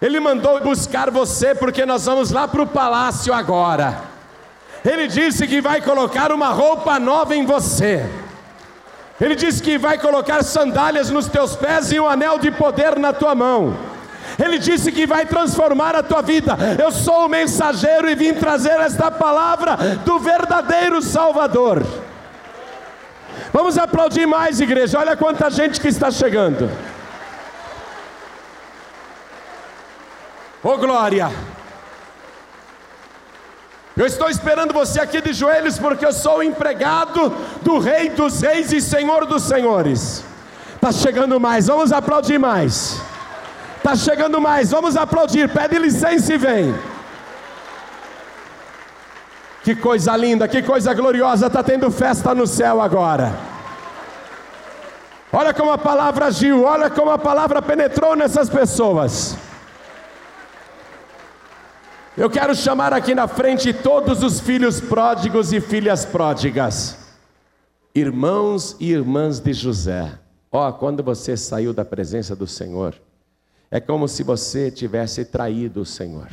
Ele 0.00 0.20
mandou 0.20 0.60
buscar 0.60 1.10
você 1.10 1.54
porque 1.54 1.86
nós 1.86 2.04
vamos 2.04 2.30
lá 2.30 2.46
para 2.46 2.62
o 2.62 2.66
palácio 2.66 3.32
agora. 3.32 4.15
Ele 4.86 5.08
disse 5.08 5.48
que 5.48 5.60
vai 5.60 5.80
colocar 5.80 6.30
uma 6.30 6.50
roupa 6.50 6.98
nova 7.00 7.34
em 7.34 7.44
você. 7.44 8.08
Ele 9.20 9.34
disse 9.34 9.60
que 9.60 9.76
vai 9.76 9.98
colocar 9.98 10.44
sandálias 10.44 11.10
nos 11.10 11.26
teus 11.26 11.56
pés 11.56 11.90
e 11.90 11.98
um 11.98 12.06
anel 12.06 12.38
de 12.38 12.52
poder 12.52 12.96
na 12.96 13.12
tua 13.12 13.34
mão. 13.34 13.76
Ele 14.38 14.58
disse 14.58 14.92
que 14.92 15.06
vai 15.06 15.26
transformar 15.26 15.96
a 15.96 16.02
tua 16.02 16.22
vida. 16.22 16.56
Eu 16.80 16.92
sou 16.92 17.26
o 17.26 17.28
mensageiro 17.28 18.08
e 18.08 18.14
vim 18.14 18.34
trazer 18.34 18.78
esta 18.78 19.10
palavra 19.10 19.76
do 20.04 20.18
verdadeiro 20.20 21.02
Salvador. 21.02 21.84
Vamos 23.52 23.78
aplaudir 23.78 24.26
mais, 24.26 24.60
igreja. 24.60 24.98
Olha 24.98 25.16
quanta 25.16 25.50
gente 25.50 25.80
que 25.80 25.88
está 25.88 26.10
chegando. 26.10 26.70
Oh 30.62 30.76
glória! 30.76 31.55
Eu 33.96 34.04
estou 34.04 34.28
esperando 34.28 34.74
você 34.74 35.00
aqui 35.00 35.22
de 35.22 35.32
joelhos, 35.32 35.78
porque 35.78 36.04
eu 36.04 36.12
sou 36.12 36.42
empregado 36.42 37.32
do 37.62 37.78
Rei 37.78 38.10
dos 38.10 38.42
Reis 38.42 38.70
e 38.70 38.78
Senhor 38.78 39.24
dos 39.24 39.44
Senhores. 39.44 40.22
Está 40.74 40.92
chegando 40.92 41.40
mais, 41.40 41.68
vamos 41.68 41.92
aplaudir 41.92 42.38
mais. 42.38 43.00
Está 43.78 43.96
chegando 43.96 44.38
mais, 44.38 44.70
vamos 44.70 44.98
aplaudir. 44.98 45.48
Pede 45.48 45.78
licença 45.78 46.34
e 46.34 46.36
vem. 46.36 46.74
Que 49.64 49.74
coisa 49.74 50.14
linda, 50.14 50.46
que 50.46 50.62
coisa 50.62 50.92
gloriosa, 50.92 51.46
está 51.46 51.62
tendo 51.62 51.90
festa 51.90 52.34
no 52.34 52.46
céu 52.46 52.82
agora. 52.82 53.32
Olha 55.32 55.54
como 55.54 55.70
a 55.70 55.78
palavra 55.78 56.26
agiu, 56.26 56.64
olha 56.64 56.90
como 56.90 57.10
a 57.10 57.18
palavra 57.18 57.62
penetrou 57.62 58.14
nessas 58.14 58.50
pessoas. 58.50 59.36
Eu 62.16 62.30
quero 62.30 62.54
chamar 62.54 62.94
aqui 62.94 63.14
na 63.14 63.28
frente 63.28 63.74
todos 63.74 64.22
os 64.22 64.40
filhos 64.40 64.80
pródigos 64.80 65.52
e 65.52 65.60
filhas 65.60 66.06
pródigas, 66.06 66.96
irmãos 67.94 68.74
e 68.80 68.90
irmãs 68.90 69.38
de 69.38 69.52
José. 69.52 70.18
Ó, 70.50 70.66
oh, 70.66 70.72
quando 70.72 71.02
você 71.02 71.36
saiu 71.36 71.74
da 71.74 71.84
presença 71.84 72.34
do 72.34 72.46
Senhor, 72.46 72.94
é 73.70 73.80
como 73.80 74.08
se 74.08 74.22
você 74.22 74.70
tivesse 74.70 75.26
traído 75.26 75.82
o 75.82 75.84
Senhor. 75.84 76.30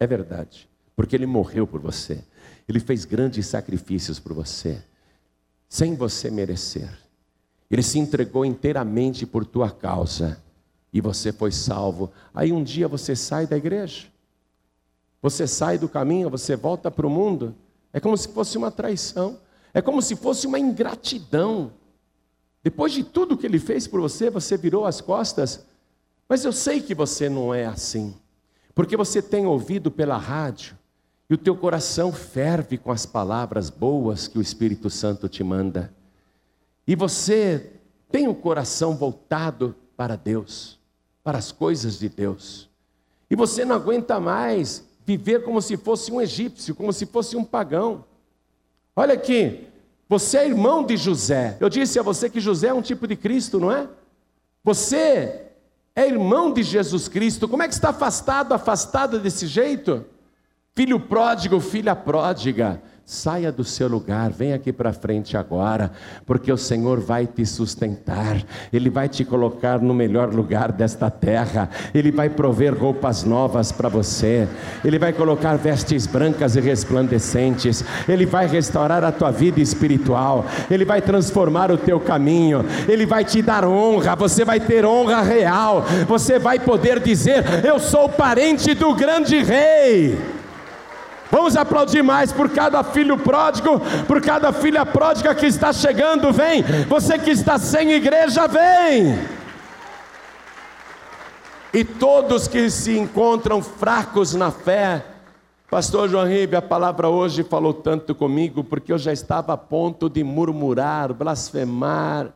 É 0.00 0.06
verdade, 0.06 0.66
porque 0.96 1.14
Ele 1.14 1.26
morreu 1.26 1.66
por 1.66 1.82
você, 1.82 2.24
Ele 2.66 2.80
fez 2.80 3.04
grandes 3.04 3.44
sacrifícios 3.44 4.18
por 4.18 4.32
você, 4.32 4.82
sem 5.68 5.94
você 5.94 6.30
merecer. 6.30 6.88
Ele 7.70 7.82
se 7.82 7.98
entregou 7.98 8.46
inteiramente 8.46 9.26
por 9.26 9.44
tua 9.44 9.70
causa 9.70 10.42
e 10.90 11.02
você 11.02 11.34
foi 11.34 11.52
salvo. 11.52 12.10
Aí 12.32 12.50
um 12.50 12.64
dia 12.64 12.88
você 12.88 13.14
sai 13.14 13.46
da 13.46 13.58
igreja 13.58 14.06
você 15.20 15.46
sai 15.46 15.78
do 15.78 15.88
caminho, 15.88 16.30
você 16.30 16.56
volta 16.56 16.90
para 16.90 17.06
o 17.06 17.10
mundo. 17.10 17.54
É 17.92 18.00
como 18.00 18.16
se 18.16 18.28
fosse 18.28 18.56
uma 18.56 18.70
traição. 18.70 19.38
É 19.74 19.82
como 19.82 20.00
se 20.00 20.16
fosse 20.16 20.46
uma 20.46 20.58
ingratidão. 20.58 21.72
Depois 22.62 22.92
de 22.92 23.04
tudo 23.04 23.36
que 23.36 23.46
ele 23.46 23.58
fez 23.58 23.86
por 23.86 24.00
você, 24.00 24.30
você 24.30 24.56
virou 24.56 24.84
as 24.84 25.00
costas. 25.00 25.66
Mas 26.28 26.44
eu 26.44 26.52
sei 26.52 26.80
que 26.80 26.94
você 26.94 27.28
não 27.28 27.54
é 27.54 27.64
assim, 27.64 28.14
porque 28.74 28.96
você 28.96 29.22
tem 29.22 29.46
ouvido 29.46 29.90
pela 29.90 30.18
rádio 30.18 30.76
e 31.30 31.34
o 31.34 31.38
teu 31.38 31.56
coração 31.56 32.12
ferve 32.12 32.76
com 32.76 32.90
as 32.90 33.06
palavras 33.06 33.70
boas 33.70 34.28
que 34.28 34.38
o 34.38 34.42
Espírito 34.42 34.90
Santo 34.90 35.28
te 35.28 35.42
manda. 35.42 35.92
E 36.86 36.94
você 36.94 37.72
tem 38.10 38.28
o 38.28 38.34
coração 38.34 38.96
voltado 38.96 39.74
para 39.96 40.16
Deus, 40.16 40.78
para 41.22 41.38
as 41.38 41.52
coisas 41.52 41.98
de 41.98 42.08
Deus. 42.08 42.68
E 43.30 43.36
você 43.36 43.64
não 43.64 43.76
aguenta 43.76 44.18
mais 44.18 44.87
viver 45.08 45.42
como 45.42 45.62
se 45.62 45.74
fosse 45.78 46.12
um 46.12 46.20
egípcio, 46.20 46.74
como 46.74 46.92
se 46.92 47.06
fosse 47.06 47.34
um 47.34 47.42
pagão. 47.42 48.04
Olha 48.94 49.14
aqui, 49.14 49.66
você 50.06 50.36
é 50.36 50.46
irmão 50.46 50.84
de 50.84 50.98
José. 50.98 51.56
Eu 51.58 51.70
disse 51.70 51.98
a 51.98 52.02
você 52.02 52.28
que 52.28 52.38
José 52.40 52.68
é 52.68 52.74
um 52.74 52.82
tipo 52.82 53.06
de 53.06 53.16
Cristo, 53.16 53.58
não 53.58 53.72
é? 53.72 53.88
Você 54.62 55.46
é 55.96 56.06
irmão 56.06 56.52
de 56.52 56.62
Jesus 56.62 57.08
Cristo. 57.08 57.48
Como 57.48 57.62
é 57.62 57.68
que 57.68 57.72
está 57.72 57.88
afastado, 57.88 58.52
afastada 58.52 59.18
desse 59.18 59.46
jeito? 59.46 60.04
Filho 60.74 61.00
pródigo, 61.00 61.58
filha 61.58 61.96
pródiga. 61.96 62.82
Saia 63.10 63.50
do 63.50 63.64
seu 63.64 63.88
lugar, 63.88 64.30
vem 64.30 64.52
aqui 64.52 64.70
para 64.70 64.92
frente 64.92 65.34
agora, 65.34 65.90
porque 66.26 66.52
o 66.52 66.58
Senhor 66.58 67.00
vai 67.00 67.26
te 67.26 67.46
sustentar, 67.46 68.36
Ele 68.70 68.90
vai 68.90 69.08
te 69.08 69.24
colocar 69.24 69.80
no 69.80 69.94
melhor 69.94 70.34
lugar 70.34 70.70
desta 70.70 71.10
terra, 71.10 71.70
Ele 71.94 72.12
vai 72.12 72.28
prover 72.28 72.78
roupas 72.78 73.24
novas 73.24 73.72
para 73.72 73.88
você, 73.88 74.46
Ele 74.84 74.98
vai 74.98 75.14
colocar 75.14 75.56
vestes 75.56 76.06
brancas 76.06 76.54
e 76.54 76.60
resplandecentes, 76.60 77.82
Ele 78.06 78.26
vai 78.26 78.46
restaurar 78.46 79.02
a 79.02 79.10
tua 79.10 79.30
vida 79.30 79.58
espiritual, 79.58 80.44
Ele 80.70 80.84
vai 80.84 81.00
transformar 81.00 81.72
o 81.72 81.78
teu 81.78 81.98
caminho, 81.98 82.62
Ele 82.86 83.06
vai 83.06 83.24
te 83.24 83.40
dar 83.40 83.64
honra, 83.64 84.14
você 84.16 84.44
vai 84.44 84.60
ter 84.60 84.84
honra 84.84 85.22
real, 85.22 85.82
você 86.06 86.38
vai 86.38 86.58
poder 86.58 87.00
dizer: 87.00 87.64
Eu 87.64 87.78
sou 87.78 88.06
parente 88.06 88.74
do 88.74 88.94
grande 88.94 89.42
rei. 89.42 90.37
Vamos 91.30 91.56
aplaudir 91.56 92.02
mais 92.02 92.32
por 92.32 92.48
cada 92.50 92.82
filho 92.82 93.18
pródigo, 93.18 93.80
por 94.06 94.20
cada 94.20 94.52
filha 94.52 94.86
pródiga 94.86 95.34
que 95.34 95.46
está 95.46 95.72
chegando, 95.72 96.32
vem. 96.32 96.62
Você 96.88 97.18
que 97.18 97.30
está 97.30 97.58
sem 97.58 97.92
igreja, 97.92 98.46
vem. 98.46 99.18
E 101.72 101.84
todos 101.84 102.48
que 102.48 102.70
se 102.70 102.98
encontram 102.98 103.62
fracos 103.62 104.34
na 104.34 104.50
fé, 104.50 105.04
Pastor 105.70 106.08
João 106.08 106.26
Ribe, 106.26 106.56
a 106.56 106.62
palavra 106.62 107.10
hoje 107.10 107.42
falou 107.44 107.74
tanto 107.74 108.14
comigo, 108.14 108.64
porque 108.64 108.90
eu 108.90 108.96
já 108.96 109.12
estava 109.12 109.52
a 109.52 109.56
ponto 109.56 110.08
de 110.08 110.24
murmurar, 110.24 111.12
blasfemar, 111.12 112.32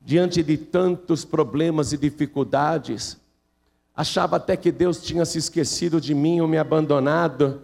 diante 0.00 0.44
de 0.44 0.56
tantos 0.56 1.24
problemas 1.24 1.92
e 1.92 1.98
dificuldades. 1.98 3.18
Achava 3.96 4.36
até 4.36 4.56
que 4.56 4.70
Deus 4.70 5.02
tinha 5.02 5.24
se 5.24 5.38
esquecido 5.38 6.00
de 6.00 6.14
mim 6.14 6.40
ou 6.40 6.46
me 6.46 6.56
abandonado. 6.56 7.62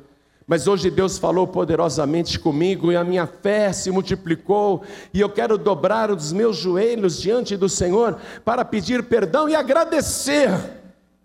Mas 0.48 0.66
hoje 0.66 0.90
Deus 0.90 1.18
falou 1.18 1.46
poderosamente 1.46 2.38
comigo 2.38 2.90
e 2.90 2.96
a 2.96 3.04
minha 3.04 3.26
fé 3.26 3.70
se 3.70 3.90
multiplicou, 3.90 4.82
e 5.12 5.20
eu 5.20 5.28
quero 5.28 5.58
dobrar 5.58 6.10
os 6.10 6.32
meus 6.32 6.56
joelhos 6.56 7.20
diante 7.20 7.54
do 7.54 7.68
Senhor 7.68 8.18
para 8.46 8.64
pedir 8.64 9.02
perdão 9.02 9.46
e 9.46 9.54
agradecer 9.54 10.48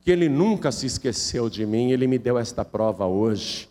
que 0.02 0.12
Ele 0.12 0.28
nunca 0.28 0.74
se 0.74 0.86
esqueceu 0.86 1.50
de 1.50 1.66
mim, 1.66 1.92
Ele 1.92 2.06
me 2.06 2.20
deu 2.20 2.38
esta 2.38 2.66
prova 2.66 3.06
hoje. 3.06 3.70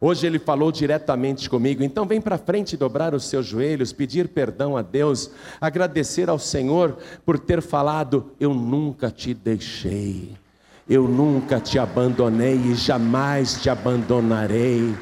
Hoje 0.00 0.24
Ele 0.24 0.38
falou 0.38 0.70
diretamente 0.70 1.50
comigo, 1.50 1.82
então 1.82 2.06
vem 2.06 2.20
para 2.20 2.38
frente 2.38 2.76
dobrar 2.76 3.12
os 3.12 3.24
seus 3.24 3.44
joelhos, 3.44 3.92
pedir 3.92 4.28
perdão 4.28 4.76
a 4.76 4.82
Deus, 4.82 5.32
agradecer 5.60 6.30
ao 6.30 6.38
Senhor 6.38 6.96
por 7.26 7.40
ter 7.40 7.60
falado: 7.60 8.30
Eu 8.38 8.54
nunca 8.54 9.10
te 9.10 9.34
deixei. 9.34 10.41
Eu 10.88 11.04
nunca 11.04 11.60
te 11.60 11.78
abandonei 11.78 12.56
e 12.56 12.74
jamais 12.74 13.60
te 13.60 13.70
abandonarei. 13.70 14.94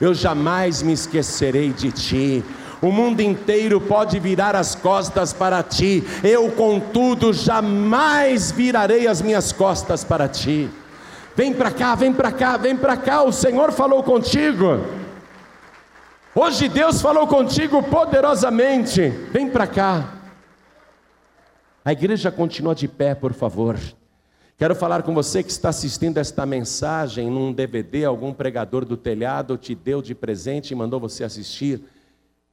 Eu 0.00 0.14
jamais 0.14 0.82
me 0.82 0.92
esquecerei 0.92 1.72
de 1.72 1.90
ti. 1.90 2.44
O 2.80 2.92
mundo 2.92 3.20
inteiro 3.20 3.80
pode 3.80 4.18
virar 4.20 4.54
as 4.54 4.74
costas 4.74 5.32
para 5.32 5.62
ti, 5.62 6.04
eu, 6.22 6.50
contudo, 6.50 7.32
jamais 7.32 8.52
virarei 8.52 9.08
as 9.08 9.22
minhas 9.22 9.50
costas 9.50 10.04
para 10.04 10.28
ti. 10.28 10.68
Vem 11.34 11.54
para 11.54 11.70
cá, 11.70 11.94
vem 11.94 12.12
para 12.12 12.30
cá, 12.30 12.56
vem 12.56 12.76
para 12.76 12.96
cá, 12.96 13.22
o 13.22 13.32
Senhor 13.32 13.72
falou 13.72 14.02
contigo. 14.02 14.80
Hoje 16.34 16.68
Deus 16.68 17.00
falou 17.00 17.26
contigo 17.26 17.82
poderosamente. 17.82 19.08
Vem 19.32 19.48
para 19.48 19.66
cá. 19.66 20.14
A 21.82 21.92
igreja 21.92 22.30
continua 22.30 22.74
de 22.74 22.86
pé, 22.86 23.14
por 23.14 23.32
favor. 23.32 23.78
Quero 24.58 24.74
falar 24.74 25.02
com 25.02 25.12
você 25.12 25.42
que 25.42 25.50
está 25.50 25.68
assistindo 25.68 26.16
esta 26.16 26.46
mensagem 26.46 27.28
num 27.28 27.52
DVD, 27.52 28.06
algum 28.06 28.32
pregador 28.32 28.86
do 28.86 28.96
telhado 28.96 29.58
te 29.58 29.74
deu 29.74 30.00
de 30.00 30.14
presente 30.14 30.70
e 30.70 30.74
mandou 30.74 30.98
você 30.98 31.24
assistir. 31.24 31.82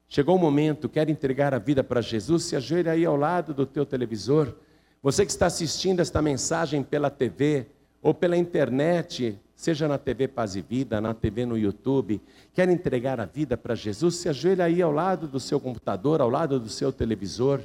Chegou 0.10 0.36
o 0.36 0.40
momento, 0.40 0.90
quer 0.90 1.10
entregar 1.10 1.54
a 1.54 1.60
vida 1.60 1.82
para 1.82 2.02
Jesus, 2.02 2.44
se 2.44 2.58
ajoelha 2.58 2.92
aí 2.92 3.06
ao 3.06 3.16
lado 3.16 3.54
do 3.54 3.66
teu 3.66 3.86
televisor. 3.86 4.54
Você 5.02 5.26
que 5.26 5.32
está 5.32 5.46
assistindo 5.46 6.02
esta 6.02 6.22
mensagem 6.22 6.84
pela 6.84 7.10
TV 7.10 7.68
ou 8.02 8.14
pela 8.14 8.36
internet, 8.36 9.40
seja 9.56 9.88
na 9.88 9.98
TV 9.98 10.28
Paz 10.28 10.58
e 10.58 10.62
Vida, 10.62 11.00
na 11.00 11.14
TV 11.14 11.46
no 11.46 11.58
YouTube, 11.58 12.22
quer 12.54 12.68
entregar 12.68 13.22
a 13.22 13.26
vida 13.26 13.56
para 13.56 13.76
Jesus, 13.76 14.18
se 14.18 14.28
ajoelha 14.28 14.66
aí 14.66 14.82
ao 14.82 14.92
lado 14.92 15.26
do 15.26 15.40
seu 15.40 15.58
computador, 15.58 16.20
ao 16.20 16.30
lado 16.30 16.60
do 16.60 16.68
seu 16.68 16.92
televisor. 16.92 17.62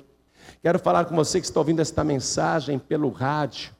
Quero 0.62 0.78
falar 0.78 1.06
com 1.06 1.16
você 1.16 1.40
que 1.40 1.46
está 1.46 1.58
ouvindo 1.58 1.82
esta 1.82 2.04
mensagem 2.04 2.78
pelo 2.78 3.08
rádio 3.10 3.76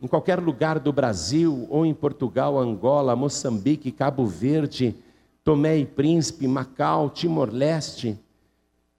em 0.00 0.06
qualquer 0.06 0.38
lugar 0.38 0.78
do 0.78 0.92
Brasil, 0.92 1.66
ou 1.68 1.84
em 1.84 1.92
Portugal, 1.92 2.58
Angola, 2.58 3.16
Moçambique, 3.16 3.90
Cabo 3.90 4.26
Verde, 4.26 4.94
Tomé 5.42 5.78
e 5.78 5.86
Príncipe, 5.86 6.46
Macau, 6.46 7.10
Timor-Leste, 7.10 8.18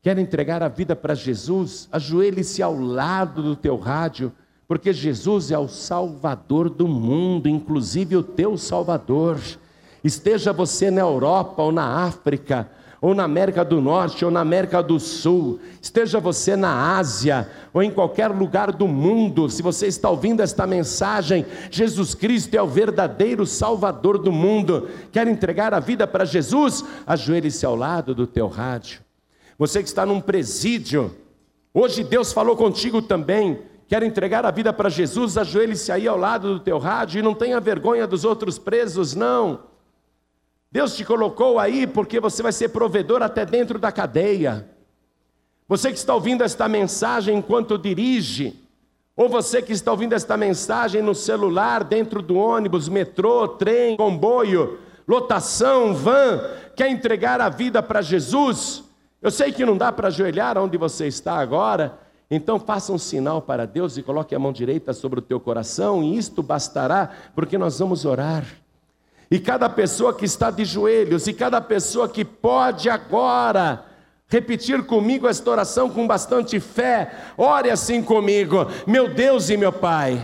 quer 0.02 0.18
entregar 0.18 0.62
a 0.62 0.68
vida 0.68 0.96
para 0.96 1.14
Jesus, 1.14 1.88
ajoelhe-se 1.92 2.62
ao 2.62 2.78
lado 2.78 3.42
do 3.42 3.56
teu 3.56 3.78
rádio, 3.78 4.32
porque 4.68 4.92
Jesus 4.94 5.52
é 5.52 5.58
o 5.58 5.68
Salvador 5.68 6.70
do 6.70 6.88
mundo, 6.88 7.48
inclusive 7.48 8.16
o 8.16 8.24
teu 8.24 8.58
Salvador. 8.58 9.40
Esteja 10.04 10.54
você 10.54 10.92
na 10.92 11.02
Europa 11.02 11.62
ou 11.62 11.72
na 11.72 12.04
África, 12.04 12.70
ou 13.02 13.16
na 13.16 13.24
América 13.24 13.64
do 13.64 13.80
Norte, 13.80 14.26
ou 14.26 14.32
na 14.32 14.42
América 14.42 14.84
do 14.84 15.00
Sul, 15.00 15.60
esteja 15.82 16.20
você 16.20 16.56
na 16.56 16.98
Ásia, 16.98 17.50
ou 17.74 17.82
em 17.82 17.92
qualquer 17.92 18.28
lugar 18.28 18.72
do 18.72 18.88
mundo, 18.88 19.50
se 19.50 19.62
você 19.62 19.88
está 19.88 20.10
ouvindo 20.10 20.42
esta 20.42 20.68
mensagem, 20.68 21.46
Jesus 21.72 22.14
Cristo 22.14 22.56
é 22.56 22.62
o 22.62 22.68
verdadeiro 22.68 23.46
Salvador 23.46 24.18
do 24.18 24.32
mundo. 24.32 24.90
Quer 25.12 25.28
entregar 25.28 25.74
a 25.74 25.80
vida 25.80 26.06
para 26.06 26.26
Jesus? 26.26 26.84
Ajoelhe-se 27.08 27.66
ao 27.66 27.76
lado 27.76 28.14
do 28.14 28.28
teu 28.28 28.48
rádio. 28.48 29.02
Você 29.58 29.82
que 29.82 29.88
está 29.88 30.06
num 30.06 30.20
presídio, 30.20 31.16
hoje 31.74 32.04
Deus 32.04 32.34
falou 32.34 32.56
contigo 32.56 33.02
também. 33.02 33.60
Quer 33.88 34.04
entregar 34.04 34.46
a 34.46 34.52
vida 34.52 34.72
para 34.72 34.90
Jesus? 34.90 35.38
Ajoelhe-se 35.38 35.92
aí 35.92 36.08
ao 36.08 36.18
lado 36.18 36.56
do 36.56 36.60
teu 36.60 36.78
rádio 36.78 37.20
e 37.20 37.24
não 37.24 37.34
tenha 37.34 37.60
vergonha 37.60 38.06
dos 38.06 38.24
outros 38.24 38.60
presos, 38.60 39.16
não. 39.16 39.69
Deus 40.72 40.96
te 40.96 41.04
colocou 41.04 41.58
aí 41.58 41.88
porque 41.88 42.20
você 42.20 42.44
vai 42.44 42.52
ser 42.52 42.70
provedor 42.70 43.24
até 43.24 43.46
dentro 43.46 43.80
da 43.80 43.92
cadeia. 43.92 44.70
Você 45.68 45.92
que 45.92 45.98
está 45.98 46.14
ouvindo 46.14 46.44
esta 46.44 46.68
mensagem 46.68 47.38
enquanto 47.38 47.78
dirige, 47.78 48.60
ou 49.16 49.28
você 49.28 49.62
que 49.62 49.74
está 49.74 49.92
ouvindo 49.92 50.14
esta 50.14 50.38
mensagem 50.38 51.02
no 51.02 51.14
celular, 51.14 51.84
dentro 51.84 52.22
do 52.22 52.36
ônibus, 52.36 52.88
metrô, 52.88 53.48
trem, 53.48 53.98
comboio, 53.98 54.80
lotação, 55.08 55.94
van, 55.94 56.40
quer 56.76 56.90
entregar 56.90 57.42
a 57.42 57.50
vida 57.50 57.84
para 57.84 58.02
Jesus? 58.02 58.84
Eu 59.22 59.30
sei 59.30 59.52
que 59.52 59.66
não 59.66 59.76
dá 59.76 59.92
para 59.92 60.08
ajoelhar 60.08 60.58
onde 60.58 60.78
você 60.78 61.08
está 61.08 61.38
agora, 61.40 62.00
então 62.32 62.60
faça 62.60 62.94
um 62.94 62.98
sinal 62.98 63.42
para 63.42 63.66
Deus 63.66 63.98
e 63.98 64.04
coloque 64.04 64.34
a 64.34 64.40
mão 64.40 64.54
direita 64.54 64.94
sobre 64.94 65.20
o 65.20 65.22
teu 65.22 65.40
coração, 65.40 66.04
e 66.04 66.16
isto 66.16 66.42
bastará, 66.42 67.10
porque 67.36 67.58
nós 67.58 67.80
vamos 67.80 68.06
orar. 68.06 68.46
E 69.32 69.40
cada 69.40 69.70
pessoa 69.70 70.14
que 70.14 70.26
está 70.26 70.50
de 70.50 70.66
joelhos, 70.66 71.28
e 71.28 71.34
cada 71.34 71.62
pessoa 71.62 72.10
que 72.10 72.26
pode 72.26 72.90
agora 72.90 73.86
repetir 74.28 74.84
comigo 74.86 75.28
esta 75.28 75.50
oração 75.50 75.90
com 75.90 76.08
bastante 76.08 76.60
fé, 76.60 77.12
ore 77.38 77.70
assim 77.70 78.02
comigo: 78.02 78.66
Meu 78.88 79.08
Deus 79.14 79.50
e 79.50 79.58
meu 79.58 79.72
Pai, 79.72 80.20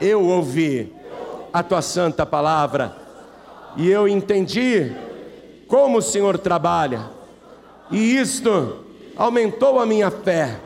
eu 0.00 0.24
ouvi 0.24 0.92
a 1.52 1.62
tua 1.62 1.82
santa 1.82 2.24
palavra 2.24 2.96
e 3.76 3.90
eu 3.90 4.08
entendi 4.08 4.92
como 5.68 5.98
o 5.98 6.02
Senhor 6.02 6.38
trabalha, 6.38 7.10
e 7.90 8.16
isto 8.16 8.84
aumentou 9.16 9.78
a 9.78 9.84
minha 9.84 10.10
fé, 10.10 10.58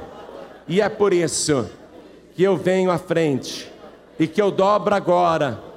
e 0.68 0.80
é 0.80 0.88
por 0.88 1.12
isso 1.12 1.68
que 2.36 2.42
eu 2.44 2.56
venho 2.56 2.90
à 2.90 2.98
frente 2.98 3.70
e 4.18 4.28
que 4.28 4.40
eu 4.40 4.50
dobro 4.50 4.94
agora 4.94 5.69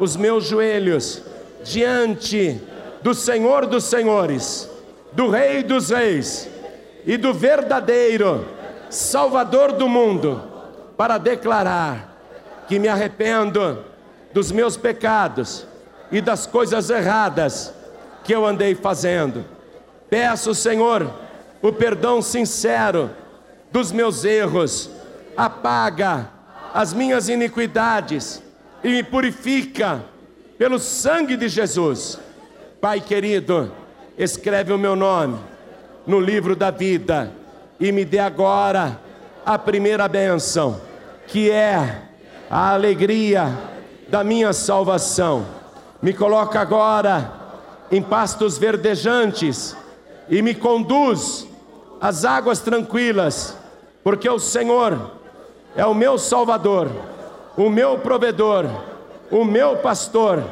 os 0.00 0.16
meus 0.16 0.46
joelhos 0.46 1.22
diante 1.62 2.60
do 3.02 3.14
Senhor 3.14 3.66
dos 3.66 3.84
Senhores 3.84 4.68
do 5.12 5.28
Rei 5.28 5.62
dos 5.62 5.90
Reis 5.90 6.48
e 7.04 7.16
do 7.16 7.34
verdadeiro 7.34 8.46
Salvador 8.88 9.72
do 9.72 9.88
mundo, 9.88 10.42
para 10.96 11.16
declarar 11.16 12.18
que 12.66 12.78
me 12.78 12.88
arrependo 12.88 13.84
dos 14.32 14.50
meus 14.50 14.76
pecados 14.76 15.66
e 16.10 16.20
das 16.20 16.46
coisas 16.46 16.90
erradas 16.90 17.72
que 18.24 18.34
eu 18.34 18.44
andei 18.44 18.74
fazendo. 18.74 19.44
Peço, 20.08 20.54
Senhor, 20.54 21.08
o 21.62 21.72
perdão 21.72 22.20
sincero 22.20 23.10
dos 23.70 23.92
meus 23.92 24.24
erros, 24.24 24.90
apaga 25.36 26.28
as 26.74 26.92
minhas 26.92 27.28
iniquidades 27.28 28.42
e 28.82 28.88
me 28.88 29.02
purifica 29.02 30.02
pelo 30.58 30.78
sangue 30.78 31.36
de 31.36 31.48
Jesus. 31.48 32.18
Pai 32.80 33.00
querido, 33.00 33.72
escreve 34.16 34.72
o 34.72 34.78
meu 34.78 34.96
nome 34.96 35.38
no 36.06 36.18
livro 36.18 36.56
da 36.56 36.70
vida 36.70 37.32
e 37.78 37.92
me 37.92 38.04
dê 38.04 38.18
agora 38.18 39.00
a 39.44 39.58
primeira 39.58 40.06
bênção, 40.08 40.80
que 41.26 41.50
é 41.50 42.02
a 42.50 42.72
alegria 42.72 43.56
da 44.08 44.24
minha 44.24 44.52
salvação. 44.52 45.46
Me 46.02 46.12
coloca 46.12 46.60
agora 46.60 47.32
em 47.90 48.02
pastos 48.02 48.58
verdejantes 48.58 49.76
e 50.28 50.42
me 50.42 50.54
conduz 50.54 51.46
às 52.00 52.24
águas 52.24 52.60
tranquilas, 52.60 53.56
porque 54.02 54.28
o 54.28 54.38
Senhor 54.38 55.12
é 55.76 55.84
o 55.84 55.94
meu 55.94 56.18
Salvador, 56.18 56.90
o 57.60 57.68
meu 57.68 57.98
provedor, 57.98 58.64
o 59.30 59.44
meu 59.44 59.76
pastor, 59.76 60.42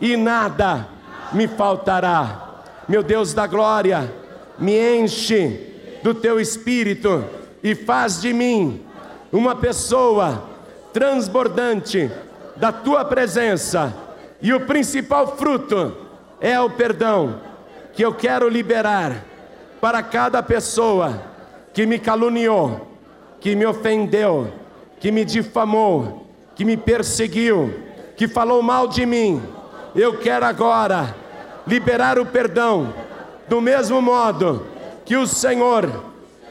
e 0.00 0.16
nada 0.16 0.88
me 1.30 1.46
faltará. 1.46 2.62
Meu 2.88 3.02
Deus 3.02 3.34
da 3.34 3.46
glória, 3.46 4.10
me 4.58 4.96
enche 4.96 5.98
do 6.02 6.14
teu 6.14 6.40
espírito 6.40 7.22
e 7.62 7.74
faz 7.74 8.22
de 8.22 8.32
mim 8.32 8.82
uma 9.30 9.54
pessoa 9.54 10.44
transbordante 10.94 12.10
da 12.56 12.72
tua 12.72 13.04
presença. 13.04 13.94
E 14.40 14.54
o 14.54 14.60
principal 14.60 15.36
fruto 15.36 15.94
é 16.40 16.58
o 16.58 16.70
perdão 16.70 17.38
que 17.92 18.02
eu 18.02 18.14
quero 18.14 18.48
liberar 18.48 19.26
para 19.78 20.02
cada 20.02 20.42
pessoa 20.42 21.22
que 21.74 21.84
me 21.84 21.98
caluniou, 21.98 22.96
que 23.40 23.54
me 23.54 23.66
ofendeu, 23.66 24.50
que 24.98 25.12
me 25.12 25.22
difamou, 25.22 26.25
que 26.56 26.64
me 26.64 26.76
perseguiu, 26.76 27.72
que 28.16 28.26
falou 28.26 28.62
mal 28.62 28.88
de 28.88 29.04
mim. 29.04 29.42
Eu 29.94 30.18
quero 30.18 30.46
agora 30.46 31.14
liberar 31.66 32.18
o 32.18 32.24
perdão, 32.24 32.92
do 33.46 33.60
mesmo 33.60 34.00
modo 34.00 34.66
que 35.04 35.16
o 35.16 35.26
Senhor 35.26 36.02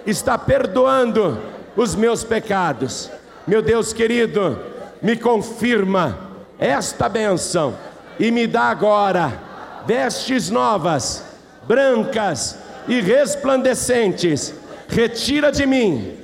está 0.06 0.38
perdoando 0.38 1.38
os 1.76 1.96
meus 1.96 2.24
pecados. 2.24 3.10
Meu 3.48 3.62
Deus 3.62 3.92
querido, 3.92 4.60
me 5.02 5.18
confirma 5.18 6.18
esta 6.60 7.10
benção 7.10 7.76
e 8.20 8.32
me 8.32 8.48
dá 8.48 8.66
agora 8.66 9.42
vestes 9.86 10.50
novas, 10.50 11.26
brancas 11.68 12.58
e 12.88 13.02
resplandecentes. 13.02 14.54
Retira 14.88 15.52
de 15.52 15.66
mim 15.66 16.16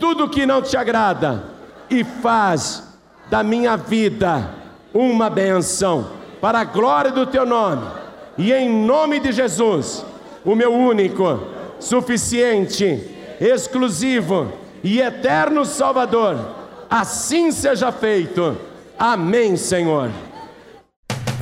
tudo 0.00 0.28
que 0.28 0.44
não 0.44 0.60
te 0.60 0.76
agrada 0.76 1.44
e 1.88 2.02
faz 2.02 2.89
da 3.30 3.42
minha 3.42 3.76
vida 3.76 4.50
uma 4.92 5.30
benção 5.30 6.10
para 6.40 6.60
a 6.60 6.64
glória 6.64 7.12
do 7.12 7.24
teu 7.26 7.46
nome. 7.46 7.86
E 8.36 8.52
em 8.52 8.68
nome 8.68 9.20
de 9.20 9.30
Jesus, 9.30 10.04
o 10.44 10.54
meu 10.54 10.72
único, 10.72 11.40
suficiente, 11.78 13.08
exclusivo 13.40 14.52
e 14.82 15.00
eterno 15.00 15.64
Salvador, 15.64 16.38
assim 16.88 17.52
seja 17.52 17.92
feito. 17.92 18.56
Amém, 18.98 19.56
Senhor. 19.56 20.10